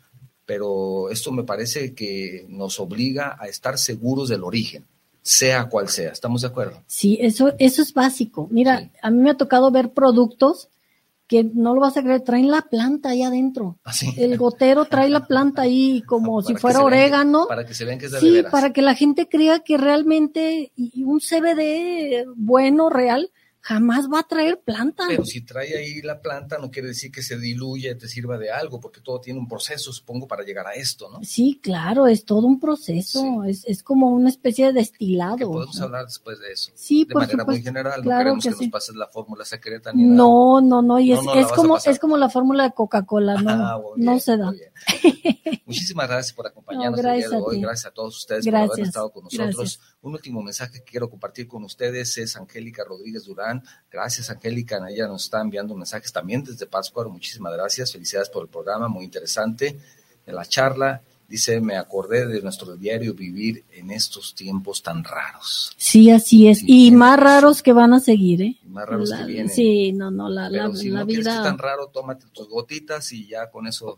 pero 0.46 1.10
esto 1.10 1.32
me 1.32 1.44
parece 1.44 1.94
que 1.94 2.46
nos 2.50 2.80
obliga 2.80 3.36
a 3.40 3.48
estar 3.48 3.78
seguros 3.78 4.30
del 4.30 4.44
origen, 4.44 4.86
sea 5.22 5.66
cual 5.70 5.90
sea. 5.90 6.12
¿Estamos 6.12 6.42
de 6.42 6.48
acuerdo? 6.48 6.84
Sí, 6.88 7.18
eso, 7.22 7.54
eso 7.58 7.82
es 7.82 7.94
básico. 7.94 8.48
Mira, 8.52 8.80
Sí. 8.82 8.92
a 9.02 9.10
mí 9.12 9.22
me 9.22 9.32
ha 9.32 9.38
tocado 9.38 9.72
ver 9.72 9.92
productos 9.92 10.70
que 11.28 11.44
no 11.44 11.74
lo 11.74 11.82
vas 11.82 11.98
a 11.98 12.04
creer, 12.04 12.22
traen 12.22 12.52
la 12.52 12.62
planta 12.62 13.10
ahí 13.10 13.24
adentro. 13.24 13.80
Así. 13.84 14.14
El 14.16 14.38
gotero 14.38 14.86
trae 14.86 15.10
la 15.10 15.26
planta 15.26 15.64
ahí 15.64 16.04
como 16.04 16.36
Para 16.44 16.48
si 16.48 16.62
fuera 16.62 16.78
vean 16.78 16.86
orégano. 16.86 17.48
para 17.48 17.66
que 17.66 17.74
se 17.74 17.84
vean 17.84 17.98
que 17.98 18.06
es 18.06 18.12
de 18.12 18.20
Sí, 18.20 18.30
veras. 18.32 18.52
para 18.52 18.72
que 18.72 18.84
la 18.84 18.94
gente 18.94 19.28
crea 19.28 19.60
que 19.62 19.78
realmente 19.78 20.72
un 21.04 21.20
CBD 21.20 22.26
bueno, 22.36 22.92
real, 22.92 23.32
jamás 23.68 24.08
va 24.14 24.20
a 24.20 24.24
traer 24.28 24.62
planta. 24.62 25.06
Pero 25.08 25.26
si 25.26 25.42
trae 25.42 25.76
ahí 25.76 26.00
la 26.04 26.22
planta, 26.22 26.60
no 26.60 26.70
quiere 26.70 26.90
decir 26.90 27.12
que 27.12 27.24
se 27.24 27.40
diluya 27.40 27.90
y 27.92 27.98
te 27.98 28.08
sirva 28.08 28.38
de 28.38 28.52
algo, 28.52 28.80
porque 28.80 29.02
todo 29.02 29.20
tiene 29.20 29.40
un 29.40 29.48
proceso, 29.48 29.92
supongo, 29.92 30.28
para 30.28 30.44
llegar 30.44 30.68
a 30.68 30.74
esto, 30.74 31.10
¿no? 31.10 31.20
Sí, 31.24 31.60
claro, 31.64 32.06
es 32.06 32.26
todo 32.26 32.46
un 32.46 32.60
proceso, 32.60 33.44
es, 33.44 33.66
es 33.66 33.82
como 33.82 34.10
una 34.12 34.30
especie 34.30 34.68
de 34.68 34.74
destilado. 34.74 35.38
Que 35.38 35.46
podemos 35.48 35.82
hablar 35.82 36.06
después 36.06 36.40
de 36.40 36.52
eso. 36.52 36.72
Sí, 36.76 37.06
de 37.06 37.14
por 37.14 37.24
manera 37.24 37.44
muy 37.44 37.56
supuesto. 37.56 37.66
general, 37.70 38.00
no 38.02 38.04
Claro 38.04 38.20
queremos 38.20 38.44
que, 38.44 38.50
que 38.52 38.56
sí. 38.56 38.66
nos 38.66 38.72
pases 38.72 38.96
la 38.96 39.08
fórmula 39.08 39.46
secreta 39.46 39.92
ni 39.94 40.04
nada. 40.04 40.16
No, 40.16 40.62
no, 40.62 40.82
no, 40.84 41.00
y 41.00 41.10
No, 41.10 41.20
es, 41.20 41.26
no 41.26 41.34
es 41.34 41.52
a 41.52 41.56
como 41.56 41.78
es 41.78 42.00
como 42.00 42.18
la 42.18 42.30
fórmula 42.30 42.66
de 42.66 42.72
Coca-Cola, 42.74 43.42
no, 43.42 43.50
Ah, 43.50 43.82
muy 43.82 44.00
no 44.06 44.20
se 44.20 44.38
da. 44.38 44.46
muy. 44.52 44.62
Muchísimas 45.66 46.08
gracias 46.08 46.34
por 46.34 46.46
acompañarnos 46.48 46.98
No, 46.98 47.02
gracias 47.04 47.26
el 47.26 47.30
día 47.32 47.38
de 47.40 47.44
a 47.44 47.48
hoy. 47.48 47.56
ti. 47.56 47.62
Gracias 47.64 47.86
a 47.88 47.92
todos 47.94 48.18
ustedes 48.18 48.46
por 48.46 48.56
haber 48.56 48.80
estado 48.80 49.10
con 49.12 49.24
nosotros. 49.24 49.56
gracias. 49.56 49.80
Un 50.02 50.14
último 50.14 50.42
mensaje 50.44 50.80
que 50.80 50.84
quiero 50.92 51.10
compartir 51.10 51.48
con 51.48 51.64
ustedes 51.64 52.18
es 52.18 52.36
Angélica 52.36 52.84
Rodríguez 52.84 53.24
Durán. 53.26 53.55
Gracias, 53.92 54.30
Angélica. 54.30 54.80
Ella 54.90 55.08
nos 55.08 55.24
está 55.26 55.42
enviando 55.42 55.76
mensajes 55.76 56.12
también 56.12 56.44
desde 56.44 56.66
Pátzcuaro. 56.66 57.10
Muchísimas 57.10 57.54
gracias. 57.54 57.92
Felicidades 57.92 58.30
por 58.30 58.44
el 58.44 58.50
programa, 58.50 58.88
muy 58.88 59.06
interesante. 59.06 59.78
En 60.26 60.36
la 60.36 60.46
charla 60.46 61.02
dice, 61.28 61.60
me 61.62 61.76
acordé 61.78 62.28
de 62.28 62.42
nuestro 62.42 62.76
diario 62.76 63.14
vivir 63.14 63.64
en 63.74 63.90
estos 63.92 64.36
tiempos 64.36 64.84
tan 64.84 65.04
raros. 65.04 65.74
Sí, 65.78 66.12
así 66.12 66.48
es. 66.48 66.60
Sí, 66.60 66.88
Y 66.88 66.92
más 66.92 67.20
raros 67.20 67.64
que 67.64 67.74
van 67.74 67.94
a 67.94 68.00
seguir, 68.00 68.42
¿eh? 68.42 68.58
Y 68.64 68.68
más 68.70 68.88
raros 68.88 69.10
La- 69.10 69.20
que 69.20 69.26
vienen. 69.26 69.50
Sí, 69.50 69.92
no, 69.94 70.12
no, 70.12 70.30
la, 70.30 70.50
la, 70.50 70.66
Pero 70.66 70.76
si 70.76 70.90
la 70.90 71.00
no 71.00 71.08
que 71.08 71.14
es 71.20 71.24
tan 71.24 71.58
raro, 71.58 71.88
tómate 71.88 72.26
tus 72.34 72.48
gotitas 72.50 73.12
y 73.12 73.28
ya 73.28 73.50
con 73.50 73.66
eso 73.68 73.98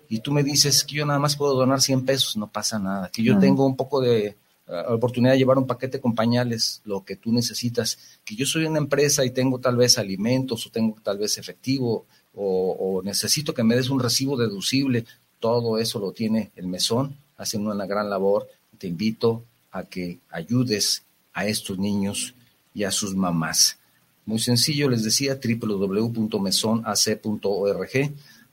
y 0.09 0.21
tú 0.21 0.33
me 0.33 0.43
dices 0.43 0.85
que 0.85 0.97
yo 0.97 1.07
nada 1.07 1.19
más 1.19 1.35
puedo 1.35 1.55
donar 1.55 1.81
100 1.81 2.05
pesos, 2.05 2.37
no 2.37 2.51
pasa 2.51 2.79
nada, 2.79 3.11
que 3.11 3.23
yo 3.23 3.39
tengo 3.39 3.67
un 3.67 3.75
poco 3.75 4.01
de 4.01 4.37
oportunidad 4.67 5.33
de 5.33 5.39
llevar 5.39 5.59
un 5.59 5.67
paquete 5.67 6.01
con 6.01 6.15
pañales, 6.15 6.81
lo 6.85 7.05
que 7.05 7.17
tú 7.17 7.33
necesitas, 7.33 7.99
que 8.25 8.35
yo 8.35 8.47
soy 8.47 8.65
una 8.65 8.79
empresa 8.79 9.25
y 9.25 9.31
tengo 9.31 9.59
tal 9.59 9.77
vez 9.77 9.99
alimentos 9.99 10.67
o 10.67 10.71
tengo 10.71 10.97
tal 11.03 11.19
vez 11.19 11.39
efectivo 11.39 12.07
o, 12.35 12.73
o 12.73 13.03
necesito 13.03 13.53
que 13.53 13.63
me 13.63 13.77
des 13.77 13.91
un 13.91 14.01
recibo 14.01 14.37
deducible, 14.37 15.05
todo 15.39 15.79
eso 15.79 15.99
lo 15.99 16.13
tiene 16.13 16.51
el 16.57 16.67
mesón, 16.67 17.17
haciendo 17.37 17.71
una 17.71 17.87
gran 17.87 18.09
labor. 18.09 18.49
Te 18.79 18.87
invito 18.87 19.45
a 19.71 19.85
que 19.85 20.19
ayudes 20.31 21.03
a 21.35 21.47
estos 21.47 21.79
niños 21.79 22.35
y 22.73 22.85
a 22.85 22.91
sus 22.91 23.15
mamás. 23.15 23.79
Muy 24.25 24.39
sencillo, 24.39 24.89
les 24.89 25.05
decía, 25.05 25.39
www.mesonac.org. 25.39 27.91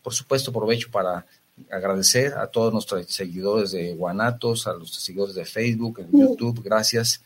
Por 0.04 0.14
supuesto, 0.14 0.52
aprovecho 0.52 0.92
para 0.92 1.26
agradecer 1.70 2.34
a 2.34 2.48
todos 2.48 2.72
nuestros 2.74 3.06
seguidores 3.08 3.72
de 3.72 3.94
Guanatos, 3.94 4.68
a 4.68 4.74
los 4.74 4.94
seguidores 4.94 5.36
de 5.36 5.46
Facebook, 5.46 6.00
en 6.00 6.12
YouTube, 6.12 6.62
gracias. 6.64 7.22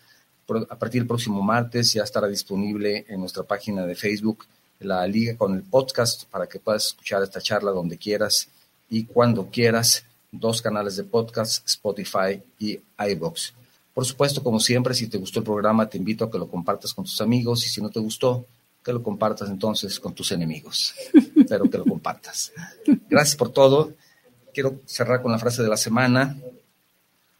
A 0.69 0.77
partir 0.77 1.01
del 1.01 1.07
próximo 1.07 1.41
martes 1.41 1.93
ya 1.93 2.03
estará 2.03 2.27
disponible 2.27 3.05
en 3.07 3.19
nuestra 3.19 3.43
página 3.43 3.85
de 3.85 3.95
Facebook 3.95 4.45
la 4.79 5.07
liga 5.07 5.37
con 5.37 5.55
el 5.55 5.63
podcast 5.63 6.25
para 6.25 6.47
que 6.47 6.59
puedas 6.59 6.87
escuchar 6.87 7.23
esta 7.23 7.41
charla 7.41 7.71
donde 7.71 7.97
quieras 7.97 8.49
y 8.89 9.05
cuando 9.05 9.49
quieras. 9.49 10.05
Dos 10.31 10.61
canales 10.61 10.97
de 10.97 11.05
podcast, 11.05 11.65
Spotify 11.65 12.41
y 12.59 12.77
iBox. 12.99 13.53
Por 13.93 14.05
supuesto, 14.05 14.43
como 14.43 14.59
siempre, 14.59 14.93
si 14.93 15.07
te 15.07 15.17
gustó 15.17 15.39
el 15.39 15.45
programa, 15.45 15.87
te 15.87 15.97
invito 15.97 16.25
a 16.25 16.31
que 16.31 16.37
lo 16.37 16.49
compartas 16.49 16.93
con 16.93 17.05
tus 17.05 17.21
amigos 17.21 17.65
y 17.65 17.69
si 17.69 17.81
no 17.81 17.89
te 17.89 18.01
gustó, 18.01 18.45
que 18.83 18.91
lo 18.91 19.01
compartas 19.01 19.49
entonces 19.49 19.97
con 19.97 20.13
tus 20.13 20.33
enemigos, 20.33 20.93
pero 21.47 21.69
que 21.69 21.77
lo 21.77 21.85
compartas. 21.85 22.51
Gracias 23.09 23.37
por 23.37 23.49
todo. 23.51 23.93
Quiero 24.55 24.79
cerrar 24.85 25.21
con 25.21 25.33
la 25.33 25.37
frase 25.37 25.61
de 25.61 25.67
la 25.67 25.75
semana. 25.75 26.37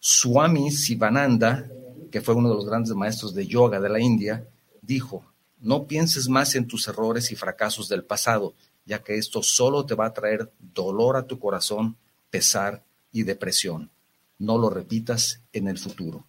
Swami 0.02 0.70
Sivananda, 0.70 1.66
que 2.12 2.20
fue 2.20 2.36
uno 2.36 2.50
de 2.50 2.56
los 2.56 2.66
grandes 2.66 2.94
maestros 2.94 3.34
de 3.34 3.48
yoga 3.48 3.80
de 3.80 3.88
la 3.88 4.02
India, 4.02 4.46
dijo, 4.82 5.24
no 5.62 5.86
pienses 5.86 6.28
más 6.28 6.56
en 6.56 6.68
tus 6.68 6.90
errores 6.90 7.32
y 7.32 7.38
fracasos 7.38 7.88
del 7.88 8.04
pasado, 8.04 8.54
ya 8.86 9.02
que 9.02 9.16
esto 9.16 9.42
solo 9.42 9.86
te 9.86 9.96
va 9.96 10.08
a 10.08 10.14
traer 10.14 10.52
dolor 10.60 11.16
a 11.16 11.26
tu 11.26 11.40
corazón, 11.40 11.96
pesar 12.30 12.84
y 13.14 13.24
depresión. 13.24 13.90
No 14.38 14.58
lo 14.58 14.70
repitas 14.70 15.40
en 15.54 15.70
el 15.70 15.78
futuro. 15.78 16.26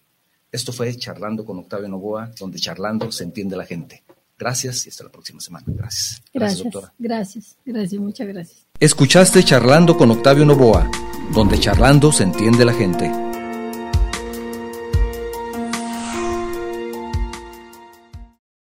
Esto 0.53 0.73
fue 0.73 0.97
Charlando 0.97 1.45
con 1.45 1.59
Octavio 1.59 1.89
Novoa, 1.89 2.31
donde 2.39 2.61
charlando 2.61 3.11
se 3.11 3.25
entiende 3.25 3.57
la 3.57 3.67
gente. 3.67 4.05
Gracias 4.39 4.87
y 4.87 4.91
hasta 4.91 5.03
la 5.03 5.11
próxima 5.11 5.41
semana. 5.41 5.65
Gracias. 5.67 6.23
Gracias, 6.33 6.33
gracias 6.33 6.63
doctora. 6.63 6.95
Gracias, 6.97 7.57
gracias, 7.65 8.01
muchas 8.01 8.29
gracias. 8.29 8.66
Escuchaste 8.79 9.43
Charlando 9.43 9.97
con 9.97 10.11
Octavio 10.11 10.45
Novoa, 10.45 10.91
donde 11.33 11.59
charlando 11.59 12.13
se 12.13 12.25
entiende 12.25 12.63
la 12.67 12.75
gente. 12.75 13.26